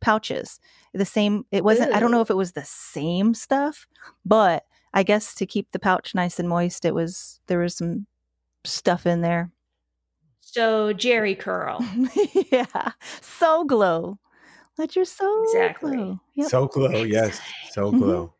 pouches. 0.00 0.60
The 0.92 1.04
same 1.04 1.44
it 1.50 1.64
wasn't 1.64 1.92
I 1.94 2.00
don't 2.00 2.10
know 2.10 2.20
if 2.22 2.30
it 2.30 2.36
was 2.36 2.52
the 2.52 2.64
same 2.64 3.34
stuff, 3.34 3.86
but 4.24 4.64
I 4.94 5.02
guess 5.02 5.34
to 5.36 5.46
keep 5.46 5.72
the 5.72 5.78
pouch 5.78 6.14
nice 6.14 6.38
and 6.38 6.48
moist, 6.48 6.84
it 6.86 6.94
was 6.94 7.40
there 7.48 7.58
was 7.58 7.76
some 7.76 8.06
stuff 8.64 9.06
in 9.06 9.20
there. 9.20 9.50
So 10.56 10.94
Jheri 10.94 11.38
curl. 11.38 11.84
yeah. 12.50 12.92
So 13.20 13.64
glow. 13.64 14.18
Let 14.78 14.96
your 14.96 15.04
soul 15.04 15.42
Exactly. 15.44 15.96
glow. 15.96 16.20
Yep. 16.34 16.48
So 16.48 16.66
glow, 16.68 17.02
yes. 17.02 17.38
So 17.72 17.92
Mhm. 17.92 17.98
glow. 17.98 18.32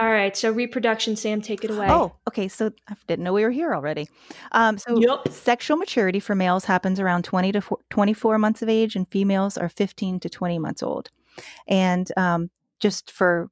All 0.00 0.08
right, 0.10 0.34
so 0.34 0.50
reproduction, 0.50 1.14
Sam, 1.16 1.42
take 1.42 1.62
it 1.62 1.70
away. 1.70 1.86
Oh, 1.90 2.12
okay. 2.26 2.48
So 2.48 2.72
I 2.88 2.94
didn't 3.06 3.24
know 3.24 3.34
we 3.34 3.44
were 3.44 3.50
here 3.50 3.74
already. 3.74 4.08
Um, 4.52 4.78
so 4.78 4.98
Yup. 4.98 5.28
sexual 5.28 5.76
maturity 5.76 6.18
for 6.18 6.34
males 6.34 6.64
happens 6.64 6.98
around 6.98 7.24
20 7.24 7.52
to 7.52 7.60
four- 7.60 7.78
24 7.90 8.38
months 8.38 8.62
of 8.62 8.70
age, 8.70 8.96
and 8.96 9.06
females 9.06 9.58
are 9.58 9.68
15 9.68 10.18
to 10.20 10.30
20 10.30 10.58
months 10.58 10.82
old. 10.82 11.10
And 11.68 12.10
um, 12.16 12.48
just 12.80 13.12
for 13.12 13.50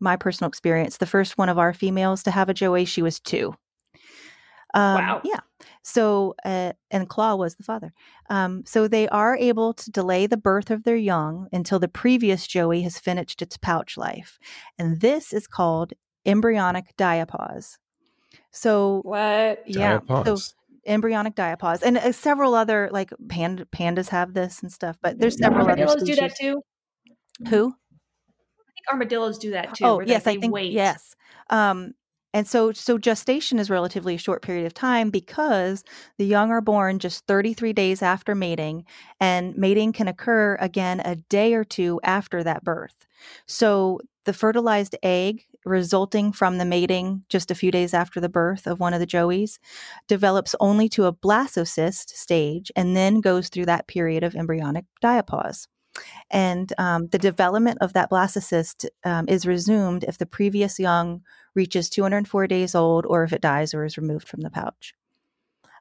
my 0.00 0.16
personal 0.16 0.48
experience, 0.48 0.96
the 0.96 1.06
first 1.06 1.38
one 1.38 1.48
of 1.48 1.56
our 1.58 1.72
females 1.72 2.24
to 2.24 2.32
have 2.32 2.48
a 2.48 2.54
Joey, 2.54 2.84
she 2.84 3.00
was 3.00 3.20
two. 3.20 3.54
Um, 4.74 4.94
Wow. 4.96 5.20
Yeah. 5.24 5.40
So, 5.82 6.34
uh, 6.44 6.72
and 6.90 7.08
Claw 7.08 7.36
was 7.36 7.56
the 7.56 7.62
father. 7.62 7.92
Um, 8.30 8.62
so 8.66 8.88
they 8.88 9.08
are 9.08 9.36
able 9.36 9.72
to 9.74 9.90
delay 9.90 10.26
the 10.26 10.36
birth 10.36 10.70
of 10.70 10.84
their 10.84 10.96
young 10.96 11.48
until 11.52 11.78
the 11.78 11.88
previous 11.88 12.46
Joey 12.46 12.82
has 12.82 12.98
finished 12.98 13.40
its 13.42 13.56
pouch 13.56 13.96
life. 13.96 14.38
And 14.78 15.00
this 15.00 15.32
is 15.32 15.46
called 15.46 15.92
embryonic 16.26 16.96
diapause. 16.96 17.78
So, 18.50 19.00
What? 19.04 19.62
yeah. 19.66 20.00
So, 20.24 20.36
embryonic 20.86 21.34
diapause. 21.34 21.82
And 21.82 21.98
uh, 21.98 22.12
several 22.12 22.54
other, 22.54 22.88
like 22.92 23.12
pand- 23.28 23.66
pandas 23.70 24.08
have 24.08 24.34
this 24.34 24.62
and 24.62 24.72
stuff, 24.72 24.96
but 25.02 25.18
there's 25.18 25.38
several 25.38 25.62
other 25.68 25.72
Armadillos 25.72 26.00
species. 26.00 26.16
do 26.16 26.20
that 26.22 26.36
too. 26.36 26.62
Who? 27.48 27.66
I 27.68 28.70
think 28.72 28.86
armadillos 28.92 29.38
do 29.38 29.50
that 29.52 29.74
too. 29.74 29.84
Oh, 29.84 30.00
yes, 30.00 30.26
I 30.26 30.36
think 30.38 30.54
wait. 30.54 30.72
yes. 30.72 31.14
Um, 31.50 31.92
and 32.34 32.46
so, 32.46 32.72
so 32.72 32.98
gestation 32.98 33.58
is 33.58 33.70
relatively 33.70 34.14
a 34.14 34.18
short 34.18 34.42
period 34.42 34.66
of 34.66 34.74
time 34.74 35.10
because 35.10 35.82
the 36.18 36.26
young 36.26 36.50
are 36.50 36.60
born 36.60 36.98
just 36.98 37.26
33 37.26 37.72
days 37.72 38.02
after 38.02 38.34
mating, 38.34 38.84
and 39.20 39.56
mating 39.56 39.92
can 39.92 40.08
occur 40.08 40.56
again 40.60 41.00
a 41.04 41.16
day 41.16 41.54
or 41.54 41.64
two 41.64 42.00
after 42.04 42.44
that 42.44 42.64
birth. 42.64 43.06
So, 43.46 44.00
the 44.24 44.34
fertilized 44.34 44.94
egg 45.02 45.44
resulting 45.64 46.32
from 46.32 46.58
the 46.58 46.64
mating 46.64 47.24
just 47.30 47.50
a 47.50 47.54
few 47.54 47.70
days 47.70 47.94
after 47.94 48.20
the 48.20 48.28
birth 48.28 48.66
of 48.66 48.78
one 48.78 48.92
of 48.92 49.00
the 49.00 49.06
joeys 49.06 49.58
develops 50.06 50.54
only 50.60 50.88
to 50.90 51.06
a 51.06 51.12
blastocyst 51.12 52.10
stage 52.10 52.70
and 52.76 52.94
then 52.94 53.22
goes 53.22 53.48
through 53.48 53.66
that 53.66 53.86
period 53.86 54.22
of 54.22 54.34
embryonic 54.34 54.84
diapause. 55.02 55.66
And 56.30 56.72
um, 56.78 57.08
the 57.08 57.18
development 57.18 57.78
of 57.80 57.92
that 57.94 58.10
blastocyst 58.10 58.86
um, 59.04 59.26
is 59.28 59.46
resumed 59.46 60.04
if 60.04 60.18
the 60.18 60.26
previous 60.26 60.78
young 60.78 61.22
reaches 61.58 61.90
204 61.90 62.46
days 62.48 62.74
old 62.74 63.06
or 63.06 63.24
if 63.24 63.32
it 63.34 63.42
dies 63.42 63.74
or 63.74 63.84
is 63.84 63.98
removed 63.98 64.28
from 64.28 64.42
the 64.42 64.50
pouch. 64.50 64.94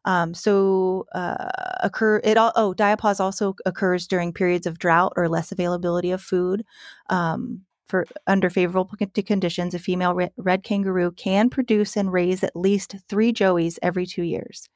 Um, 0.06 0.34
so 0.34 1.06
uh, 1.14 1.50
occur 1.82 2.22
it 2.24 2.38
all 2.38 2.54
oh 2.56 2.74
diapause 2.74 3.20
also 3.20 3.56
occurs 3.66 4.08
during 4.08 4.32
periods 4.34 4.66
of 4.66 4.80
drought 4.80 5.14
or 5.18 5.28
less 5.30 5.52
availability 5.52 6.12
of 6.12 6.22
food. 6.22 6.64
Um, 7.10 7.64
for 7.90 8.06
under 8.28 8.50
favorable 8.50 8.92
conditions, 9.26 9.74
a 9.74 9.80
female 9.80 10.14
re- 10.14 10.32
red 10.38 10.64
kangaroo 10.64 11.12
can 11.12 11.50
produce 11.50 11.96
and 11.96 12.12
raise 12.12 12.44
at 12.44 12.56
least 12.56 12.96
three 13.08 13.32
joeys 13.32 13.80
every 13.82 14.06
two 14.06 14.24
years. 14.24 14.70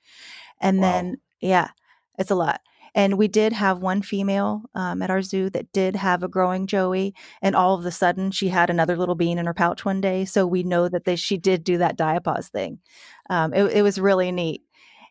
And 0.62 0.82
Wow. 0.82 0.84
then, 0.84 1.18
yeah, 1.42 1.70
it's 2.18 2.32
a 2.32 2.36
lot. 2.36 2.62
And 2.94 3.18
we 3.18 3.28
did 3.28 3.54
have 3.54 3.80
one 3.80 4.02
female 4.02 4.64
um, 4.76 5.02
at 5.02 5.10
our 5.10 5.22
zoo 5.22 5.50
that 5.52 5.72
did 5.72 5.96
have 5.96 6.24
a 6.24 6.28
growing 6.28 6.68
joey, 6.68 7.14
and 7.42 7.56
all 7.56 7.76
of 7.76 7.86
a 7.86 7.92
sudden 7.92 8.32
she 8.32 8.50
had 8.50 8.70
another 8.70 8.98
little 8.98 9.16
bean 9.16 9.38
in 9.38 9.46
her 9.46 9.54
pouch 9.54 9.86
one 9.86 10.02
day. 10.02 10.26
So 10.26 10.46
we 10.46 10.64
know 10.64 10.90
that 10.90 11.06
they, 11.06 11.16
she 11.16 11.38
did 11.38 11.64
do 11.64 11.78
that 11.78 11.98
diapause 11.98 12.50
thing. 12.50 12.80
Um, 13.30 13.54
it, 13.54 13.64
it 13.78 13.82
was 13.82 13.98
really 14.00 14.32
neat. 14.32 14.62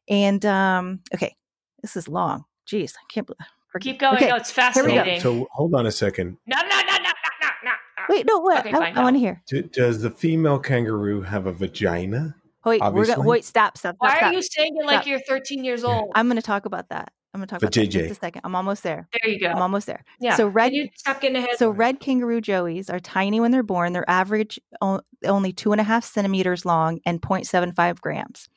And 0.09 0.45
um, 0.45 1.01
okay, 1.14 1.37
this 1.83 1.97
is 1.97 2.07
long. 2.09 2.45
Jeez, 2.71 2.93
I 2.97 3.03
can't 3.12 3.27
believe. 3.27 3.38
Keep 3.81 4.01
going. 4.01 4.16
Okay, 4.16 4.29
No, 4.29 4.35
it's 4.37 4.51
we 4.51 4.61
go. 4.62 4.62
fascinating. 4.73 5.21
So 5.21 5.47
hold 5.53 5.75
on 5.75 5.87
a 5.87 5.93
second. 5.93 6.37
no, 6.47 6.57
no, 6.61 6.69
no, 6.69 6.77
no, 6.83 6.83
no, 6.99 7.03
no, 7.40 7.49
no. 7.64 7.71
Wait, 8.09 8.27
no, 8.27 8.38
what? 8.40 8.59
Okay, 8.66 8.71
I, 8.71 8.79
fine, 8.79 8.99
I 8.99 9.03
want 9.03 9.14
to 9.14 9.21
hear. 9.21 9.43
D- 9.49 9.62
does 9.73 10.03
the 10.03 10.11
female 10.11 10.59
kangaroo 10.59 11.23
have 11.23 11.47
a 11.47 11.53
vagina? 11.53 12.35
Wait, 12.64 12.83
we're 12.93 13.07
gonna 13.07 13.23
wait. 13.23 13.45
Stop, 13.45 13.79
stop. 13.79 13.95
Why 14.01 14.11
stop, 14.16 14.23
are 14.25 14.33
you 14.35 14.43
saying 14.43 14.77
it 14.77 14.85
like 14.85 14.97
Stop. 15.03 15.07
you're 15.07 15.21
13 15.21 15.64
years 15.64 15.83
Yeah. 15.83 15.88
old? 16.01 16.12
I'm 16.14 16.27
going 16.27 16.37
to 16.37 16.43
talk 16.43 16.66
about 16.66 16.88
that. 16.90 17.12
I'm 17.33 17.38
going 17.40 17.47
to 17.47 17.51
talk 17.53 17.61
For 17.61 17.66
about 17.66 17.75
that 17.75 17.85
in 17.85 17.90
just 17.90 18.11
a 18.11 18.14
second. 18.14 18.40
I'm 18.45 18.57
almost 18.57 18.83
there. 18.83 19.09
there 19.23 19.31
you 19.33 19.38
go. 19.38 19.47
I'm 19.47 19.62
almost 19.62 19.87
there. 19.87 20.05
yeah. 20.21 20.35
So 20.37 20.49
red. 20.49 20.71
Can 20.73 20.75
you 20.75 20.88
stop 20.97 21.21
getting 21.21 21.37
ahead? 21.37 21.57
So 21.59 21.71
red 21.71 22.01
kangaroo 22.01 22.40
joeys 22.40 22.93
are 22.93 22.99
tiny 22.99 23.38
when 23.38 23.53
they're 23.53 23.62
born. 23.62 23.93
They're 23.93 24.09
average 24.11 24.59
o- 24.81 25.01
only 25.25 25.53
two 25.53 25.71
and 25.71 25.81
a 25.81 25.85
half 25.85 26.05
centimeters 26.05 26.64
long 26.64 26.99
and 27.07 27.23
0.75 27.23 28.01
grams. 28.01 28.49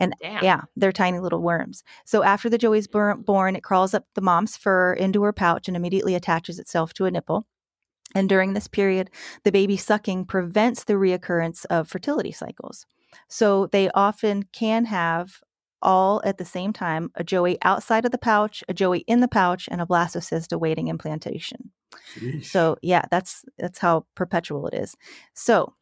Damn. 0.00 0.42
Yeah, 0.42 0.62
they're 0.76 0.90
tiny 0.92 1.20
little 1.20 1.42
worms. 1.42 1.84
So 2.04 2.22
after 2.24 2.48
the 2.50 2.58
joey's 2.58 2.88
bur- 2.88 3.14
born, 3.14 3.54
it 3.54 3.62
crawls 3.62 3.94
up 3.94 4.04
the 4.14 4.20
mom's 4.20 4.56
fur 4.56 4.92
into 4.92 5.22
her 5.22 5.32
pouch 5.32 5.68
and 5.68 5.76
immediately 5.76 6.14
attaches 6.16 6.58
itself 6.58 6.92
to 6.94 7.04
a 7.04 7.10
nipple. 7.10 7.46
And 8.14 8.28
during 8.28 8.54
this 8.54 8.68
period, 8.68 9.10
the 9.44 9.52
baby 9.52 9.76
sucking 9.76 10.24
prevents 10.24 10.82
the 10.84 10.94
reoccurrence 10.94 11.66
of 11.70 11.88
fertility 11.88 12.32
cycles. 12.32 12.84
So 13.28 13.66
they 13.66 13.90
often 13.90 14.44
can 14.52 14.86
have 14.86 15.40
all 15.82 16.20
at 16.24 16.38
the 16.38 16.44
same 16.44 16.72
time 16.72 17.10
a 17.14 17.24
joey 17.24 17.58
outside 17.62 18.04
of 18.04 18.10
the 18.10 18.18
pouch, 18.18 18.62
a 18.68 18.74
joey 18.74 19.00
in 19.00 19.20
the 19.20 19.28
pouch, 19.28 19.68
and 19.70 19.80
a 19.80 19.86
blastocyst 19.86 20.52
awaiting 20.52 20.88
implantation. 20.88 21.70
Sheesh. 22.14 22.46
So 22.46 22.76
yeah, 22.82 23.02
that's 23.10 23.44
that's 23.58 23.78
how 23.78 24.06
perpetual 24.14 24.66
it 24.68 24.74
is. 24.74 24.94
So 25.34 25.74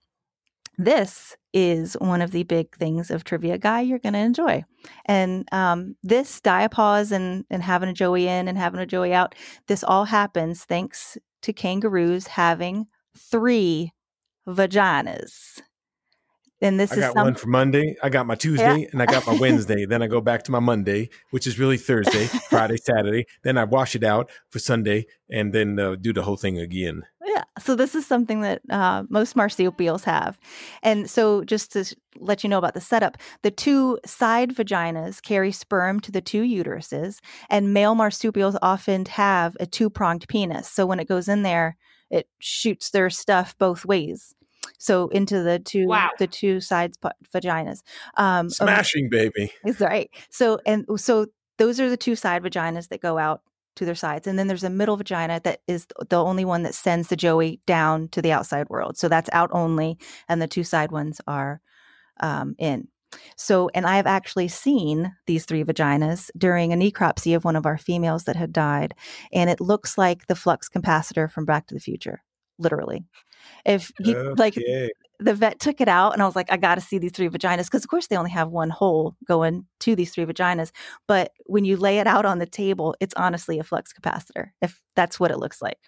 this 0.78 1.37
is 1.52 1.94
one 1.94 2.20
of 2.20 2.32
the 2.32 2.42
big 2.42 2.74
things 2.76 3.11
of 3.11 3.24
trivia 3.24 3.56
guy 3.59 3.80
you're 3.80 3.98
going 3.98 4.12
to 4.12 4.18
enjoy 4.18 4.62
and 5.06 5.48
um, 5.52 5.96
this 6.02 6.40
diapause 6.40 7.12
and 7.12 7.44
and 7.50 7.62
having 7.62 7.88
a 7.88 7.94
joey 7.94 8.28
in 8.28 8.46
and 8.46 8.59
having 8.59 8.80
a 8.80 8.87
joey 8.87 9.14
out 9.14 9.35
this 9.68 9.82
all 9.82 10.04
happens 10.04 10.64
thanks 10.64 11.16
to 11.40 11.52
kangaroos 11.52 12.26
having 12.26 12.87
three 13.16 13.90
vaginas 14.46 15.62
and 16.61 16.81
this 16.81 16.92
I 16.92 16.97
is 16.97 17.01
got 17.01 17.14
some, 17.14 17.25
one 17.25 17.35
for 17.35 17.49
Monday. 17.49 17.97
I 18.03 18.09
got 18.09 18.27
my 18.27 18.35
Tuesday, 18.35 18.88
and 18.90 19.03
I 19.03 19.07
got 19.07 19.27
my 19.27 19.35
Wednesday. 19.38 19.85
then 19.85 20.03
I 20.03 20.07
go 20.07 20.21
back 20.21 20.42
to 20.45 20.53
my 20.53 20.61
Monday, 20.61 21.11
which 21.31 21.47
is 21.47 21.59
really 21.59 21.77
Thursday, 21.77 22.27
Friday, 22.51 22.77
Saturday. 22.77 23.27
Then 23.42 23.59
I 23.59 23.64
wash 23.64 23.95
it 23.95 24.03
out 24.03 24.31
for 24.51 24.59
Sunday, 24.59 25.07
and 25.31 25.53
then 25.53 25.79
uh, 25.79 25.97
do 25.97 26.12
the 26.12 26.23
whole 26.23 26.37
thing 26.37 26.59
again. 26.59 27.03
Yeah. 27.25 27.45
So 27.59 27.75
this 27.75 27.95
is 27.95 28.07
something 28.07 28.40
that 28.40 28.62
uh, 28.71 29.05
most 29.11 29.37
marsupials 29.37 30.05
have. 30.05 30.38
And 30.83 31.11
so 31.11 31.45
just 31.45 31.73
to 31.73 31.85
let 32.19 32.42
you 32.42 32.49
know 32.49 32.59
about 32.59 32.75
the 32.75 32.81
setup, 32.81 33.19
the 33.42 33.51
two 33.51 33.99
side 34.07 34.55
vaginas 34.55 35.21
carry 35.21 35.53
sperm 35.53 36.01
to 36.01 36.12
the 36.12 36.21
two 36.21 36.42
uteruses, 36.42 37.19
and 37.51 37.75
male 37.75 37.95
marsupials 37.95 38.57
often 38.62 39.05
have 39.07 39.57
a 39.61 39.66
two-pronged 39.66 40.27
penis. 40.29 40.71
So 40.71 40.87
when 40.87 41.01
it 41.01 41.09
goes 41.09 41.29
in 41.29 41.42
there, 41.42 41.77
it 42.11 42.29
shoots 42.38 42.90
their 42.90 43.11
stuff 43.11 43.57
both 43.59 43.85
ways. 43.85 44.35
So 44.79 45.09
into 45.09 45.43
the 45.43 45.59
two 45.59 45.87
Wow. 45.87 46.11
the 46.19 46.27
two 46.27 46.61
sides 46.61 46.99
vaginas. 47.35 47.83
Um, 48.17 48.51
Smashing, 48.51 49.09
baby. 49.11 49.53
is 49.64 49.81
right. 49.81 50.11
So 50.31 50.59
and 50.66 50.85
so 50.97 51.27
those 51.59 51.81
are 51.81 51.89
the 51.91 51.97
two 51.97 52.16
side 52.16 52.43
vaginas 52.43 52.89
that 52.89 53.01
go 53.01 53.18
out 53.18 53.41
to 53.77 53.85
their 53.85 53.95
sides, 53.95 54.27
and 54.27 54.39
then 54.39 54.47
there's 54.47 54.64
a 54.64 54.70
middle 54.70 54.97
vagina 54.97 55.41
that 55.45 55.61
is 55.66 55.87
the 56.09 56.16
only 56.22 56.45
one 56.45 56.62
that 56.62 56.74
sends 56.74 57.09
the 57.09 57.16
joey 57.16 57.61
down 57.66 58.09
to 58.09 58.22
the 58.22 58.33
outside 58.33 58.68
world. 58.70 58.97
So 58.97 59.09
that's 59.09 59.29
out 59.33 59.51
only, 59.53 59.99
and 60.29 60.41
the 60.41 60.49
two 60.49 60.64
side 60.64 60.91
ones 60.91 61.20
are 61.27 61.61
um, 62.20 62.55
in. 62.59 62.89
So, 63.37 63.70
and 63.74 63.87
I 63.87 63.97
have 63.97 64.07
actually 64.07 64.49
seen 64.49 65.14
these 65.27 65.45
three 65.45 65.62
vaginas 65.62 66.31
during 66.37 66.72
a 66.72 66.77
necropsy 66.77 67.37
of 67.37 67.45
one 67.45 67.57
of 67.57 67.64
our 67.66 67.79
females 67.79 68.24
that 68.24 68.37
had 68.37 68.53
died, 68.53 68.95
and 69.33 69.49
it 69.51 69.61
looks 69.61 69.97
like 69.97 70.27
the 70.27 70.35
flux 70.35 70.68
capacitor 70.68 71.31
from 71.31 71.45
Back 71.45 71.66
to 71.68 71.74
the 71.74 71.81
Future, 71.81 72.22
literally. 72.59 73.04
If 73.64 73.90
he 74.02 74.14
like 74.14 74.57
the 75.18 75.34
vet 75.34 75.61
took 75.61 75.80
it 75.80 75.88
out 75.88 76.12
and 76.12 76.22
I 76.22 76.26
was 76.26 76.36
like, 76.36 76.50
I 76.52 76.57
got 76.57 76.74
to 76.76 76.80
see 76.80 76.98
these 76.98 77.12
three 77.12 77.28
vaginas. 77.28 77.64
Because, 77.64 77.84
of 77.84 77.90
course, 77.90 78.07
they 78.07 78.16
only 78.16 78.30
have 78.30 78.48
one 78.48 78.70
hole 78.70 79.16
going 79.26 79.66
to 79.80 79.96
these 79.96 80.12
three 80.12 80.24
vaginas. 80.24 80.72
But 81.07 81.32
when 81.46 81.64
you 81.64 81.76
lay 81.76 81.98
it 81.98 82.07
out 82.07 82.26
on 82.26 82.38
the 82.38 82.46
table, 82.46 82.94
it's 83.00 83.14
honestly 83.16 83.59
a 83.59 83.64
flux 83.64 83.92
capacitor, 83.92 84.50
if 84.61 84.82
that's 84.94 85.18
what 85.18 85.30
it 85.30 85.38
looks 85.38 85.62
like. 85.62 85.78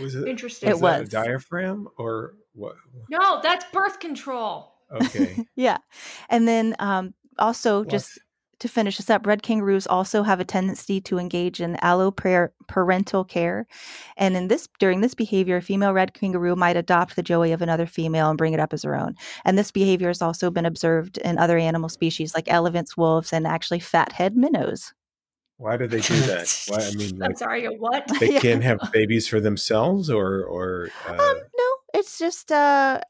Was 0.00 0.14
it 0.14 0.28
Interesting. 0.28 0.68
It 0.68 0.72
was 0.74 0.80
that 0.80 1.00
was. 1.00 1.08
a 1.08 1.10
diaphragm 1.10 1.88
or 1.98 2.34
what? 2.52 2.76
No, 3.10 3.40
that's 3.42 3.64
birth 3.72 4.00
control. 4.00 4.74
Okay. 4.92 5.44
Yeah. 5.56 5.78
And 6.28 6.46
then 6.46 6.74
um, 6.78 7.14
also, 7.38 7.80
What? 7.80 7.88
just 7.88 8.18
to 8.60 8.68
finish 8.68 8.96
this 8.96 9.10
up, 9.10 9.26
red 9.26 9.42
kangaroos 9.42 9.86
also 9.86 10.22
have 10.22 10.40
a 10.40 10.44
tendency 10.44 11.00
to 11.02 11.18
engage 11.18 11.60
in 11.60 11.76
alloparental 11.76 13.28
care. 13.28 13.66
And 14.16 14.36
in 14.36 14.48
this 14.48 14.68
during 14.78 15.00
this 15.00 15.14
behavior, 15.14 15.56
a 15.56 15.62
female 15.62 15.92
red 15.92 16.14
kangaroo 16.14 16.56
might 16.56 16.76
adopt 16.76 17.16
the 17.16 17.22
joey 17.22 17.52
of 17.52 17.62
another 17.62 17.86
female 17.86 18.28
and 18.28 18.38
bring 18.38 18.52
it 18.52 18.60
up 18.60 18.72
as 18.72 18.82
her 18.82 18.96
own. 18.96 19.14
And 19.44 19.56
this 19.58 19.70
behavior 19.70 20.08
has 20.08 20.22
also 20.22 20.50
been 20.50 20.66
observed 20.66 21.18
in 21.18 21.38
other 21.38 21.58
animal 21.58 21.88
species 21.88 22.34
like 22.34 22.50
elephants, 22.52 22.96
wolves, 22.96 23.32
and 23.32 23.46
actually 23.46 23.80
fathead 23.80 24.36
minnows. 24.36 24.92
Why 25.56 25.76
do 25.76 25.88
they 25.88 26.00
do 26.00 26.14
that? 26.20 26.64
Why? 26.68 26.86
I 26.86 26.90
mean, 26.92 27.20
I'm 27.22 27.34
sorry, 27.34 27.66
what? 27.66 28.06
they 28.20 28.28
Yeah. 28.34 28.38
can't 28.40 28.62
have 28.62 28.78
babies 28.92 29.26
for 29.26 29.40
themselves, 29.40 30.08
or 30.08 30.44
or 30.44 30.88
uh, 31.06 31.10
Um, 31.10 31.36
no, 31.56 31.74
it's 31.94 32.16
just 32.18 32.52
uh, 32.52 33.00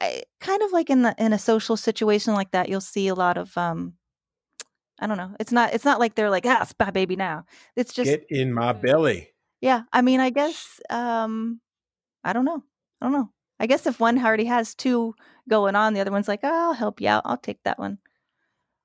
kind 0.41 0.63
of 0.63 0.73
like 0.73 0.89
in 0.89 1.03
the 1.03 1.15
in 1.19 1.35
a 1.35 1.39
social 1.39 1.77
situation 1.77 2.33
like 2.33 2.51
that, 2.53 2.71
you'll 2.71 2.81
see 2.81 3.09
a 3.09 3.15
lot 3.15 3.37
of 3.37 3.57
um, 3.59 3.98
I 5.01 5.07
don't 5.07 5.17
know. 5.17 5.35
It's 5.41 5.53
not 5.53 5.75
it's 5.75 5.85
not 5.85 6.01
like 6.01 6.15
they're 6.15 6.31
like 6.31 6.47
ah, 6.47 6.63
it's 6.63 6.75
my 6.79 6.91
baby 6.91 7.17
now. 7.17 7.45
It's 7.77 7.93
just 7.93 8.11
get 8.11 8.27
in 8.31 8.53
my 8.53 8.73
belly. 8.73 9.29
yeah. 9.61 9.83
I 9.93 10.03
mean, 10.03 10.21
I 10.21 10.31
guess 10.31 10.81
um, 10.91 11.61
I 12.25 12.33
don't 12.33 12.45
know. 12.45 12.63
I 13.01 13.07
don't 13.07 13.13
know. 13.13 13.31
I 13.61 13.67
guess 13.67 13.87
if 13.87 13.99
one 14.01 14.19
already 14.25 14.45
has 14.47 14.75
two 14.75 15.15
going 15.49 15.75
on, 15.77 15.95
the 15.95 16.01
other 16.01 16.11
one's 16.13 16.29
like, 16.29 16.41
oh, 16.43 16.49
I'll 16.69 16.73
help 16.75 17.01
you 17.01 17.09
out. 17.09 17.23
I'll 17.25 17.37
take 17.37 17.63
that 17.65 17.79
one. 17.79 17.99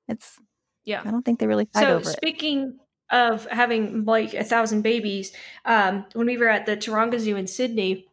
It's 0.08 0.40
Yeah. 0.84 1.02
I 1.06 1.12
don't 1.12 1.24
think 1.24 1.40
they 1.40 1.48
really 1.48 1.66
fight 1.66 1.82
So 1.82 1.96
over 1.98 2.10
it. 2.10 2.14
speaking 2.18 2.78
of 3.12 3.46
having 3.50 4.06
like 4.06 4.34
a 4.34 4.44
thousand 4.44 4.82
babies, 4.82 5.32
um, 5.66 6.06
when 6.14 6.26
we 6.28 6.38
were 6.38 6.50
at 6.50 6.66
the 6.66 6.76
Taronga 6.78 7.20
Zoo 7.20 7.36
in 7.38 7.48
Sydney, 7.48 8.08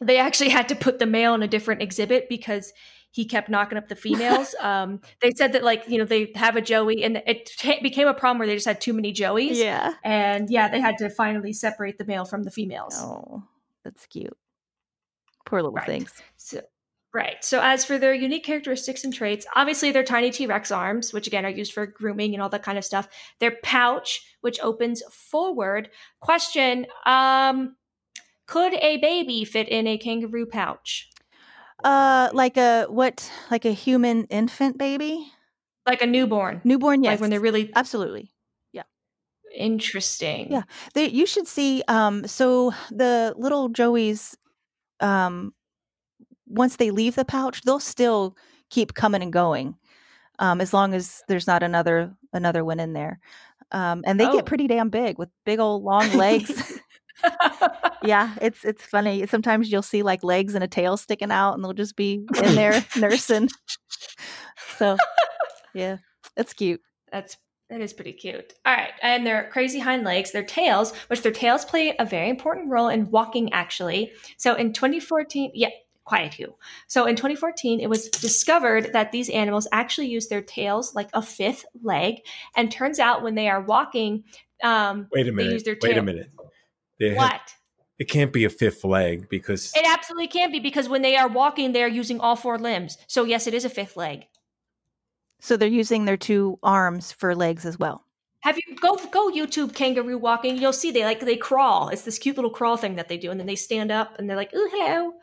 they 0.00 0.18
actually 0.18 0.50
had 0.50 0.68
to 0.68 0.74
put 0.76 0.98
the 0.98 1.06
male 1.06 1.34
in 1.34 1.42
a 1.42 1.48
different 1.48 1.82
exhibit 1.82 2.28
because 2.28 2.72
he 3.16 3.24
kept 3.24 3.48
knocking 3.48 3.78
up 3.78 3.88
the 3.88 3.96
females. 3.96 4.54
um, 4.60 5.00
they 5.22 5.30
said 5.34 5.54
that 5.54 5.64
like 5.64 5.88
you 5.88 5.96
know 5.96 6.04
they 6.04 6.32
have 6.34 6.54
a 6.54 6.60
joey, 6.60 7.02
and 7.02 7.22
it 7.26 7.46
t- 7.46 7.80
became 7.82 8.06
a 8.06 8.12
problem 8.12 8.38
where 8.38 8.46
they 8.46 8.54
just 8.54 8.66
had 8.66 8.78
too 8.78 8.92
many 8.92 9.10
joeys. 9.14 9.56
Yeah. 9.56 9.94
And 10.04 10.50
yeah, 10.50 10.68
they 10.68 10.80
had 10.80 10.98
to 10.98 11.08
finally 11.08 11.54
separate 11.54 11.96
the 11.96 12.04
male 12.04 12.26
from 12.26 12.42
the 12.42 12.50
females. 12.50 12.94
Oh, 12.98 13.42
that's 13.84 14.04
cute. 14.04 14.36
Poor 15.46 15.60
little 15.62 15.72
Right. 15.72 15.86
things. 15.86 16.12
So, 16.36 16.60
right. 17.14 17.42
So, 17.42 17.60
as 17.62 17.86
for 17.86 17.96
their 17.96 18.12
unique 18.12 18.44
characteristics 18.44 19.02
and 19.02 19.14
traits, 19.14 19.46
obviously 19.56 19.92
their 19.92 20.04
tiny 20.04 20.30
T 20.30 20.46
Rex 20.46 20.70
arms, 20.70 21.14
which 21.14 21.26
again 21.26 21.46
are 21.46 21.50
used 21.50 21.72
for 21.72 21.86
grooming 21.86 22.34
and 22.34 22.42
all 22.42 22.50
that 22.50 22.64
kind 22.64 22.76
of 22.76 22.84
stuff. 22.84 23.08
Their 23.40 23.56
pouch, 23.62 24.20
which 24.42 24.60
opens 24.60 25.02
forward. 25.10 25.88
Question: 26.20 26.86
um, 27.06 27.76
Could 28.46 28.74
a 28.74 28.98
baby 28.98 29.46
fit 29.46 29.70
in 29.70 29.86
a 29.86 29.96
kangaroo 29.96 30.44
pouch, 30.44 31.08
Uh, 31.84 32.30
like 32.32 32.56
a 32.56 32.86
what? 32.88 33.30
Like 33.50 33.64
a 33.64 33.70
human 33.72 34.24
infant 34.24 34.78
baby, 34.78 35.30
like 35.86 36.02
a 36.02 36.06
newborn? 36.06 36.60
newborn? 36.64 37.02
Yes, 37.04 37.12
Like 37.14 37.20
when 37.20 37.30
they're 37.30 37.40
really 37.40 37.70
absolutely. 37.76 38.32
Yeah. 38.72 38.82
Interesting. 39.54 40.50
Yeah. 40.52 40.62
They, 40.94 41.08
you 41.08 41.26
should 41.26 41.46
see. 41.46 41.82
Um, 41.88 42.26
so 42.26 42.72
the 42.90 43.34
little 43.36 43.68
joeys, 43.70 44.34
um, 45.00 45.54
once 46.46 46.76
they 46.76 46.90
leave 46.90 47.14
the 47.14 47.24
pouch, 47.24 47.62
they'll 47.62 47.78
still 47.80 48.36
keep 48.70 48.94
coming 48.94 49.22
and 49.22 49.32
going, 49.32 49.76
um, 50.38 50.60
as 50.60 50.72
long 50.72 50.94
as 50.94 51.22
there's 51.28 51.46
not 51.46 51.62
another 51.62 52.14
another 52.32 52.64
one 52.64 52.80
in 52.80 52.92
there. 52.92 53.20
Um, 53.72 54.02
and 54.06 54.18
they 54.20 54.26
Oh. 54.26 54.32
get 54.32 54.46
pretty 54.46 54.66
damn 54.68 54.90
big 54.90 55.18
with 55.18 55.28
big 55.44 55.58
old 55.58 55.82
long 55.82 56.10
legs. 56.16 56.75
Yeah, 58.02 58.34
it's 58.40 58.64
it's 58.64 58.82
funny. 58.82 59.26
Sometimes 59.26 59.70
you'll 59.70 59.82
see 59.82 60.02
like 60.02 60.22
legs 60.22 60.54
and 60.54 60.62
a 60.62 60.68
tail 60.68 60.96
sticking 60.96 61.30
out, 61.30 61.54
and 61.54 61.64
they'll 61.64 61.72
just 61.72 61.96
be 61.96 62.26
in 62.42 62.54
there 62.54 62.84
nursing. 62.96 63.48
So, 64.78 64.96
yeah, 65.74 65.98
it's 66.36 66.52
cute. 66.52 66.80
That's 67.10 67.36
that 67.70 67.80
is 67.80 67.92
pretty 67.92 68.12
cute. 68.12 68.54
All 68.64 68.74
right, 68.74 68.92
and 69.02 69.26
their 69.26 69.48
crazy 69.50 69.78
hind 69.78 70.04
legs, 70.04 70.32
their 70.32 70.44
tails, 70.44 70.94
which 71.08 71.22
their 71.22 71.32
tails 71.32 71.64
play 71.64 71.94
a 71.98 72.04
very 72.04 72.28
important 72.28 72.70
role 72.70 72.88
in 72.88 73.10
walking. 73.10 73.52
Actually, 73.52 74.12
so 74.36 74.54
in 74.54 74.72
2014, 74.72 75.50
yeah, 75.54 75.70
quiet 76.04 76.38
you. 76.38 76.54
So 76.86 77.06
in 77.06 77.16
2014, 77.16 77.80
it 77.80 77.88
was 77.88 78.08
discovered 78.08 78.92
that 78.92 79.10
these 79.12 79.28
animals 79.30 79.66
actually 79.72 80.08
use 80.08 80.28
their 80.28 80.42
tails 80.42 80.94
like 80.94 81.08
a 81.12 81.22
fifth 81.22 81.64
leg, 81.82 82.16
and 82.56 82.70
turns 82.70 82.98
out 83.00 83.22
when 83.22 83.34
they 83.34 83.48
are 83.48 83.60
walking, 83.62 84.24
um, 84.62 85.08
Wait 85.12 85.22
a 85.22 85.24
They 85.24 85.30
minute. 85.32 85.52
use 85.52 85.62
their 85.64 85.76
Wait 85.82 85.96
a 85.96 86.02
minute. 86.02 86.30
They 86.98 87.10
have- 87.10 87.18
what? 87.18 87.54
it 87.98 88.10
can't 88.10 88.32
be 88.32 88.44
a 88.44 88.50
fifth 88.50 88.84
leg 88.84 89.26
because 89.30 89.72
It 89.74 89.86
absolutely 89.86 90.28
can't 90.28 90.52
be 90.52 90.60
because 90.60 90.88
when 90.88 91.02
they 91.02 91.16
are 91.16 91.28
walking, 91.28 91.72
they 91.72 91.82
are 91.82 91.88
using 91.88 92.20
all 92.20 92.36
four 92.36 92.58
limbs. 92.58 92.98
So 93.06 93.24
yes, 93.24 93.46
it 93.46 93.54
is 93.54 93.64
a 93.64 93.70
fifth 93.70 93.96
leg. 93.96 94.26
So 95.40 95.56
they're 95.56 95.68
using 95.68 96.04
their 96.04 96.16
two 96.16 96.58
arms 96.62 97.12
for 97.12 97.34
legs 97.34 97.64
as 97.64 97.78
well. 97.78 98.04
Have 98.40 98.58
you 98.58 98.76
go 98.76 98.96
go 99.10 99.30
YouTube 99.30 99.74
kangaroo 99.74 100.18
walking? 100.18 100.56
You'll 100.56 100.72
see 100.72 100.90
they 100.90 101.04
like 101.04 101.20
they 101.20 101.36
crawl. 101.36 101.88
It's 101.88 102.02
this 102.02 102.18
cute 102.18 102.36
little 102.36 102.50
crawl 102.50 102.76
thing 102.76 102.96
that 102.96 103.08
they 103.08 103.16
do, 103.16 103.30
and 103.30 103.40
then 103.40 103.46
they 103.46 103.56
stand 103.56 103.90
up 103.90 104.18
and 104.18 104.28
they're 104.28 104.36
like, 104.36 104.54
"Ooh, 104.54 104.68
hello." 104.72 105.14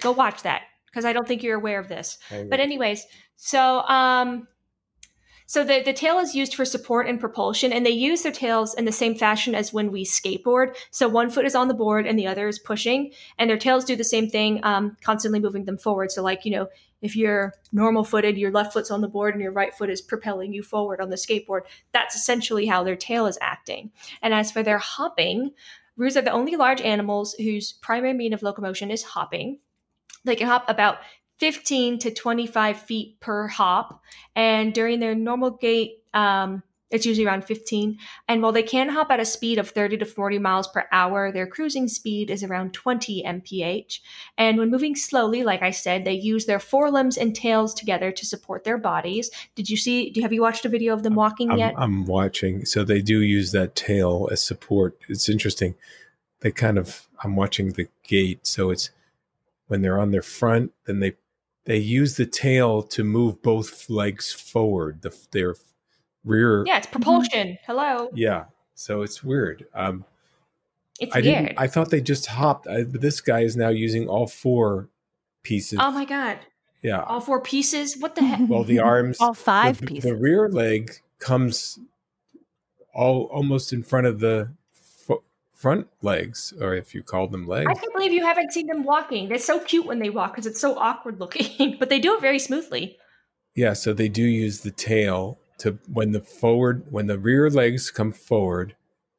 Go 0.00 0.12
watch 0.12 0.42
that 0.42 0.62
because 0.86 1.04
I 1.04 1.12
don't 1.12 1.26
think 1.26 1.42
you're 1.42 1.56
aware 1.56 1.80
of 1.80 1.88
this. 1.88 2.18
But 2.30 2.60
anyways, 2.60 3.04
so 3.36 3.80
um, 3.80 4.46
so 5.48 5.64
the 5.64 5.80
the 5.82 5.94
tail 5.94 6.18
is 6.18 6.34
used 6.34 6.54
for 6.54 6.66
support 6.66 7.08
and 7.08 7.18
propulsion, 7.18 7.72
and 7.72 7.84
they 7.84 7.90
use 7.90 8.20
their 8.20 8.30
tails 8.30 8.74
in 8.74 8.84
the 8.84 8.92
same 8.92 9.14
fashion 9.14 9.54
as 9.54 9.72
when 9.72 9.90
we 9.90 10.04
skateboard. 10.04 10.76
So 10.90 11.08
one 11.08 11.30
foot 11.30 11.46
is 11.46 11.54
on 11.54 11.68
the 11.68 11.74
board 11.74 12.06
and 12.06 12.18
the 12.18 12.26
other 12.26 12.48
is 12.48 12.58
pushing, 12.58 13.12
and 13.38 13.48
their 13.48 13.56
tails 13.56 13.86
do 13.86 13.96
the 13.96 14.04
same 14.04 14.28
thing, 14.28 14.60
um, 14.62 14.98
constantly 15.02 15.40
moving 15.40 15.64
them 15.64 15.78
forward. 15.78 16.12
So 16.12 16.22
like 16.22 16.44
you 16.44 16.50
know, 16.50 16.68
if 17.00 17.16
you're 17.16 17.54
normal 17.72 18.04
footed, 18.04 18.36
your 18.36 18.50
left 18.50 18.74
foot's 18.74 18.90
on 18.90 19.00
the 19.00 19.08
board 19.08 19.32
and 19.32 19.42
your 19.42 19.52
right 19.52 19.72
foot 19.72 19.88
is 19.88 20.02
propelling 20.02 20.52
you 20.52 20.62
forward 20.62 21.00
on 21.00 21.08
the 21.08 21.16
skateboard. 21.16 21.62
That's 21.92 22.14
essentially 22.14 22.66
how 22.66 22.84
their 22.84 22.96
tail 22.96 23.26
is 23.26 23.38
acting. 23.40 23.90
And 24.20 24.34
as 24.34 24.52
for 24.52 24.62
their 24.62 24.78
hopping, 24.78 25.52
roos 25.96 26.18
are 26.18 26.22
the 26.22 26.30
only 26.30 26.56
large 26.56 26.82
animals 26.82 27.32
whose 27.38 27.72
primary 27.72 28.12
mean 28.12 28.34
of 28.34 28.42
locomotion 28.42 28.90
is 28.90 29.02
hopping. 29.02 29.60
They 30.24 30.36
can 30.36 30.46
hop 30.46 30.68
about 30.68 30.98
15 31.38 31.98
to 32.00 32.10
25 32.10 32.80
feet 32.80 33.20
per 33.20 33.46
hop. 33.48 34.02
And 34.34 34.72
during 34.72 35.00
their 35.00 35.14
normal 35.14 35.52
gait, 35.52 36.02
um, 36.14 36.62
it's 36.90 37.04
usually 37.04 37.26
around 37.26 37.44
15. 37.44 37.98
And 38.28 38.42
while 38.42 38.52
they 38.52 38.62
can 38.62 38.88
hop 38.88 39.10
at 39.10 39.20
a 39.20 39.24
speed 39.24 39.58
of 39.58 39.68
30 39.68 39.98
to 39.98 40.06
40 40.06 40.38
miles 40.38 40.66
per 40.68 40.86
hour, 40.90 41.30
their 41.30 41.46
cruising 41.46 41.86
speed 41.86 42.30
is 42.30 42.42
around 42.42 42.72
20 42.72 43.22
mph. 43.24 44.00
And 44.38 44.58
when 44.58 44.70
moving 44.70 44.96
slowly, 44.96 45.44
like 45.44 45.62
I 45.62 45.70
said, 45.70 46.04
they 46.04 46.14
use 46.14 46.46
their 46.46 46.58
forelimbs 46.58 47.18
and 47.18 47.34
tails 47.34 47.74
together 47.74 48.10
to 48.10 48.24
support 48.24 48.64
their 48.64 48.78
bodies. 48.78 49.30
Did 49.54 49.68
you 49.68 49.76
see? 49.76 50.10
Do 50.10 50.22
have 50.22 50.32
you 50.32 50.40
watched 50.40 50.64
a 50.64 50.70
video 50.70 50.94
of 50.94 51.02
them 51.02 51.14
walking 51.14 51.50
I'm, 51.50 51.58
yet? 51.58 51.74
I'm 51.76 52.06
watching. 52.06 52.64
So 52.64 52.84
they 52.84 53.02
do 53.02 53.20
use 53.20 53.52
that 53.52 53.74
tail 53.74 54.28
as 54.32 54.42
support. 54.42 54.98
It's 55.08 55.28
interesting. 55.28 55.74
They 56.40 56.50
kind 56.50 56.78
of 56.78 57.06
I'm 57.22 57.36
watching 57.36 57.72
the 57.72 57.88
gait. 58.02 58.46
So 58.46 58.70
it's 58.70 58.90
when 59.66 59.82
they're 59.82 60.00
on 60.00 60.10
their 60.12 60.22
front, 60.22 60.72
then 60.86 61.00
they 61.00 61.16
they 61.68 61.76
use 61.76 62.16
the 62.16 62.24
tail 62.26 62.82
to 62.82 63.04
move 63.04 63.42
both 63.42 63.88
legs 63.90 64.32
forward. 64.32 65.02
The 65.02 65.14
their 65.32 65.54
rear. 66.24 66.64
yeah, 66.66 66.78
it's 66.78 66.86
propulsion. 66.86 67.58
Hello. 67.66 68.08
Yeah. 68.14 68.46
So 68.74 69.02
it's 69.02 69.22
weird. 69.22 69.66
Um, 69.74 70.04
It's 70.98 71.14
I 71.14 71.20
weird. 71.20 71.54
I 71.58 71.66
thought 71.68 71.90
they 71.90 72.00
just 72.00 72.26
hopped. 72.26 72.66
I, 72.66 72.84
but 72.84 73.00
this 73.02 73.20
guy 73.20 73.40
is 73.40 73.54
now 73.56 73.68
using 73.68 74.08
all 74.08 74.26
four 74.26 74.88
pieces. 75.42 75.78
oh 75.80 75.90
my 75.92 76.04
god. 76.04 76.38
yeah. 76.82 77.02
All 77.02 77.20
four 77.20 77.40
pieces? 77.42 77.96
What 77.98 78.14
the 78.14 78.22
heck? 78.24 78.40
Well, 78.48 78.64
the 78.64 78.78
arms. 78.80 79.18
All 79.20 79.34
five 79.34 79.78
the, 79.80 79.86
pieces. 79.86 80.10
The 80.10 80.16
rear 80.16 80.48
leg 80.48 80.92
comes 81.18 81.78
all 82.94 83.24
almost 83.32 83.72
in 83.72 83.82
front 83.82 84.06
of 84.06 84.20
the 84.20 84.36
fo- 84.46 84.57
front 85.58 85.88
legs, 86.02 86.54
or 86.60 86.76
if 86.76 86.94
you 86.94 87.02
call 87.02 87.26
them 87.26 87.44
legs. 87.44 87.66
I 87.68 87.74
can't 87.74 87.92
believe 87.92 88.12
you 88.12 88.24
haven't 88.24 88.52
seen 88.52 88.68
them 88.68 88.84
walking. 88.84 89.28
They're 89.28 89.38
so 89.38 89.58
cute 89.58 89.86
when 89.86 89.98
they 89.98 90.08
walk 90.08 90.32
because 90.32 90.46
it's 90.46 90.60
so 90.60 90.78
awkward 90.78 91.18
looking, 91.18 91.76
but 91.80 91.88
they 91.88 91.98
do 91.98 92.14
it 92.14 92.20
very 92.20 92.38
smoothly. 92.38 92.96
Yeah, 93.56 93.72
so 93.72 93.92
they 93.92 94.08
do 94.08 94.22
use 94.22 94.60
the 94.60 94.70
tail 94.70 95.38
to 95.58 95.78
when 95.92 96.12
the 96.12 96.20
forward 96.20 96.84
when 96.90 97.08
the 97.08 97.18
rear 97.18 97.50
legs 97.50 97.90
come 97.90 98.12
forward. 98.12 98.76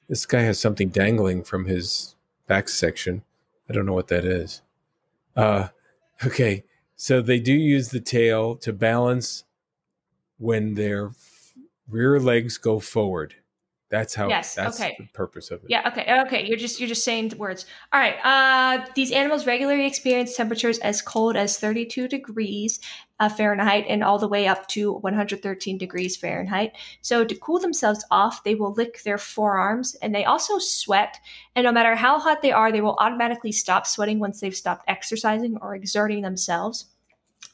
This 0.07 0.25
guy 0.25 0.41
has 0.41 0.57
something 0.57 0.89
dangling 0.89 1.43
from 1.43 1.65
his 1.65 2.15
back 2.47 2.69
section. 2.69 3.23
I 3.69 3.73
don't 3.73 3.85
know 3.85 3.93
what 3.93 4.07
that 4.07 4.23
is. 4.23 4.61
Uh 5.35 5.67
okay, 6.25 6.63
so 6.95 7.21
they 7.21 7.39
do 7.41 7.53
use 7.53 7.89
the 7.89 7.99
tail 7.99 8.55
to 8.57 8.71
balance 8.71 9.43
when 10.37 10.75
their 10.75 11.07
f- 11.07 11.53
rear 11.89 12.17
legs 12.17 12.57
go 12.57 12.79
forward. 12.79 13.35
That's 13.89 14.13
how. 14.13 14.29
Yes, 14.29 14.53
That's 14.53 14.79
okay. 14.79 14.95
the 14.99 15.07
purpose 15.13 15.49
of 15.49 15.63
it. 15.63 15.69
Yeah. 15.69 15.87
Okay. 15.87 16.21
Okay. 16.21 16.45
You're 16.45 16.57
just 16.57 16.79
you're 16.79 16.89
just 16.89 17.03
saying 17.03 17.33
words. 17.37 17.65
All 17.91 17.99
right. 17.99 18.17
Uh, 18.23 18.85
these 18.93 19.11
animals 19.11 19.47
regularly 19.47 19.87
experience 19.87 20.35
temperatures 20.35 20.77
as 20.79 21.01
cold 21.01 21.35
as 21.35 21.57
32 21.57 22.07
degrees 22.07 22.79
uh, 23.19 23.29
Fahrenheit 23.29 23.85
and 23.89 24.03
all 24.03 24.19
the 24.19 24.27
way 24.27 24.47
up 24.47 24.67
to 24.67 24.93
113 24.93 25.77
degrees 25.77 26.15
Fahrenheit. 26.15 26.75
So 27.01 27.25
to 27.25 27.35
cool 27.35 27.59
themselves 27.59 28.05
off, 28.11 28.43
they 28.43 28.55
will 28.55 28.73
lick 28.73 29.01
their 29.03 29.17
forearms, 29.17 29.95
and 29.95 30.13
they 30.13 30.23
also 30.23 30.59
sweat. 30.59 31.17
And 31.55 31.65
no 31.65 31.71
matter 31.71 31.95
how 31.95 32.19
hot 32.19 32.41
they 32.41 32.51
are, 32.51 32.71
they 32.71 32.81
will 32.81 32.95
automatically 32.99 33.51
stop 33.51 33.87
sweating 33.87 34.19
once 34.19 34.39
they've 34.39 34.55
stopped 34.55 34.85
exercising 34.87 35.57
or 35.61 35.75
exerting 35.75 36.21
themselves. 36.21 36.85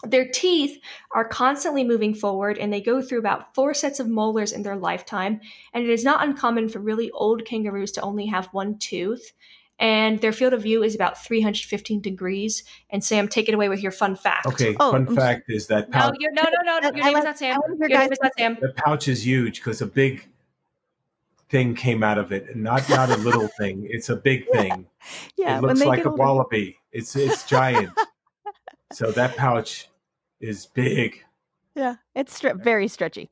Their 0.04 0.28
teeth 0.28 0.80
are 1.12 1.28
constantly 1.28 1.84
moving 1.84 2.14
forward 2.14 2.58
and 2.58 2.72
they 2.72 2.82
go 2.82 3.02
through 3.02 3.20
about 3.20 3.56
four 3.56 3.74
sets 3.74 4.00
of 4.00 4.08
molars 4.08 4.52
in 4.52 4.62
their 4.64 4.76
lifetime. 4.76 5.42
And 5.74 5.84
it 5.84 5.90
is 5.90 6.04
not 6.04 6.24
uncommon 6.24 6.70
for 6.70 6.80
really 6.80 7.10
old 7.12 7.46
kangaroos 7.46 7.92
to 7.94 8.02
only 8.02 8.28
have 8.28 8.48
one 8.48 8.78
tooth. 8.78 9.34
And 9.78 10.20
their 10.22 10.32
field 10.32 10.54
of 10.54 10.62
view 10.64 10.84
is 10.84 10.96
about 10.96 11.22
315 11.26 12.02
degrees. 12.02 12.64
And 12.90 13.04
Sam, 13.04 13.28
take 13.28 13.50
it 13.50 13.56
away 13.56 13.68
with 13.68 13.82
your 13.82 13.92
fun 13.92 14.16
fact. 14.16 14.46
Okay. 14.46 14.76
Oh, 14.80 14.92
fun 14.92 15.08
I'm 15.08 15.16
fact 15.16 15.50
is 15.50 15.68
that 15.68 15.92
pouch, 15.92 16.16
you're, 16.20 16.32
no, 16.32 16.44
no, 16.44 16.80
no. 16.80 16.92
Your 16.96 17.06
name 17.06 17.18
is 17.18 17.24
not 17.24 17.38
Sam. 17.38 17.56
I 17.56 17.60
wanna 17.60 17.76
Your 17.90 18.00
name 18.00 18.12
is 18.12 18.20
not 18.22 18.32
Sam. 18.38 18.58
the 18.62 18.74
pouch 18.76 19.08
is 19.08 19.26
huge 19.26 19.60
because 19.60 19.82
a 19.82 19.86
big 19.86 20.28
thing 21.50 21.76
came 21.76 22.04
out 22.04 22.18
of 22.18 22.32
it, 22.32 22.56
not 22.56 22.88
not 22.90 23.10
a 23.10 23.18
little 23.18 23.48
thing. 23.60 23.88
It's 23.90 24.10
a 24.10 24.16
big 24.16 24.48
thing. 24.50 24.88
Yeah, 25.36 25.58
it 25.58 25.62
looks 25.62 25.84
like 25.84 26.06
a 26.06 26.10
older. 26.10 26.22
wallaby. 26.24 26.78
It's 26.92 27.16
it's 27.16 27.46
giant. 27.46 27.90
so 28.92 29.12
that 29.12 29.36
pouch 29.36 29.90
is 30.40 30.66
big. 30.66 31.24
Yeah, 31.76 31.96
it's 32.16 32.40
stre- 32.40 32.64
very 32.64 32.88
stretchy. 32.88 33.30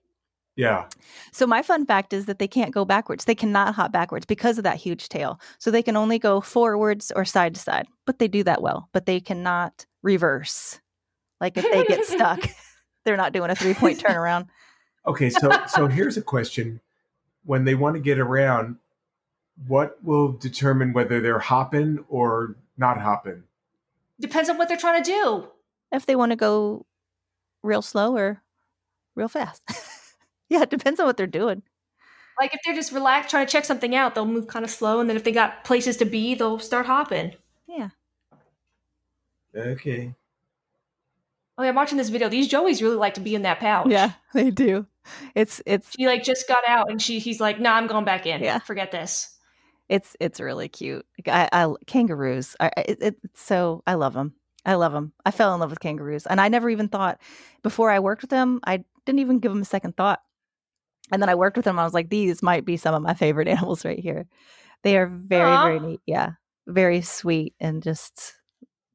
Yeah. 0.56 0.86
So 1.32 1.48
my 1.48 1.62
fun 1.62 1.86
fact 1.86 2.14
is 2.14 2.26
that 2.26 2.38
they 2.38 2.48
can't 2.48 2.74
go 2.74 2.86
backwards. 2.86 3.26
They 3.26 3.36
cannot 3.36 3.74
hop 3.74 3.92
backwards 3.92 4.26
because 4.26 4.58
of 4.58 4.64
that 4.66 4.78
huge 4.78 5.10
tail. 5.10 5.40
So 5.58 5.72
they 5.72 5.82
can 5.82 5.96
only 5.96 6.20
go 6.20 6.42
forwards 6.42 7.12
or 7.16 7.26
side 7.26 7.56
to 7.56 7.62
side. 7.62 7.88
But 8.06 8.20
they 8.20 8.28
do 8.28 8.44
that 8.44 8.62
well. 8.62 8.90
But 8.92 9.06
they 9.06 9.20
cannot 9.20 9.86
reverse. 10.04 10.80
Like 11.42 11.58
if 11.58 11.64
they 11.64 11.86
get 11.86 12.06
stuck, 12.06 12.42
they're 13.06 13.18
not 13.18 13.34
doing 13.34 13.50
a 13.50 13.56
three 13.56 13.74
point 13.74 14.00
turnaround. 14.00 14.48
Okay. 15.08 15.30
So 15.30 15.52
so 15.68 15.88
here's 15.90 16.18
a 16.18 16.22
question: 16.22 16.80
When 17.46 17.66
they 17.66 17.76
want 17.76 17.96
to 17.96 18.00
get 18.00 18.20
around, 18.20 18.78
what 19.68 19.98
will 20.04 20.34
determine 20.34 20.94
whether 20.94 21.20
they're 21.20 21.40
hopping 21.40 22.06
or 22.10 22.56
not 22.78 23.02
hopping? 23.02 23.44
Depends 24.20 24.50
on 24.50 24.58
what 24.58 24.68
they're 24.68 24.78
trying 24.78 25.04
to 25.04 25.10
do. 25.10 25.48
If 25.92 26.06
they 26.06 26.16
want 26.16 26.32
to 26.32 26.36
go 26.36 26.86
real 27.62 27.82
slow 27.82 28.16
or 28.16 28.42
real 29.16 29.28
fast. 29.28 29.64
yeah, 30.50 30.62
it 30.64 30.70
depends 30.70 31.00
on 31.00 31.06
what 31.06 31.18
they're 31.18 31.28
doing. 31.28 31.64
Like 32.40 32.54
if 32.54 32.60
they're 32.66 32.76
just 32.76 32.92
relaxed, 32.92 33.30
trying 33.30 33.46
to 33.46 33.52
check 33.52 33.66
something 33.66 33.96
out, 33.96 34.16
they'll 34.16 34.26
move 34.26 34.48
kind 34.48 34.66
of 34.66 34.72
slow. 34.72 35.00
And 35.00 35.10
then 35.10 35.18
if 35.18 35.24
they 35.24 35.32
got 35.32 35.64
places 35.64 35.98
to 35.98 36.06
be, 36.06 36.36
they'll 36.36 36.60
start 36.60 36.86
hopping. 36.86 37.34
Yeah. 37.68 37.90
Okay. 39.56 40.16
Oh, 41.58 41.64
yeah, 41.64 41.70
I'm 41.70 41.76
watching 41.76 42.00
this 42.00 42.10
video. 42.10 42.30
These 42.30 42.50
joeys 42.50 42.82
really 42.82 42.96
like 42.96 43.14
to 43.16 43.22
be 43.22 43.36
in 43.36 43.44
that 43.44 43.60
pouch. 43.60 43.88
Yeah, 43.90 44.14
they 44.34 44.50
do. 44.50 44.88
It's 45.36 45.62
it's 45.66 45.92
She 45.96 46.08
like 46.08 46.24
just 46.24 46.48
got 46.48 46.64
out 46.68 46.90
and 46.90 47.02
she 47.02 47.20
he's 47.20 47.40
like, 47.40 47.60
nah, 47.60 47.74
I'm 47.74 47.88
going 47.88 48.06
back 48.06 48.26
in. 48.26 48.42
Yeah. 48.42 48.60
Forget 48.60 48.92
this. 48.92 49.33
It's 49.90 50.16
it's 50.20 50.40
really 50.40 50.70
cute. 50.70 51.06
I, 51.28 51.50
I 51.52 51.74
kangaroos. 51.88 52.56
I, 52.60 52.72
it, 52.78 52.98
it's 53.02 53.42
so 53.42 53.84
I 53.86 53.96
love 53.96 54.14
them. 54.14 54.34
I 54.66 54.76
love 54.76 54.94
them. 54.94 55.14
I 55.26 55.32
fell 55.32 55.54
in 55.54 55.60
love 55.60 55.70
with 55.70 55.80
kangaroos, 55.80 56.26
and 56.26 56.40
I 56.40 56.48
never 56.48 56.70
even 56.70 56.88
thought 56.88 57.20
before 57.64 57.92
I 57.92 58.00
worked 58.00 58.22
with 58.22 58.32
them. 58.32 58.60
I 58.66 58.84
didn't 59.06 59.20
even 59.20 59.40
give 59.40 59.52
them 59.52 59.62
a 59.62 59.66
second 59.66 59.98
thought. 59.98 60.22
And 61.12 61.22
then 61.22 61.30
I 61.30 61.36
worked 61.36 61.58
with 61.58 61.66
them. 61.66 61.78
I 61.78 61.84
was 61.84 61.94
like, 61.94 62.10
these 62.10 62.42
might 62.42 62.66
be 62.66 62.78
some 62.78 62.96
of 62.96 63.02
my 63.02 63.14
favorite 63.14 63.48
animals 63.50 63.84
right 63.86 64.00
here. 64.00 64.26
They 64.84 64.98
are 64.98 65.08
very 65.08 65.44
Aw. 65.44 65.64
very 65.64 65.80
neat. 65.80 66.02
Yeah, 66.06 66.32
very 66.68 67.02
sweet 67.02 67.54
and 67.60 67.84
just 67.84 68.34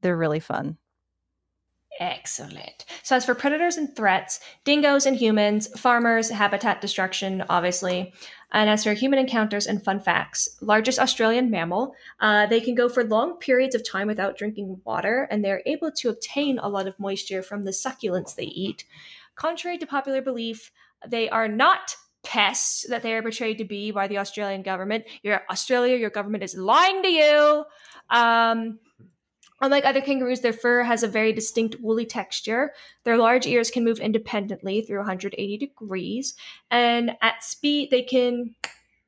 they're 0.01 0.17
really 0.17 0.39
fun. 0.39 0.77
Excellent. 1.99 2.85
So, 3.03 3.17
as 3.17 3.25
for 3.25 3.35
predators 3.35 3.75
and 3.75 3.93
threats, 3.93 4.39
dingoes 4.63 5.05
and 5.05 5.17
humans, 5.17 5.67
farmers, 5.77 6.29
habitat 6.29 6.79
destruction, 6.79 7.43
obviously. 7.49 8.13
And 8.51 8.69
as 8.69 8.85
for 8.85 8.93
human 8.93 9.19
encounters 9.19 9.67
and 9.67 9.83
fun 9.83 9.99
facts, 9.99 10.57
largest 10.61 10.97
Australian 10.97 11.51
mammal, 11.51 11.93
uh, 12.21 12.45
they 12.45 12.61
can 12.61 12.73
go 12.73 12.87
for 12.87 13.03
long 13.03 13.37
periods 13.37 13.75
of 13.75 13.87
time 13.87 14.07
without 14.07 14.37
drinking 14.37 14.79
water, 14.85 15.27
and 15.29 15.43
they're 15.43 15.61
able 15.65 15.91
to 15.91 16.09
obtain 16.09 16.57
a 16.57 16.69
lot 16.69 16.87
of 16.87 16.97
moisture 16.99 17.43
from 17.43 17.65
the 17.65 17.71
succulents 17.71 18.33
they 18.33 18.43
eat. 18.43 18.85
Contrary 19.35 19.77
to 19.77 19.85
popular 19.85 20.21
belief, 20.21 20.71
they 21.05 21.29
are 21.29 21.49
not 21.49 21.95
pests 22.23 22.85
that 22.89 23.03
they 23.03 23.13
are 23.13 23.21
portrayed 23.21 23.57
to 23.57 23.65
be 23.65 23.91
by 23.91 24.07
the 24.07 24.17
Australian 24.17 24.61
government. 24.61 25.03
You're 25.21 25.41
Australia, 25.49 25.97
your 25.97 26.09
government 26.09 26.43
is 26.43 26.55
lying 26.55 27.03
to 27.03 27.09
you. 27.09 27.65
Um, 28.09 28.79
Unlike 29.61 29.85
other 29.85 30.01
kangaroos, 30.01 30.41
their 30.41 30.53
fur 30.53 30.83
has 30.83 31.03
a 31.03 31.07
very 31.07 31.33
distinct 31.33 31.79
woolly 31.79 32.05
texture. 32.05 32.73
Their 33.03 33.17
large 33.17 33.45
ears 33.45 33.71
can 33.71 33.83
move 33.83 33.99
independently 33.99 34.81
through 34.81 34.99
180 34.99 35.57
degrees. 35.57 36.35
And 36.71 37.11
at 37.21 37.43
speed, 37.43 37.89
they 37.91 38.01
can, 38.01 38.55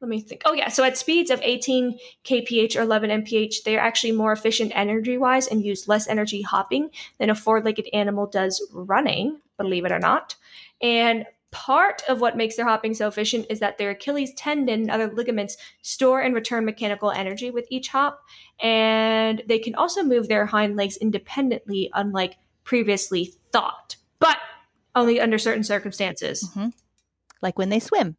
let 0.01 0.09
me 0.09 0.19
think. 0.19 0.41
Oh, 0.45 0.53
yeah. 0.53 0.69
So 0.69 0.83
at 0.83 0.97
speeds 0.97 1.31
of 1.31 1.41
18 1.41 1.97
kph 2.25 2.75
or 2.75 2.81
11 2.81 3.23
mph, 3.23 3.63
they're 3.63 3.79
actually 3.79 4.11
more 4.11 4.31
efficient 4.33 4.71
energy 4.75 5.17
wise 5.17 5.47
and 5.47 5.63
use 5.63 5.87
less 5.87 6.07
energy 6.07 6.41
hopping 6.41 6.89
than 7.17 7.29
a 7.29 7.35
four 7.35 7.61
legged 7.61 7.87
animal 7.93 8.27
does 8.27 8.65
running, 8.73 9.39
believe 9.57 9.85
it 9.85 9.91
or 9.91 9.99
not. 9.99 10.35
And 10.81 11.25
part 11.51 12.01
of 12.07 12.21
what 12.21 12.37
makes 12.37 12.55
their 12.55 12.65
hopping 12.65 12.93
so 12.93 13.07
efficient 13.07 13.45
is 13.49 13.59
that 13.59 13.77
their 13.77 13.91
Achilles 13.91 14.33
tendon 14.35 14.81
and 14.81 14.91
other 14.91 15.11
ligaments 15.13 15.57
store 15.81 16.21
and 16.21 16.33
return 16.33 16.65
mechanical 16.65 17.11
energy 17.11 17.51
with 17.51 17.67
each 17.69 17.89
hop 17.89 18.21
and 18.61 19.43
they 19.47 19.59
can 19.59 19.75
also 19.75 20.01
move 20.03 20.27
their 20.27 20.45
hind 20.45 20.77
legs 20.77 20.97
independently, 20.97 21.89
unlike 21.93 22.37
previously 22.63 23.33
thought, 23.51 23.97
but 24.19 24.37
only 24.95 25.19
under 25.19 25.37
certain 25.37 25.63
circumstances. 25.63 26.49
Mhm. 26.55 26.73
Like 27.41 27.57
when 27.57 27.69
they 27.69 27.79
swim. 27.79 28.15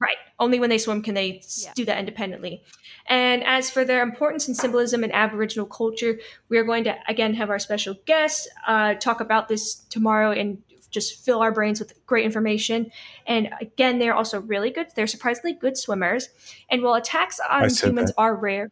Right. 0.00 0.16
Only 0.38 0.58
when 0.60 0.70
they 0.70 0.78
swim 0.78 1.02
can 1.02 1.14
they 1.14 1.40
Yeah. 1.56 1.72
do 1.74 1.84
that 1.86 1.98
independently. 1.98 2.62
And 3.06 3.44
as 3.44 3.70
for 3.70 3.84
their 3.84 4.02
importance 4.02 4.48
and 4.48 4.56
symbolism 4.56 5.04
in 5.04 5.12
Aboriginal 5.12 5.66
culture, 5.66 6.18
we 6.48 6.58
are 6.58 6.64
going 6.64 6.84
to 6.84 6.96
again 7.08 7.34
have 7.34 7.48
our 7.48 7.58
special 7.58 7.94
guest 8.04 8.48
uh, 8.66 8.94
talk 8.94 9.20
about 9.20 9.48
this 9.48 9.76
tomorrow 9.88 10.32
and 10.32 10.62
just 10.94 11.24
fill 11.24 11.42
our 11.42 11.52
brains 11.52 11.80
with 11.80 11.92
great 12.06 12.24
information. 12.24 12.90
And 13.26 13.50
again, 13.60 13.98
they're 13.98 14.14
also 14.14 14.40
really 14.40 14.70
good. 14.70 14.86
They're 14.94 15.06
surprisingly 15.06 15.52
good 15.52 15.76
swimmers. 15.76 16.30
And 16.70 16.82
while 16.82 16.94
attacks 16.94 17.40
on 17.50 17.68
humans 17.68 18.10
that. 18.10 18.14
are 18.16 18.34
rare, 18.34 18.70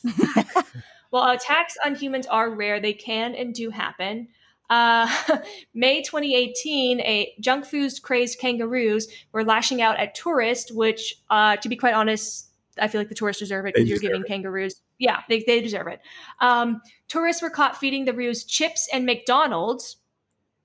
while 1.10 1.30
attacks 1.30 1.76
on 1.84 1.94
humans 1.94 2.26
are 2.26 2.50
rare, 2.50 2.80
they 2.80 2.92
can 2.92 3.34
and 3.34 3.54
do 3.54 3.70
happen. 3.70 4.28
Uh, 4.70 5.10
May 5.74 6.02
2018, 6.02 7.00
a 7.00 7.34
junk 7.40 7.64
food 7.64 7.92
crazed 8.02 8.38
kangaroos 8.38 9.08
were 9.32 9.44
lashing 9.44 9.82
out 9.82 9.98
at 9.98 10.14
tourists, 10.14 10.70
which, 10.70 11.16
uh, 11.30 11.56
to 11.56 11.68
be 11.68 11.76
quite 11.76 11.94
honest, 11.94 12.48
I 12.78 12.88
feel 12.88 13.00
like 13.00 13.08
the 13.08 13.14
tourists 13.14 13.40
deserve 13.40 13.66
it 13.66 13.74
because 13.74 13.88
you're 13.88 13.98
giving 13.98 14.22
kangaroos. 14.22 14.80
Yeah, 14.98 15.20
they, 15.28 15.44
they 15.46 15.60
deserve 15.60 15.88
it. 15.88 16.00
Um, 16.40 16.80
tourists 17.08 17.42
were 17.42 17.50
caught 17.50 17.76
feeding 17.76 18.06
the 18.06 18.14
roos 18.14 18.44
chips 18.44 18.88
and 18.92 19.04
McDonald's 19.04 19.96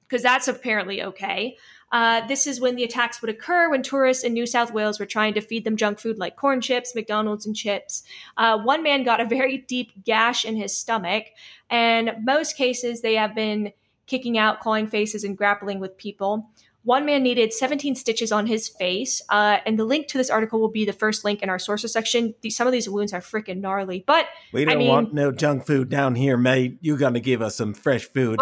because 0.08 0.24
that's 0.24 0.48
apparently 0.48 1.04
okay. 1.04 1.58
Uh, 1.92 2.26
this 2.28 2.48
is 2.48 2.60
when 2.60 2.76
the 2.76 2.84
attacks 2.84 3.22
would 3.22 3.30
occur 3.30 3.70
when 3.70 3.82
tourists 3.82 4.24
in 4.24 4.34
New 4.34 4.46
South 4.46 4.74
Wales 4.74 5.00
were 5.00 5.06
trying 5.06 5.34
to 5.34 5.42
feed 5.42 5.64
them 5.64 5.78
junk 5.78 6.00
food 6.00 6.18
like 6.18 6.36
corn 6.36 6.60
chips, 6.60 6.94
McDonald's, 6.94 7.46
and 7.46 7.56
chips. 7.56 8.04
Uh, 8.36 8.58
one 8.60 8.84
man 8.84 9.04
got 9.04 9.22
a 9.22 9.26
very 9.26 9.60
deep 9.60 9.92
gash 10.04 10.44
in 10.44 10.58
his 10.58 10.78
stomach, 10.78 11.26
and 11.70 12.12
most 12.24 12.58
cases 12.58 13.02
they 13.02 13.14
have 13.16 13.34
been 13.34 13.72
kicking 14.06 14.38
out, 14.38 14.60
clawing 14.60 14.88
faces, 14.88 15.24
and 15.24 15.38
grappling 15.38 15.80
with 15.80 15.98
people. 15.98 16.50
One 16.84 17.06
man 17.06 17.22
needed 17.22 17.52
17 17.52 17.96
stitches 17.96 18.32
on 18.32 18.48
his 18.48 18.70
face, 18.70 19.22
uh, 19.30 19.58
and 19.66 19.78
the 19.78 19.84
link 19.84 20.08
to 20.08 20.18
this 20.18 20.30
article 20.30 20.60
will 20.60 20.70
be 20.70 20.86
the 20.86 20.94
first 20.94 21.26
link 21.26 21.42
in 21.42 21.50
our 21.50 21.60
sources 21.60 21.92
section. 21.92 22.34
These, 22.42 22.56
some 22.56 22.68
of 22.68 22.72
these 22.74 22.90
wounds 22.90 23.14
are 23.14 23.20
freaking 23.20 23.60
gnarly, 23.60 24.04
but 24.06 24.26
We 24.54 24.64
don't 24.66 24.78
mean- 24.78 24.88
want 24.88 25.14
no 25.14 25.32
junk 25.32 25.66
food 25.66 25.90
down 25.90 26.16
here, 26.16 26.38
mate. 26.38 26.78
You're 26.82 26.98
gonna 26.98 27.20
give 27.20 27.42
us 27.42 27.56
some 27.56 27.74
fresh 27.74 28.06
food. 28.06 28.40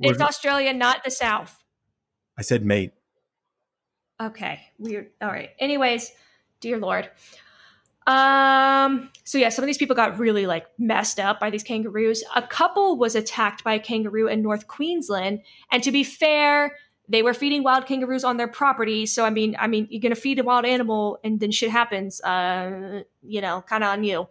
What? 0.00 0.08
We're- 0.08 0.12
it's 0.14 0.22
Australia, 0.22 0.72
not 0.72 1.04
the 1.04 1.10
South. 1.10 1.62
I 2.38 2.42
said 2.42 2.64
mate. 2.64 2.92
Okay, 4.20 4.60
weird. 4.78 5.10
All 5.20 5.28
right. 5.28 5.50
Anyways, 5.58 6.10
dear 6.60 6.78
Lord. 6.78 7.10
Um. 8.06 9.10
So 9.24 9.38
yeah, 9.38 9.50
some 9.50 9.62
of 9.62 9.66
these 9.66 9.78
people 9.78 9.94
got 9.94 10.18
really 10.18 10.46
like 10.46 10.66
messed 10.78 11.20
up 11.20 11.38
by 11.38 11.50
these 11.50 11.62
kangaroos. 11.62 12.24
A 12.34 12.42
couple 12.42 12.96
was 12.96 13.14
attacked 13.14 13.62
by 13.62 13.74
a 13.74 13.78
kangaroo 13.78 14.26
in 14.26 14.42
North 14.42 14.66
Queensland, 14.66 15.40
and 15.70 15.82
to 15.82 15.92
be 15.92 16.02
fair, 16.02 16.76
they 17.10 17.22
were 17.22 17.34
feeding 17.34 17.64
wild 17.64 17.86
kangaroos 17.86 18.22
on 18.22 18.36
their 18.36 18.48
property. 18.48 19.04
So 19.04 19.24
I 19.24 19.30
mean, 19.30 19.56
I 19.58 19.66
mean, 19.66 19.88
you're 19.90 20.00
gonna 20.00 20.14
feed 20.14 20.38
a 20.38 20.44
wild 20.44 20.64
animal 20.64 21.18
and 21.24 21.40
then 21.40 21.50
shit 21.50 21.70
happens. 21.70 22.20
Uh, 22.22 23.02
you 23.22 23.40
know, 23.40 23.62
kind 23.68 23.84
of 23.84 23.90
on 23.90 24.04
you. 24.04 24.28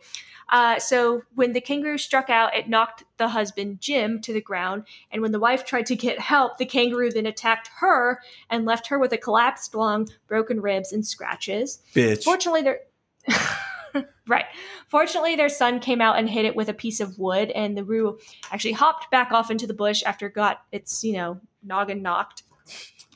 Uh, 0.47 0.79
so 0.79 1.21
when 1.35 1.53
the 1.53 1.61
kangaroo 1.61 1.97
struck 1.97 2.29
out, 2.29 2.55
it 2.55 2.67
knocked 2.67 3.03
the 3.17 3.27
husband 3.27 3.79
Jim 3.79 4.19
to 4.21 4.33
the 4.33 4.41
ground, 4.41 4.83
and 5.11 5.21
when 5.21 5.31
the 5.31 5.39
wife 5.39 5.63
tried 5.63 5.85
to 5.87 5.95
get 5.95 6.19
help, 6.19 6.57
the 6.57 6.65
kangaroo 6.65 7.11
then 7.11 7.27
attacked 7.27 7.69
her 7.79 8.19
and 8.49 8.65
left 8.65 8.87
her 8.87 8.97
with 8.97 9.13
a 9.13 9.17
collapsed 9.17 9.75
lung, 9.75 10.07
broken 10.27 10.59
ribs, 10.59 10.91
and 10.91 11.05
scratches. 11.05 11.79
Bitch. 11.93 12.23
Fortunately, 12.23 12.63
there. 12.63 12.79
right. 14.27 14.45
Fortunately, 14.87 15.35
their 15.35 15.49
son 15.49 15.79
came 15.79 16.01
out 16.01 16.17
and 16.17 16.27
hit 16.27 16.45
it 16.45 16.55
with 16.55 16.69
a 16.69 16.73
piece 16.73 16.99
of 16.99 17.19
wood, 17.19 17.51
and 17.51 17.77
the 17.77 17.83
roo 17.83 18.17
actually 18.51 18.71
hopped 18.71 19.11
back 19.11 19.31
off 19.31 19.51
into 19.51 19.67
the 19.67 19.73
bush 19.75 20.01
after 20.03 20.27
it 20.27 20.33
got 20.33 20.61
its, 20.71 21.03
you 21.03 21.13
know, 21.13 21.39
noggin 21.63 22.01
knocked. 22.01 22.43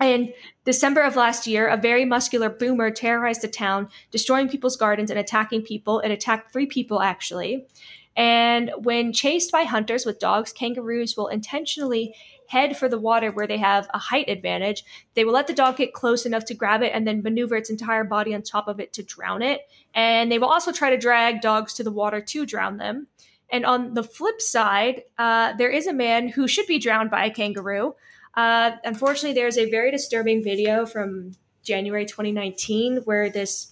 In 0.02 0.34
December 0.66 1.02
of 1.02 1.16
last 1.16 1.46
year, 1.48 1.68
a 1.68 1.78
very 1.78 2.04
muscular 2.04 2.50
boomer 2.50 2.92
terrorized 2.92 3.42
the 3.42 3.48
town, 3.48 3.90
destroying 4.12 4.50
people's 4.50 4.76
gardens 4.76 5.12
and 5.12 5.20
attacking 5.20 5.62
people. 5.62 6.00
It 6.00 6.12
attacked 6.12 6.52
three 6.52 6.66
people, 6.66 7.02
actually. 7.02 7.68
And 8.16 8.72
when 8.78 9.14
chased 9.14 9.52
by 9.52 9.64
hunters 9.64 10.06
with 10.06 10.20
dogs, 10.20 10.54
kangaroos 10.54 11.18
will 11.18 11.28
intentionally 11.28 12.16
head 12.48 12.78
for 12.78 12.88
the 12.88 13.00
water 13.00 13.32
where 13.32 13.48
they 13.48 13.58
have 13.58 13.88
a 13.94 13.98
height 13.98 14.30
advantage. 14.30 14.84
They 15.16 15.26
will 15.26 15.34
let 15.34 15.48
the 15.48 15.54
dog 15.54 15.78
get 15.78 15.94
close 15.94 16.26
enough 16.26 16.46
to 16.46 16.54
grab 16.54 16.84
it 16.84 16.92
and 16.94 17.08
then 17.08 17.24
maneuver 17.24 17.56
its 17.56 17.70
entire 17.70 18.04
body 18.04 18.36
on 18.36 18.44
top 18.44 18.68
of 18.68 18.80
it 18.80 18.94
to 18.94 19.04
drown 19.04 19.42
it. 19.42 19.62
And 19.96 20.32
they 20.32 20.38
will 20.38 20.50
also 20.50 20.72
try 20.72 20.90
to 20.92 20.98
drag 20.98 21.42
dogs 21.42 21.74
to 21.76 21.84
the 21.84 21.92
water 21.92 22.22
to 22.22 22.46
drown 22.46 22.78
them. 22.78 23.08
And 23.52 23.66
on 23.66 23.94
the 23.94 24.04
flip 24.04 24.42
side, 24.42 25.04
uh, 25.18 25.54
there 25.58 25.70
is 25.70 25.88
a 25.88 25.94
man 25.94 26.28
who 26.28 26.48
should 26.48 26.68
be 26.68 26.80
drowned 26.80 27.10
by 27.10 27.26
a 27.26 27.32
kangaroo. 27.32 27.96
Uh, 28.36 28.72
unfortunately, 28.84 29.34
there's 29.34 29.58
a 29.58 29.70
very 29.70 29.92
disturbing 29.92 30.44
video 30.44 30.86
from 30.86 31.34
January 31.64 32.06
2019 32.06 32.98
where 33.06 33.30
this 33.30 33.72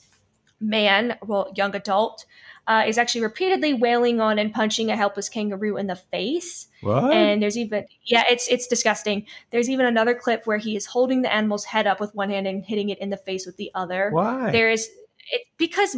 man, 0.59 1.17
well, 1.25 1.51
young 1.55 1.75
adult, 1.75 2.25
uh, 2.67 2.83
is 2.87 2.97
actually 2.97 3.21
repeatedly 3.21 3.73
wailing 3.73 4.21
on 4.21 4.37
and 4.37 4.53
punching 4.53 4.91
a 4.91 4.95
helpless 4.95 5.29
kangaroo 5.29 5.77
in 5.77 5.87
the 5.87 5.95
face. 5.95 6.67
What? 6.81 7.11
And 7.11 7.41
there's 7.41 7.57
even 7.57 7.85
yeah, 8.05 8.23
it's 8.29 8.47
it's 8.47 8.67
disgusting. 8.67 9.25
There's 9.49 9.69
even 9.69 9.85
another 9.85 10.13
clip 10.13 10.45
where 10.45 10.57
he 10.57 10.75
is 10.75 10.85
holding 10.85 11.23
the 11.23 11.33
animal's 11.33 11.65
head 11.65 11.87
up 11.87 11.99
with 11.99 12.13
one 12.13 12.29
hand 12.29 12.47
and 12.47 12.63
hitting 12.63 12.89
it 12.89 12.99
in 12.99 13.09
the 13.09 13.17
face 13.17 13.45
with 13.45 13.57
the 13.57 13.71
other. 13.73 14.11
Why? 14.11 14.51
There 14.51 14.69
is 14.69 14.89
it 15.31 15.41
because 15.57 15.97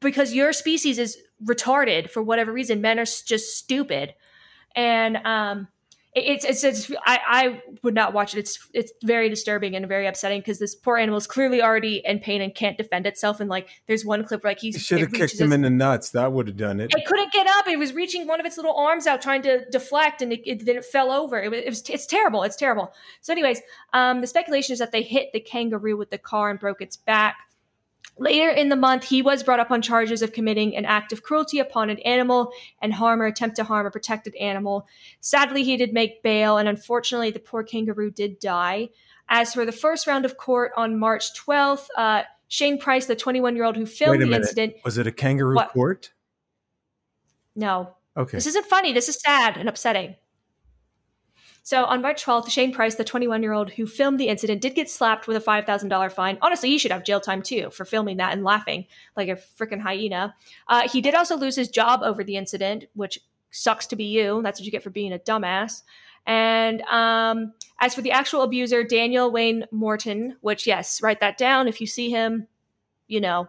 because 0.00 0.32
your 0.32 0.52
species 0.52 0.98
is 0.98 1.18
retarded 1.44 2.10
for 2.10 2.22
whatever 2.22 2.52
reason. 2.52 2.80
Men 2.80 2.98
are 2.98 3.04
just 3.04 3.58
stupid, 3.58 4.14
and 4.76 5.16
um, 5.26 5.68
it's 6.14 6.44
it's, 6.44 6.62
it's 6.62 6.90
I, 7.04 7.18
I 7.26 7.62
would 7.82 7.94
not 7.94 8.12
watch 8.12 8.34
it. 8.34 8.38
It's 8.38 8.68
it's 8.72 8.92
very 9.02 9.28
disturbing 9.28 9.74
and 9.74 9.86
very 9.88 10.06
upsetting 10.06 10.40
because 10.40 10.60
this 10.60 10.74
poor 10.74 10.96
animal 10.96 11.18
is 11.18 11.26
clearly 11.26 11.60
already 11.60 12.02
in 12.04 12.20
pain 12.20 12.40
and 12.40 12.54
can't 12.54 12.78
defend 12.78 13.06
itself. 13.06 13.40
And 13.40 13.50
like, 13.50 13.68
there's 13.86 14.04
one 14.04 14.24
clip 14.24 14.44
where 14.44 14.52
like 14.52 14.60
he's 14.60 14.74
you 14.74 14.80
should 14.80 15.00
have 15.00 15.12
kicked 15.12 15.40
him 15.40 15.46
its- 15.46 15.54
in 15.54 15.62
the 15.62 15.70
nuts. 15.70 16.10
That 16.10 16.32
would 16.32 16.46
have 16.46 16.56
done 16.56 16.80
it. 16.80 16.92
it 16.96 17.04
couldn't 17.06 17.32
get 17.32 17.48
up. 17.48 17.66
It 17.66 17.78
was 17.78 17.92
reaching 17.94 18.28
one 18.28 18.38
of 18.38 18.46
its 18.46 18.56
little 18.56 18.76
arms 18.76 19.06
out, 19.06 19.22
trying 19.22 19.42
to 19.42 19.68
deflect, 19.70 20.22
and 20.22 20.32
it, 20.32 20.42
it 20.48 20.64
then 20.64 20.76
it 20.76 20.84
fell 20.84 21.10
over. 21.10 21.42
It 21.42 21.50
was, 21.50 21.60
it 21.60 21.68
was 21.68 21.90
it's 21.90 22.06
terrible. 22.06 22.44
It's 22.44 22.56
terrible. 22.56 22.92
So, 23.20 23.32
anyways, 23.32 23.60
um, 23.92 24.20
the 24.20 24.26
speculation 24.28 24.72
is 24.72 24.78
that 24.78 24.92
they 24.92 25.02
hit 25.02 25.32
the 25.32 25.40
kangaroo 25.40 25.96
with 25.96 26.10
the 26.10 26.18
car 26.18 26.50
and 26.50 26.60
broke 26.60 26.80
its 26.80 26.96
back. 26.96 27.36
Later 28.16 28.48
in 28.50 28.68
the 28.68 28.76
month, 28.76 29.04
he 29.04 29.22
was 29.22 29.42
brought 29.42 29.58
up 29.58 29.70
on 29.72 29.82
charges 29.82 30.22
of 30.22 30.32
committing 30.32 30.76
an 30.76 30.84
act 30.84 31.12
of 31.12 31.22
cruelty 31.22 31.58
upon 31.58 31.90
an 31.90 31.98
animal 32.00 32.52
and 32.80 32.94
harm 32.94 33.20
or 33.20 33.26
attempt 33.26 33.56
to 33.56 33.64
harm 33.64 33.86
a 33.86 33.90
protected 33.90 34.34
animal. 34.36 34.86
Sadly, 35.20 35.64
he 35.64 35.76
did 35.76 35.92
make 35.92 36.22
bail, 36.22 36.56
and 36.56 36.68
unfortunately, 36.68 37.30
the 37.32 37.40
poor 37.40 37.64
kangaroo 37.64 38.10
did 38.12 38.38
die. 38.38 38.90
As 39.28 39.52
for 39.54 39.64
the 39.64 39.72
first 39.72 40.06
round 40.06 40.24
of 40.24 40.36
court 40.36 40.70
on 40.76 40.98
March 40.98 41.34
12th, 41.34 41.86
uh, 41.96 42.22
Shane 42.46 42.78
Price, 42.78 43.06
the 43.06 43.16
21 43.16 43.56
year 43.56 43.64
old 43.64 43.76
who 43.76 43.86
filmed 43.86 44.22
the 44.22 44.32
incident, 44.32 44.74
Was 44.84 44.96
it 44.98 45.06
a 45.08 45.12
kangaroo 45.12 45.56
What? 45.56 45.70
court? 45.70 46.12
no, 47.56 47.94
Okay. 48.16 48.36
This 48.36 48.46
isn't 48.46 48.66
funny. 48.66 48.92
This 48.92 49.08
is 49.08 49.20
sad 49.20 49.56
and 49.56 49.68
upsetting. 49.68 50.14
So 51.64 51.86
on 51.86 52.02
March 52.02 52.22
12th, 52.22 52.50
Shane 52.50 52.74
Price, 52.74 52.96
the 52.96 53.04
21 53.04 53.42
year 53.42 53.54
old 53.54 53.72
who 53.72 53.86
filmed 53.86 54.20
the 54.20 54.28
incident, 54.28 54.60
did 54.60 54.74
get 54.74 54.90
slapped 54.90 55.26
with 55.26 55.36
a 55.36 55.40
$5,000 55.40 56.12
fine. 56.12 56.36
Honestly, 56.42 56.68
he 56.68 56.76
should 56.76 56.92
have 56.92 57.04
jail 57.04 57.22
time 57.22 57.40
too 57.40 57.70
for 57.70 57.86
filming 57.86 58.18
that 58.18 58.34
and 58.34 58.44
laughing 58.44 58.84
like 59.16 59.30
a 59.30 59.36
freaking 59.36 59.80
hyena. 59.80 60.34
Uh, 60.68 60.86
he 60.86 61.00
did 61.00 61.14
also 61.14 61.38
lose 61.38 61.56
his 61.56 61.70
job 61.70 62.00
over 62.02 62.22
the 62.22 62.36
incident, 62.36 62.84
which 62.94 63.18
sucks 63.50 63.86
to 63.86 63.96
be 63.96 64.04
you. 64.04 64.42
That's 64.42 64.60
what 64.60 64.66
you 64.66 64.72
get 64.72 64.82
for 64.82 64.90
being 64.90 65.14
a 65.14 65.18
dumbass. 65.18 65.82
And 66.26 66.82
um, 66.82 67.54
as 67.80 67.94
for 67.94 68.02
the 68.02 68.12
actual 68.12 68.42
abuser, 68.42 68.84
Daniel 68.84 69.30
Wayne 69.30 69.64
Morton, 69.70 70.36
which, 70.42 70.66
yes, 70.66 71.00
write 71.00 71.20
that 71.20 71.38
down. 71.38 71.66
If 71.66 71.80
you 71.80 71.86
see 71.86 72.10
him, 72.10 72.46
you 73.08 73.22
know, 73.22 73.48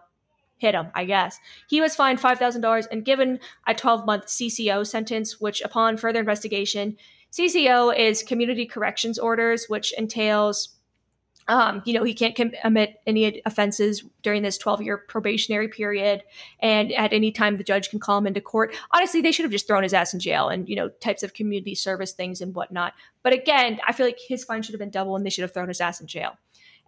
hit 0.56 0.74
him, 0.74 0.88
I 0.94 1.04
guess. 1.04 1.38
He 1.68 1.82
was 1.82 1.94
fined 1.94 2.18
$5,000 2.18 2.86
and 2.90 3.04
given 3.04 3.40
a 3.66 3.74
12 3.74 4.06
month 4.06 4.26
CCO 4.26 4.86
sentence, 4.86 5.38
which, 5.38 5.60
upon 5.60 5.98
further 5.98 6.20
investigation, 6.20 6.96
CCO 7.32 7.96
is 7.96 8.22
community 8.22 8.66
corrections 8.66 9.18
orders, 9.18 9.66
which 9.68 9.92
entails, 9.92 10.70
um, 11.48 11.82
you 11.84 11.92
know, 11.92 12.02
he 12.02 12.14
can't 12.14 12.34
commit 12.34 13.00
any 13.06 13.42
offenses 13.44 14.04
during 14.22 14.42
this 14.42 14.58
12 14.58 14.82
year 14.82 14.96
probationary 14.96 15.68
period. 15.68 16.22
And 16.60 16.92
at 16.92 17.12
any 17.12 17.30
time, 17.30 17.56
the 17.56 17.64
judge 17.64 17.90
can 17.90 18.00
call 18.00 18.18
him 18.18 18.26
into 18.26 18.40
court. 18.40 18.74
Honestly, 18.92 19.20
they 19.20 19.32
should 19.32 19.44
have 19.44 19.52
just 19.52 19.66
thrown 19.66 19.82
his 19.82 19.94
ass 19.94 20.14
in 20.14 20.20
jail 20.20 20.48
and, 20.48 20.68
you 20.68 20.76
know, 20.76 20.88
types 20.88 21.22
of 21.22 21.34
community 21.34 21.74
service 21.74 22.12
things 22.12 22.40
and 22.40 22.54
whatnot. 22.54 22.94
But 23.22 23.32
again, 23.32 23.80
I 23.86 23.92
feel 23.92 24.06
like 24.06 24.18
his 24.18 24.44
fine 24.44 24.62
should 24.62 24.72
have 24.72 24.80
been 24.80 24.90
double 24.90 25.14
and 25.14 25.24
they 25.24 25.30
should 25.30 25.42
have 25.42 25.52
thrown 25.52 25.68
his 25.68 25.80
ass 25.80 26.00
in 26.00 26.06
jail. 26.06 26.36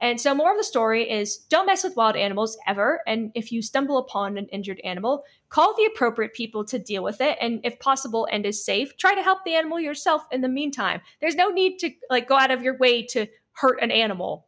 And 0.01 0.21
so, 0.21 0.35
more 0.35 0.53
of 0.53 0.59
the 0.59 0.65
story 0.65 1.11
is 1.11 1.37
don't 1.37 1.67
mess 1.67 1.83
with 1.85 1.97
wild 1.97 2.17
animals 2.17 2.57
ever. 2.67 3.01
And 3.07 3.33
if 3.35 3.51
you 3.51 3.63
stumble 3.63 3.99
upon 3.99 4.39
an 4.39 4.47
injured 4.53 4.81
animal, 4.85 5.25
call 5.49 5.75
the 5.77 5.87
appropriate 5.87 6.35
people 6.35 6.65
to 6.67 6.79
deal 6.79 7.03
with 7.03 7.21
it. 7.21 7.37
And 7.41 7.61
if 7.65 7.79
possible 7.81 8.29
and 8.31 8.47
is 8.47 8.65
safe, 8.65 8.97
try 8.97 9.15
to 9.15 9.23
help 9.23 9.45
the 9.45 9.55
animal 9.55 9.81
yourself 9.81 10.23
in 10.31 10.41
the 10.41 10.49
meantime. 10.49 11.01
There's 11.21 11.35
no 11.35 11.49
need 11.49 11.79
to 11.81 11.91
like 12.11 12.29
go 12.29 12.37
out 12.37 12.51
of 12.51 12.63
your 12.63 12.77
way 12.79 13.03
to 13.07 13.27
hurt 13.53 13.83
an 13.83 13.91
animal, 13.91 14.47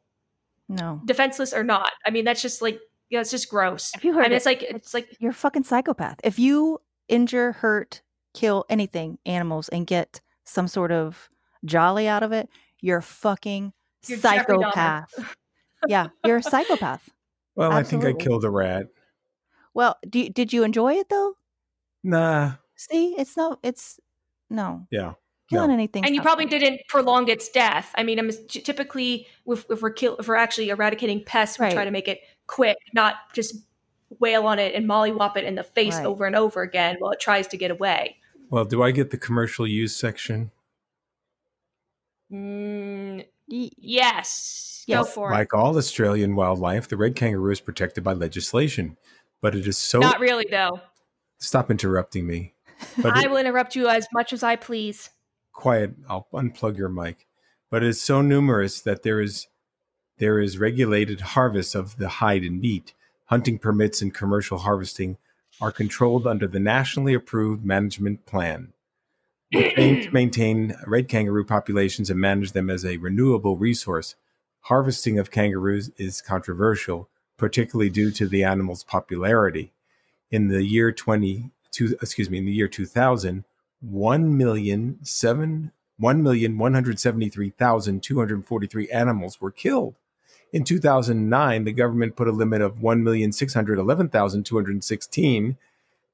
No. 0.69 1.01
defenseless 1.05 1.53
or 1.53 1.65
not. 1.65 1.91
I 2.07 2.11
mean, 2.11 2.25
that's 2.25 2.43
just 2.43 2.63
like, 2.63 2.79
yeah, 3.09 3.21
it's 3.21 3.33
just 3.33 3.49
gross. 3.51 3.91
Have 3.93 4.05
you 4.05 4.13
heard 4.13 4.27
I 4.27 4.29
mean, 4.29 4.33
it? 4.35 4.37
it's 4.37 4.47
like, 4.47 4.63
it's 4.63 4.95
like, 4.95 5.17
You're 5.19 5.33
a 5.33 5.35
fucking 5.35 5.65
psychopath. 5.65 6.21
If 6.23 6.39
you 6.39 6.81
injure, 7.09 7.53
hurt, 7.53 8.03
kill 8.35 8.65
anything, 8.69 9.19
animals, 9.27 9.69
and 9.71 9.85
get 9.85 10.21
some 10.45 10.69
sort 10.69 10.93
of 10.93 11.29
jolly 11.65 12.07
out 12.07 12.23
of 12.23 12.31
it, 12.31 12.49
you're 12.81 13.01
fucking 13.01 13.73
You're 14.07 14.19
psychopath. 14.19 15.13
Yeah, 15.89 16.09
you're 16.25 16.39
a 16.39 16.43
psychopath. 16.43 17.09
well, 17.57 17.73
I 17.73 17.83
think 17.83 18.05
I 18.05 18.13
killed 18.13 18.45
a 18.45 18.51
rat. 18.51 18.87
Well, 19.75 19.97
do 20.09 20.29
did 20.29 20.53
you 20.53 20.65
enjoy 20.65 20.95
it 20.95 21.09
though? 21.09 21.35
Nah. 22.03 22.53
See, 22.77 23.15
it's 23.19 23.37
no, 23.37 23.59
it's 23.63 24.01
no 24.49 24.87
Yeah. 24.91 25.13
killing 25.51 25.71
anything. 25.71 26.05
and 26.05 26.15
you 26.15 26.23
probably 26.23 26.47
didn't 26.47 26.81
prolong 26.89 27.29
its 27.29 27.49
death. 27.51 27.93
I 27.95 28.03
mean, 28.03 28.19
I'm 28.19 28.31
typically 28.49 29.27
if, 29.47 29.67
if 29.71 29.83
we're 29.83 29.91
kill, 29.91 30.17
if 30.17 30.27
we're 30.29 30.37
actually 30.37 30.71
eradicating 30.71 31.23
pests, 31.25 31.59
we 31.59 31.71
try 31.71 31.85
to 31.85 31.91
make 31.91 32.09
it 32.09 32.21
quick, 32.47 32.79
not 32.95 33.17
just 33.35 33.55
wail 34.19 34.47
on 34.47 34.59
it 34.59 34.75
and 34.75 34.89
mollywop 34.89 35.37
it 35.37 35.45
in 35.45 35.55
the 35.55 35.63
face 35.63 35.95
Right. 35.97 36.07
over 36.07 36.25
and 36.27 36.35
over 36.35 36.63
again 36.63 36.97
while 36.99 37.13
it 37.13 37.21
tries 37.21 37.47
to 37.49 37.57
get 37.57 37.71
away. 37.71 38.17
Well, 38.49 38.65
do 38.65 38.83
I 38.83 38.91
get 38.91 39.11
the 39.11 39.19
commercial 39.19 39.67
use 39.67 39.95
section? 39.95 40.51
Mm, 42.33 43.17
Y- 43.19 43.27
yes, 43.51 44.85
go 44.89 45.01
Yes. 45.01 45.15
for 45.15 45.31
it. 45.31 45.35
Like 45.35 45.55
all 45.55 45.77
Australian 45.77 46.35
wildlife, 46.37 46.89
the 46.89 46.97
red 46.97 47.15
kangaroo 47.17 47.53
is 47.53 47.61
protected 47.61 48.05
by 48.05 48.13
legislation, 48.13 48.97
but 49.41 49.55
it 49.55 49.67
is 49.67 49.77
so. 49.79 49.99
Not 50.01 50.21
really, 50.21 50.47
though. 50.51 50.81
Stop 51.39 51.71
interrupting 51.71 52.27
me. 52.27 52.55
But 53.03 53.17
I 53.17 53.25
it- 53.25 53.31
will 53.31 53.37
interrupt 53.39 53.77
you 53.77 53.89
as 53.89 54.07
much 54.13 54.33
as 54.33 54.43
I 54.43 54.57
please. 54.57 55.11
quiet. 55.53 55.93
I'll 56.09 56.27
unplug 56.33 56.77
your 56.79 56.89
mic. 56.89 57.27
But 57.71 57.83
it 57.83 57.89
is 57.89 58.01
so 58.01 58.21
numerous 58.23 58.81
that 58.81 59.03
there 59.03 59.21
is 59.21 59.47
there 60.19 60.39
is 60.41 60.59
regulated 60.59 61.21
harvest 61.21 61.75
of 61.75 61.97
the 61.97 62.09
hide 62.09 62.43
and 62.43 62.61
meat. 62.61 62.93
Hunting 63.27 63.59
permits 63.59 64.03
and 64.03 64.13
commercial 64.13 64.59
harvesting 64.59 65.17
are 65.61 65.73
controlled 65.73 66.27
under 66.27 66.47
the 66.47 66.59
nationally 66.61 67.15
approved 67.15 67.65
management 67.65 68.27
plan. 68.27 68.73
Which 69.53 69.75
to 69.75 70.11
maintain 70.13 70.77
red 70.87 71.09
kangaroo 71.09 71.45
populations 71.45 72.11
and 72.11 72.21
manage 72.21 72.53
them 72.53 72.71
as 72.71 72.85
a 72.85 72.99
renewable 72.99 73.57
resource. 73.57 74.15
Harvesting 74.63 75.19
of 75.19 75.31
kangaroos 75.31 75.91
is 75.97 76.21
controversial, 76.21 77.09
particularly 77.37 77.91
due 77.91 78.11
to 78.11 78.29
the 78.29 78.45
animal's 78.45 78.85
popularity. 78.85 79.73
In 80.31 80.49
the 80.49 80.65
year 80.65 80.93
20, 80.93 81.51
two, 81.71 81.97
excuse 82.03 82.31
me, 82.31 82.39
in 82.39 82.47
the 82.47 82.53
year 82.53 82.69
2000, 82.69 83.45
1 83.81 84.37
million 84.37 84.99
seven 85.03 85.73
1,173,243 86.01 88.95
animals 88.95 89.41
were 89.41 89.51
killed. 89.51 89.97
In 90.53 90.65
2009, 90.65 91.65
the 91.65 91.73
government 91.73 92.17
put 92.17 92.27
a 92.27 92.33
limit 92.33 92.61
of 92.63 92.77
1,611,216. 92.77 95.57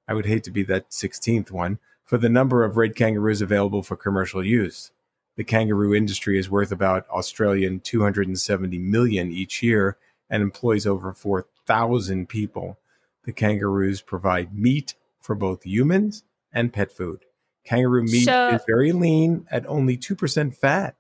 I 0.09 0.15
would 0.15 0.27
hate 0.27 0.45
to 0.45 0.51
be 0.51 0.63
that 0.65 0.91
16th 0.91 1.51
one 1.51 1.79
for 2.07 2.17
the 2.17 2.29
number 2.31 2.65
of 2.65 2.77
red 2.79 2.95
kangaroos 2.97 3.43
available 3.43 3.83
for 3.83 3.97
commercial 3.97 4.45
use. 4.45 4.91
the 5.37 5.45
kangaroo 5.45 5.95
industry 5.95 6.39
is 6.39 6.49
worth 6.49 6.73
about 6.73 7.07
Australian 7.11 7.79
270 7.81 8.79
million 8.79 9.31
each 9.31 9.63
year 9.63 9.99
and 10.31 10.43
employs 10.43 10.87
over 10.87 11.13
4,000 11.13 12.27
people. 12.27 12.79
The 13.25 13.35
kangaroos 13.35 14.01
provide 14.01 14.57
meat 14.57 14.95
for 15.21 15.35
both 15.35 15.67
humans 15.67 16.25
and 16.55 16.73
pet 16.73 16.91
food. 16.91 17.27
Kangaroo 17.65 18.05
meat 18.05 18.25
So- 18.25 18.49
is 18.55 18.63
very 18.67 18.93
lean 18.93 19.47
at 19.51 19.67
only 19.67 19.99
2% 19.99 20.55
fat. 20.57 20.97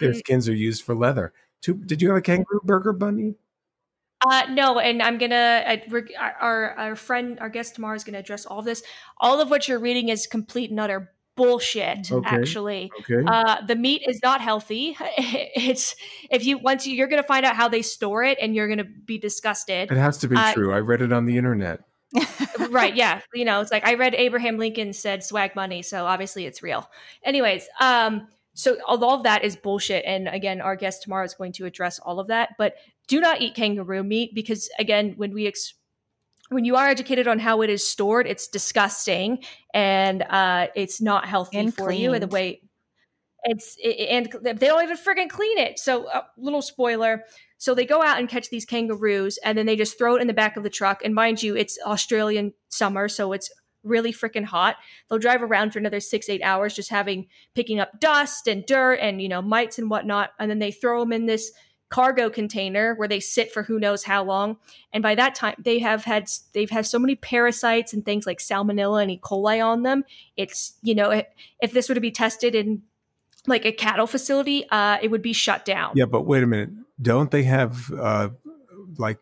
Their 0.00 0.12
Mm. 0.12 0.18
skins 0.18 0.48
are 0.50 0.54
used 0.54 0.82
for 0.82 0.94
leather. 0.94 1.32
Two, 1.62 1.72
did 1.74 2.02
you 2.02 2.08
have 2.08 2.18
a 2.18 2.20
kangaroo 2.20 2.60
burger, 2.62 2.92
Bunny? 2.92 3.36
Uh, 4.26 4.42
no, 4.50 4.78
and 4.78 5.02
I'm 5.02 5.18
gonna 5.18 5.80
our 6.40 6.70
our 6.72 6.96
friend, 6.96 7.38
our 7.40 7.48
guest 7.48 7.74
tomorrow 7.74 7.94
is 7.94 8.04
gonna 8.04 8.18
address 8.18 8.46
all 8.46 8.58
of 8.60 8.64
this. 8.64 8.82
All 9.18 9.40
of 9.40 9.50
what 9.50 9.68
you're 9.68 9.78
reading 9.78 10.08
is 10.08 10.26
complete 10.26 10.70
and 10.70 10.80
utter 10.80 11.12
bullshit. 11.36 12.10
Okay. 12.10 12.28
Actually, 12.28 12.90
Okay. 13.00 13.22
uh, 13.26 13.64
the 13.64 13.76
meat 13.76 14.02
is 14.08 14.20
not 14.22 14.40
healthy. 14.40 14.96
It's 15.18 15.94
if 16.30 16.44
you 16.44 16.58
once 16.58 16.86
you, 16.86 16.94
you're 16.94 17.06
gonna 17.06 17.22
find 17.22 17.46
out 17.46 17.54
how 17.56 17.68
they 17.68 17.82
store 17.82 18.24
it, 18.24 18.38
and 18.40 18.54
you're 18.54 18.68
gonna 18.68 18.84
be 18.84 19.18
disgusted. 19.18 19.90
it 19.90 19.96
has 19.96 20.18
to 20.18 20.28
be 20.28 20.36
uh, 20.36 20.52
true. 20.52 20.72
I 20.72 20.78
read 20.78 21.00
it 21.02 21.12
on 21.12 21.26
the 21.26 21.36
internet. 21.36 21.80
right? 22.70 22.96
Yeah, 22.96 23.20
you 23.34 23.44
know, 23.44 23.60
it's 23.60 23.70
like 23.70 23.86
I 23.86 23.94
read 23.94 24.14
Abraham 24.14 24.56
Lincoln 24.56 24.92
said 24.92 25.22
swag 25.22 25.54
money, 25.54 25.82
so 25.82 26.06
obviously 26.06 26.46
it's 26.46 26.62
real. 26.62 26.88
Anyways, 27.22 27.68
um, 27.80 28.28
so 28.58 28.76
all 28.88 29.14
of 29.14 29.22
that 29.22 29.44
is 29.44 29.54
bullshit, 29.54 30.04
and 30.04 30.26
again, 30.26 30.60
our 30.60 30.74
guest 30.74 31.04
tomorrow 31.04 31.24
is 31.24 31.32
going 31.32 31.52
to 31.52 31.64
address 31.64 32.00
all 32.00 32.18
of 32.18 32.26
that. 32.26 32.56
But 32.58 32.74
do 33.06 33.20
not 33.20 33.40
eat 33.40 33.54
kangaroo 33.54 34.02
meat 34.02 34.34
because 34.34 34.68
again, 34.80 35.14
when 35.16 35.32
we 35.32 35.46
ex- 35.46 35.74
when 36.48 36.64
you 36.64 36.74
are 36.74 36.88
educated 36.88 37.28
on 37.28 37.38
how 37.38 37.62
it 37.62 37.70
is 37.70 37.86
stored, 37.86 38.26
it's 38.26 38.48
disgusting 38.48 39.44
and 39.72 40.22
uh, 40.22 40.66
it's 40.74 41.00
not 41.00 41.28
healthy 41.28 41.58
And 41.58 41.72
for 41.72 41.92
you. 41.92 42.14
And 42.14 42.20
the 42.20 42.26
way 42.26 42.62
it's 43.44 43.76
it, 43.78 44.08
and 44.08 44.58
they 44.58 44.66
don't 44.66 44.82
even 44.82 44.96
friggin' 44.96 45.30
clean 45.30 45.58
it. 45.58 45.78
So, 45.78 46.06
uh, 46.06 46.22
little 46.36 46.62
spoiler. 46.62 47.22
So 47.58 47.74
they 47.74 47.86
go 47.86 48.02
out 48.02 48.18
and 48.18 48.28
catch 48.28 48.50
these 48.50 48.64
kangaroos, 48.64 49.38
and 49.44 49.56
then 49.56 49.66
they 49.66 49.76
just 49.76 49.96
throw 49.98 50.16
it 50.16 50.20
in 50.20 50.26
the 50.26 50.34
back 50.34 50.56
of 50.56 50.64
the 50.64 50.70
truck. 50.70 51.04
And 51.04 51.14
mind 51.14 51.44
you, 51.44 51.56
it's 51.56 51.78
Australian 51.86 52.54
summer, 52.70 53.08
so 53.08 53.32
it's 53.32 53.52
really 53.88 54.12
freaking 54.12 54.44
hot. 54.44 54.76
They'll 55.08 55.18
drive 55.18 55.42
around 55.42 55.72
for 55.72 55.78
another 55.78 56.00
six, 56.00 56.28
eight 56.28 56.42
hours, 56.42 56.74
just 56.74 56.90
having 56.90 57.26
picking 57.54 57.80
up 57.80 58.00
dust 58.00 58.46
and 58.46 58.64
dirt 58.66 58.98
and 59.00 59.20
you 59.22 59.28
know 59.28 59.42
mites 59.42 59.78
and 59.78 59.90
whatnot. 59.90 60.30
And 60.38 60.50
then 60.50 60.58
they 60.58 60.70
throw 60.70 61.00
them 61.00 61.12
in 61.12 61.26
this 61.26 61.52
cargo 61.90 62.28
container 62.28 62.94
where 62.96 63.08
they 63.08 63.20
sit 63.20 63.52
for 63.52 63.62
who 63.62 63.78
knows 63.78 64.04
how 64.04 64.22
long. 64.22 64.58
And 64.92 65.02
by 65.02 65.14
that 65.14 65.34
time, 65.34 65.54
they 65.58 65.78
have 65.78 66.04
had 66.04 66.28
they've 66.52 66.70
had 66.70 66.86
so 66.86 66.98
many 66.98 67.14
parasites 67.14 67.92
and 67.92 68.04
things 68.04 68.26
like 68.26 68.38
salmonella 68.38 69.02
and 69.02 69.10
E. 69.10 69.20
coli 69.22 69.64
on 69.64 69.82
them. 69.82 70.04
It's 70.36 70.74
you 70.82 70.94
know 70.94 71.22
if, 71.60 71.72
this 71.72 71.88
were 71.88 71.94
to 71.94 72.00
be 72.00 72.10
tested 72.10 72.54
in 72.54 72.82
like 73.46 73.64
a 73.64 73.72
cattle 73.72 74.06
facility, 74.06 74.68
uh, 74.70 74.98
it 75.00 75.10
would 75.10 75.22
be 75.22 75.32
shut 75.32 75.64
down. 75.64 75.92
Yeah, 75.94 76.04
but 76.04 76.22
wait 76.22 76.42
a 76.42 76.46
minute. 76.46 76.70
Don't 77.00 77.30
they 77.30 77.44
have 77.44 77.90
uh, 77.92 78.30
like 78.98 79.18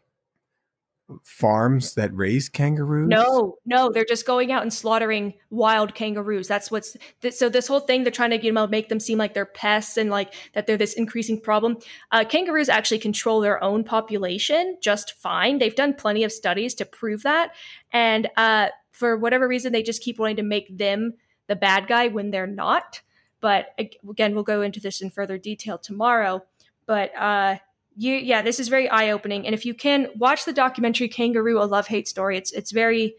farms 1.23 1.95
that 1.95 2.15
raise 2.15 2.49
kangaroos? 2.49 3.09
No, 3.09 3.57
no, 3.65 3.91
they're 3.91 4.05
just 4.05 4.27
going 4.27 4.53
out 4.53 4.63
and 4.63 4.73
slaughtering 4.73 5.35
wild 5.51 5.95
kangaroos. 5.95 6.49
That's 6.49 6.71
what's 6.71 6.97
th- 7.23 7.35
so. 7.35 7.49
This 7.49 7.69
whole 7.69 7.81
thing, 7.81 8.03
they're 8.03 8.11
trying 8.11 8.31
to 8.31 8.45
you 8.45 8.53
know 8.53 8.67
make 8.67 8.89
them 8.89 9.01
seem 9.01 9.19
like 9.19 9.35
they're 9.35 9.47
pests 9.47 9.97
and 9.97 10.11
like 10.11 10.35
that 10.55 10.67
they're 10.67 10.77
this 10.77 10.95
increasing 10.95 11.41
problem. 11.41 11.79
Uh, 12.13 12.25
kangaroos 12.25 12.69
actually 12.69 12.99
control 12.99 13.41
their 13.41 13.63
own 13.63 13.85
population 13.85 14.77
just 14.83 15.13
fine. 15.19 15.59
They've 15.59 15.75
done 15.75 15.95
plenty 15.95 16.25
of 16.25 16.33
studies 16.33 16.75
to 16.77 16.85
prove 16.85 17.23
that, 17.23 17.53
and 17.93 18.29
uh, 18.37 18.69
for 18.93 19.17
whatever 19.17 19.47
reason, 19.47 19.73
they 19.73 19.83
just 19.83 20.03
keep 20.03 20.19
wanting 20.19 20.37
to 20.37 20.43
make 20.43 20.77
them 20.77 21.15
the 21.47 21.57
bad 21.57 21.87
guy 21.87 22.09
when 22.09 22.31
they're 22.31 22.47
not. 22.47 23.01
But 23.41 23.67
again, 23.79 24.35
we'll 24.35 24.45
go 24.45 24.63
into 24.63 24.81
this 24.81 25.01
in 25.01 25.11
further 25.11 25.39
detail 25.39 25.79
tomorrow. 25.79 26.43
But 26.87 27.15
uh, 27.17 27.57
you, 27.97 28.15
yeah, 28.15 28.43
this 28.43 28.61
is 28.61 28.69
very 28.69 28.89
eye 28.89 29.11
opening. 29.11 29.47
And 29.47 29.55
if 29.55 29.65
you 29.65 29.75
can 29.75 30.09
watch 30.17 30.45
the 30.45 30.53
documentary 30.53 31.09
"Kangaroo: 31.09 31.61
A 31.61 31.65
Love 31.65 31.87
Hate 31.87 32.07
Story," 32.07 32.37
it's 32.37 32.53
it's 32.53 32.71
very 32.71 33.15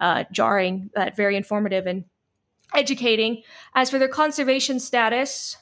uh, 0.00 0.24
jarring, 0.32 0.90
but 0.94 1.14
very 1.14 1.36
informative 1.36 1.86
and 1.86 2.04
educating. 2.74 3.42
As 3.74 3.90
for 3.90 3.98
their 3.98 4.08
conservation 4.08 4.80
status, 4.80 5.56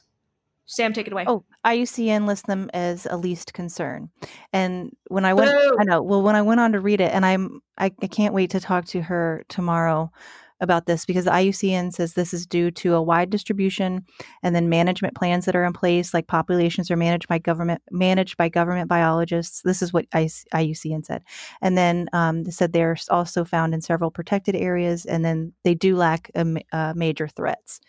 Sam, 0.67 0.93
take 0.93 1.09
it 1.09 1.13
away. 1.13 1.25
Oh, 1.27 1.45
IUCN 1.67 2.27
lists 2.27 2.47
them 2.47 2.71
as 2.73 3.07
a 3.11 3.17
least 3.17 3.53
concern. 3.53 4.09
And 4.53 4.97
when 5.09 5.25
I 5.25 5.35
went, 5.35 5.51
Boo! 5.51 5.77
I 5.81 5.85
know. 5.85 6.01
Well, 6.01 6.23
when 6.23 6.37
I 6.37 6.43
went 6.43 6.61
on 6.61 6.73
to 6.73 6.81
read 6.81 7.01
it, 7.01 7.13
and 7.13 7.27
I'm, 7.27 7.61
I, 7.77 7.87
I 8.01 8.07
can't 8.07 8.35
wait 8.35 8.51
to 8.51 8.61
talk 8.61 8.85
to 8.87 9.03
her 9.03 9.45
tomorrow 9.49 10.13
about 10.61 10.87
this 10.87 11.05
because 11.05 11.25
the 11.25 11.31
IUCN 11.31 11.93
says 11.93 12.15
this 12.15 12.35
is 12.35 12.47
due 12.47 12.71
to 12.71 12.95
a 12.95 13.03
wide 13.03 13.31
distribution 13.31 14.05
and 14.43 14.55
then 14.55 14.69
management 14.69 15.15
plans 15.15 15.45
that 15.47 15.57
are 15.57 15.65
in 15.65 15.73
place, 15.73 16.13
like 16.13 16.27
populations 16.27 16.91
are 16.91 16.97
managed 16.97 17.29
by 17.29 17.39
government 17.39 17.83
managed 17.91 18.37
by 18.37 18.49
government 18.49 18.89
biologists. 18.89 19.63
This 19.63 19.83
is 19.83 19.93
what 19.93 20.09
IUCN 20.11 21.05
said, 21.05 21.23
and 21.63 21.77
then 21.77 22.09
um, 22.13 22.45
they 22.45 22.51
said 22.51 22.73
they're 22.73 22.97
also 23.09 23.45
found 23.45 23.75
in 23.75 23.81
several 23.81 24.11
protected 24.11 24.55
areas, 24.55 25.07
and 25.07 25.25
then 25.25 25.53
they 25.65 25.75
do 25.75 25.97
lack 25.97 26.31
uh, 26.35 26.93
major 26.95 27.29
threats. 27.29 27.81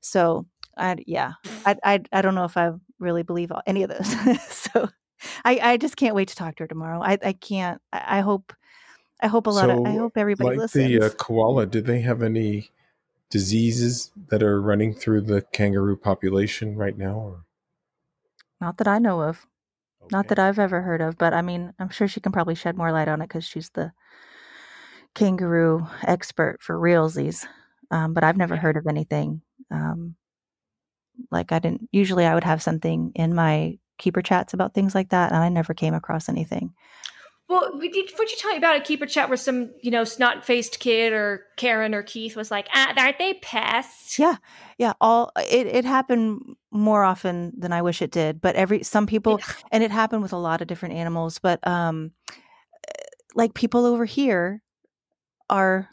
So, 0.00 0.46
I 0.76 0.96
yeah, 1.06 1.32
I, 1.64 1.76
I 1.84 2.00
I 2.12 2.22
don't 2.22 2.34
know 2.34 2.44
if 2.44 2.56
I 2.56 2.72
really 2.98 3.22
believe 3.22 3.50
any 3.66 3.82
of 3.82 3.90
those. 3.90 4.40
so, 4.48 4.88
I 5.44 5.58
I 5.62 5.76
just 5.76 5.96
can't 5.96 6.14
wait 6.14 6.28
to 6.28 6.36
talk 6.36 6.56
to 6.56 6.64
her 6.64 6.68
tomorrow. 6.68 7.02
I 7.02 7.18
I 7.22 7.32
can't. 7.32 7.80
I, 7.92 8.18
I 8.18 8.20
hope. 8.20 8.52
I 9.20 9.26
hope 9.26 9.46
a 9.46 9.50
lot 9.50 9.70
of. 9.70 9.84
I 9.84 9.92
hope 9.92 10.16
everybody 10.16 10.56
listens. 10.56 10.82
like 10.82 10.90
listens. 10.90 11.00
the 11.00 11.06
uh, 11.06 11.24
koala, 11.24 11.66
did 11.66 11.86
they 11.86 12.00
have 12.00 12.22
any 12.22 12.70
diseases 13.30 14.10
that 14.28 14.42
are 14.42 14.60
running 14.60 14.94
through 14.94 15.22
the 15.22 15.42
kangaroo 15.52 15.96
population 15.96 16.76
right 16.76 16.96
now? 16.96 17.14
Or? 17.14 17.44
Not 18.60 18.78
that 18.78 18.88
I 18.88 18.98
know 18.98 19.22
of. 19.22 19.46
Not 20.10 20.28
that 20.28 20.38
I've 20.38 20.58
ever 20.58 20.80
heard 20.80 21.00
of, 21.00 21.18
but 21.18 21.34
I 21.34 21.42
mean, 21.42 21.74
I'm 21.78 21.90
sure 21.90 22.08
she 22.08 22.20
can 22.20 22.32
probably 22.32 22.54
shed 22.54 22.76
more 22.76 22.92
light 22.92 23.08
on 23.08 23.20
it 23.20 23.28
because 23.28 23.44
she's 23.44 23.70
the 23.70 23.92
kangaroo 25.14 25.86
expert 26.02 26.62
for 26.62 26.78
realsies. 26.78 27.46
Um, 27.90 28.14
but 28.14 28.24
I've 28.24 28.36
never 28.36 28.56
heard 28.56 28.76
of 28.76 28.86
anything. 28.86 29.42
Um, 29.70 30.14
like 31.30 31.52
I 31.52 31.58
didn't. 31.58 31.88
Usually, 31.92 32.24
I 32.24 32.34
would 32.34 32.44
have 32.44 32.62
something 32.62 33.12
in 33.14 33.34
my 33.34 33.78
keeper 33.98 34.22
chats 34.22 34.54
about 34.54 34.74
things 34.74 34.94
like 34.94 35.10
that, 35.10 35.32
and 35.32 35.42
I 35.42 35.48
never 35.48 35.74
came 35.74 35.94
across 35.94 36.28
anything. 36.28 36.72
Well, 37.48 37.78
we 37.78 37.88
did, 37.88 38.10
what 38.16 38.30
you 38.30 38.36
tell 38.36 38.50
me 38.50 38.58
about 38.58 38.76
a 38.76 38.80
keeper 38.80 39.06
chat 39.06 39.30
where 39.30 39.38
some, 39.38 39.70
you 39.80 39.90
know, 39.90 40.04
snot 40.04 40.44
faced 40.44 40.80
kid 40.80 41.14
or 41.14 41.46
Karen 41.56 41.94
or 41.94 42.02
Keith 42.02 42.36
was 42.36 42.50
like, 42.50 42.68
ah, 42.74 42.92
aren't 42.94 43.18
they 43.18 43.34
pests? 43.34 44.18
Yeah, 44.18 44.36
yeah. 44.76 44.92
All 45.00 45.32
it 45.36 45.66
it 45.66 45.86
happened 45.86 46.56
more 46.70 47.04
often 47.04 47.54
than 47.56 47.72
I 47.72 47.80
wish 47.80 48.02
it 48.02 48.10
did. 48.10 48.42
But 48.42 48.54
every 48.54 48.82
some 48.82 49.06
people, 49.06 49.40
and 49.72 49.82
it 49.82 49.90
happened 49.90 50.20
with 50.20 50.34
a 50.34 50.38
lot 50.38 50.60
of 50.60 50.66
different 50.66 50.94
animals. 50.94 51.38
But 51.38 51.66
um, 51.66 52.12
like 53.34 53.54
people 53.54 53.86
over 53.86 54.04
here 54.04 54.62
are 55.48 55.88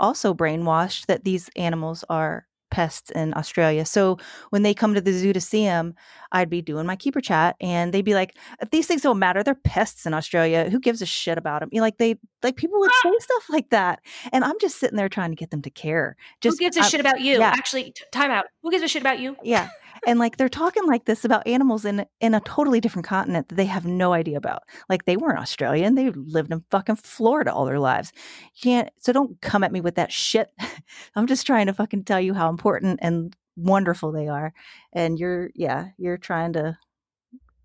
also 0.00 0.34
brainwashed 0.34 1.06
that 1.06 1.22
these 1.22 1.48
animals 1.54 2.04
are 2.10 2.48
pests 2.70 3.10
in 3.10 3.34
Australia. 3.36 3.84
So 3.84 4.18
when 4.50 4.62
they 4.62 4.74
come 4.74 4.94
to 4.94 5.00
the 5.00 5.12
zoo 5.12 5.32
to 5.32 5.40
see 5.40 5.64
them, 5.64 5.94
I'd 6.32 6.50
be 6.50 6.62
doing 6.62 6.86
my 6.86 6.96
keeper 6.96 7.20
chat, 7.20 7.56
and 7.60 7.92
they'd 7.92 8.04
be 8.04 8.14
like, 8.14 8.36
"These 8.70 8.86
things 8.86 9.02
don't 9.02 9.18
matter. 9.18 9.42
They're 9.42 9.54
pests 9.54 10.06
in 10.06 10.14
Australia. 10.14 10.68
Who 10.70 10.80
gives 10.80 11.00
a 11.02 11.06
shit 11.06 11.38
about 11.38 11.60
them?" 11.60 11.68
You 11.72 11.78
know, 11.80 11.84
like 11.84 11.98
they 11.98 12.16
like 12.42 12.56
people 12.56 12.78
would 12.80 12.90
ah! 12.92 13.00
say 13.02 13.12
stuff 13.20 13.44
like 13.50 13.70
that, 13.70 14.00
and 14.32 14.44
I'm 14.44 14.58
just 14.60 14.78
sitting 14.78 14.96
there 14.96 15.08
trying 15.08 15.30
to 15.30 15.36
get 15.36 15.50
them 15.50 15.62
to 15.62 15.70
care. 15.70 16.16
Just 16.40 16.58
Who 16.58 16.64
gives 16.64 16.76
a 16.76 16.80
I'm- 16.80 16.90
shit 16.90 17.00
about 17.00 17.20
you? 17.20 17.38
yeah. 17.38 17.54
Actually, 17.56 17.84
t- 17.92 18.04
time 18.12 18.30
out. 18.30 18.46
Who 18.62 18.70
gives 18.70 18.82
a 18.82 18.88
shit 18.88 19.02
about 19.02 19.20
you? 19.20 19.36
yeah. 19.42 19.68
And 20.06 20.18
like 20.18 20.36
they're 20.36 20.48
talking 20.48 20.86
like 20.86 21.04
this 21.04 21.24
about 21.24 21.46
animals 21.46 21.84
in 21.84 22.06
in 22.20 22.34
a 22.34 22.40
totally 22.40 22.80
different 22.80 23.06
continent 23.06 23.48
that 23.48 23.54
they 23.54 23.66
have 23.66 23.86
no 23.86 24.12
idea 24.12 24.36
about. 24.36 24.62
Like 24.88 25.04
they 25.04 25.16
weren't 25.16 25.38
Australian. 25.38 25.94
They 25.94 26.10
lived 26.10 26.52
in 26.52 26.64
fucking 26.70 26.96
Florida 26.96 27.52
all 27.52 27.64
their 27.64 27.78
lives. 27.78 28.12
You 28.54 28.62
can't 28.62 28.90
so 28.98 29.12
don't 29.12 29.40
come 29.40 29.64
at 29.64 29.72
me 29.72 29.80
with 29.80 29.96
that 29.96 30.12
shit. 30.12 30.50
I'm 31.16 31.26
just 31.26 31.46
trying 31.46 31.66
to 31.66 31.74
fucking 31.74 32.04
tell 32.04 32.20
you 32.20 32.34
how 32.34 32.48
important 32.48 33.00
and 33.02 33.34
wonderful 33.56 34.12
they 34.12 34.28
are. 34.28 34.52
And 34.92 35.18
you're 35.18 35.50
yeah, 35.54 35.88
you're 35.98 36.18
trying 36.18 36.52
to 36.54 36.78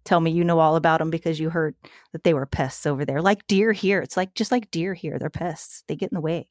tell 0.04 0.20
me 0.20 0.32
you 0.32 0.44
know 0.44 0.60
all 0.60 0.76
about 0.76 1.00
them 1.00 1.10
because 1.10 1.40
you 1.40 1.50
heard 1.50 1.76
that 2.12 2.24
they 2.24 2.34
were 2.34 2.46
pests 2.46 2.86
over 2.86 3.06
there. 3.06 3.22
Like 3.22 3.48
deer 3.48 3.72
here. 3.72 4.02
It's 4.02 4.18
like 4.18 4.34
just 4.34 4.52
like 4.52 4.72
deer 4.72 4.94
here. 4.94 5.18
They're 5.20 5.30
pests. 5.30 5.84
They 5.88 5.96
get 5.96 6.12
in 6.12 6.16
the 6.16 6.22
way. 6.22 6.50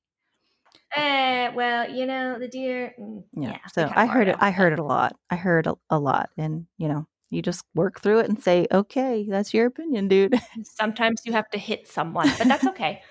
Eh, 0.97 1.51
well, 1.55 1.89
you 1.89 2.07
know, 2.07 2.39
the 2.39 2.49
deer. 2.49 2.95
mm, 2.99 3.23
Yeah. 3.37 3.59
they 3.75 3.83
so 3.85 3.93
I 3.95 4.07
heard 4.07 4.29
it. 4.29 4.37
I 4.41 4.51
heard 4.51 4.73
it 4.73 4.79
a 4.79 4.85
lot. 4.85 5.17
I 5.31 5.37
heard 5.37 5.67
a, 5.67 5.75
a 5.89 5.99
lot, 5.99 6.31
and 6.37 6.67
you 6.79 6.89
know, 6.89 7.07
you 7.31 7.43
just 7.43 7.65
work 7.75 8.01
through 8.01 8.21
it 8.21 8.29
and 8.29 8.43
say, 8.43 8.67
"Okay, 8.73 9.27
that's 9.29 9.55
your 9.55 9.67
opinion, 9.67 10.09
dude." 10.09 10.35
Sometimes 10.65 11.23
you 11.25 11.33
have 11.33 11.49
to 11.51 11.59
hit 11.59 11.87
someone, 11.87 12.29
but 12.39 12.49
that's 12.49 12.67
okay. 12.67 13.03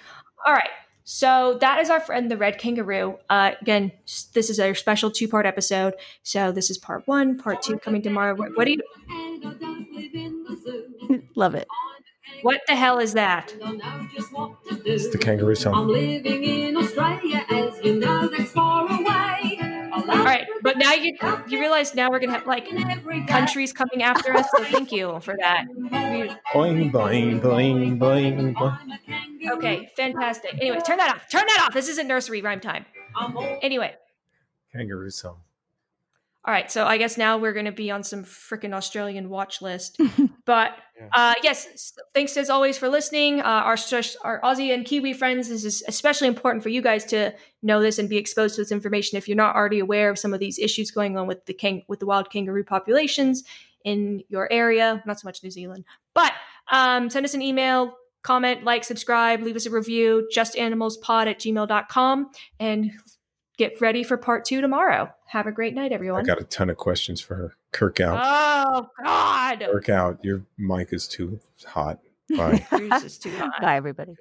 All 0.46 0.54
right. 0.54 0.70
So 1.06 1.58
that 1.62 1.80
is 1.80 1.90
our 1.90 2.00
friend, 2.00 2.30
the 2.30 2.38
red 2.38 2.60
kangaroo. 2.60 3.18
Uh, 3.32 3.52
again, 3.62 3.92
this 4.34 4.50
is 4.50 4.60
our 4.60 4.76
special 4.76 5.10
two 5.10 5.28
part 5.28 5.46
episode. 5.48 5.96
So 6.22 6.52
this 6.52 6.70
is 6.70 6.78
part 6.78 7.08
one, 7.08 7.38
part 7.38 7.64
two 7.64 7.80
coming 7.80 8.02
tomorrow. 8.04 8.36
What, 8.36 8.56
what 8.56 8.66
do 8.66 8.74
you? 8.74 8.82
Love 11.36 11.56
it. 11.56 11.68
What 12.42 12.62
the 12.68 12.76
hell 12.76 13.00
is 13.00 13.14
that? 13.14 13.54
It's 14.86 15.10
the 15.10 15.18
kangaroo 15.18 15.56
song. 15.56 15.74
I'm 15.74 15.80
song. 15.82 15.88
living 15.90 16.44
in 16.44 16.78
Australia, 16.78 17.46
as 17.50 17.84
you 17.84 18.00
know, 18.00 18.28
that's 18.28 18.52
far 18.52 18.86
away. 18.90 19.60
All 19.92 20.24
right, 20.24 20.48
but 20.62 20.78
now 20.78 20.94
you 20.94 21.18
you 21.48 21.60
realize 21.60 21.94
now 21.96 22.10
we're 22.10 22.20
gonna 22.20 22.34
have 22.34 22.48
like 22.48 22.68
countries 23.28 23.74
coming 23.74 24.02
after 24.04 24.34
us. 24.36 24.48
So 24.56 24.64
thank 24.64 24.92
you 24.92 25.20
for 25.22 25.36
that. 25.40 25.66
Boing, 26.54 26.92
boing, 26.92 27.42
boing, 27.42 27.98
boing, 27.98 28.54
boing. 28.56 29.52
okay, 29.52 29.90
fantastic. 29.96 30.54
Anyway, 30.60 30.80
turn 30.86 30.98
that 30.98 31.16
off. 31.16 31.30
Turn 31.30 31.44
that 31.48 31.66
off. 31.68 31.74
This 31.74 31.90
isn't 31.90 32.08
nursery 32.08 32.42
rhyme 32.42 32.60
time. 32.60 32.86
Anyway, 33.62 33.94
Kangaroo 34.72 35.10
song. 35.10 35.38
all 36.46 36.54
right. 36.54 36.72
So 36.72 36.86
I 36.86 36.98
guess 36.98 37.18
now 37.18 37.38
we're 37.38 37.54
gonna 37.54 37.72
be 37.72 37.92
on 37.92 38.04
some 38.04 38.24
freaking 38.24 38.74
Australian 38.74 39.30
watch 39.30 39.62
list. 39.62 40.00
But 40.50 40.72
uh, 41.14 41.36
yes, 41.44 41.94
thanks 42.16 42.36
as 42.36 42.50
always 42.50 42.76
for 42.76 42.90
listening. 42.90 43.40
Uh, 43.40 43.44
our 43.44 43.78
our 44.24 44.42
Aussie 44.42 44.74
and 44.74 44.84
Kiwi 44.84 45.14
friends, 45.14 45.48
this 45.48 45.64
is 45.64 45.84
especially 45.88 46.28
important 46.28 46.64
for 46.64 46.70
you 46.70 46.82
guys 46.82 47.06
to 47.06 47.36
know 47.62 47.80
this 47.80 48.00
and 48.00 48.10
be 48.10 48.18
exposed 48.18 48.56
to 48.56 48.62
this 48.62 48.72
information 48.72 49.20
if 49.20 49.28
you're 49.28 49.38
not 49.38 49.56
already 49.56 49.78
aware 49.78 50.10
of 50.10 50.18
some 50.18 50.34
of 50.34 50.40
these 50.40 50.58
issues 50.58 50.90
going 50.90 51.20
on 51.20 51.28
with 51.28 51.46
the 51.46 51.54
kang- 51.54 51.84
with 51.88 52.00
the 52.00 52.08
wild 52.08 52.32
kangaroo 52.32 52.64
populations 52.64 53.44
in 53.86 54.24
your 54.28 54.52
area. 54.52 55.04
Not 55.06 55.20
so 55.20 55.28
much 55.28 55.44
New 55.44 55.52
Zealand, 55.52 55.86
but 56.16 56.34
um, 56.72 57.12
send 57.12 57.28
us 57.28 57.36
an 57.36 57.44
email. 57.44 57.94
Comment, 58.24 58.64
like, 58.64 58.84
subscribe, 58.84 59.44
leave 59.44 59.56
us 59.56 59.68
a 59.68 59.70
review, 59.70 60.28
justanimalspod 60.36 61.28
at 61.28 61.40
gmail.com, 61.40 62.32
and 62.60 62.92
get 63.60 63.80
ready 63.82 64.04
for 64.04 64.18
part 64.18 64.46
two 64.46 64.62
tomorrow. 64.62 65.14
Have 65.26 65.46
a 65.46 65.52
great 65.52 65.76
night, 65.76 65.92
everyone. 65.92 66.22
I 66.22 66.24
got 66.24 66.42
a 66.42 66.46
ton 66.46 66.70
of 66.72 66.78
questions 66.78 67.22
for 67.22 67.36
her. 67.36 67.56
Kirk 67.72 68.00
out. 68.00 68.20
Oh, 68.24 68.88
God. 69.04 69.60
Kirk 69.60 69.90
out. 69.90 70.24
Your 70.24 70.44
mic 70.58 70.94
is 70.94 71.08
too 71.08 71.40
hot. 71.68 72.00
Bye. 72.36 72.66
Yours 72.72 73.04
is 73.04 73.18
too 73.20 73.36
hot. 73.36 73.62
Bye, 73.62 73.76
everybody. 73.76 74.16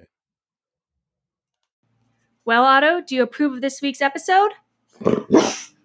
Well, 2.45 2.63
Otto, 2.65 3.01
do 3.01 3.15
you 3.15 3.23
approve 3.23 3.53
of 3.53 3.61
this 3.61 3.81
week's 3.81 4.01
episode? 4.01 4.51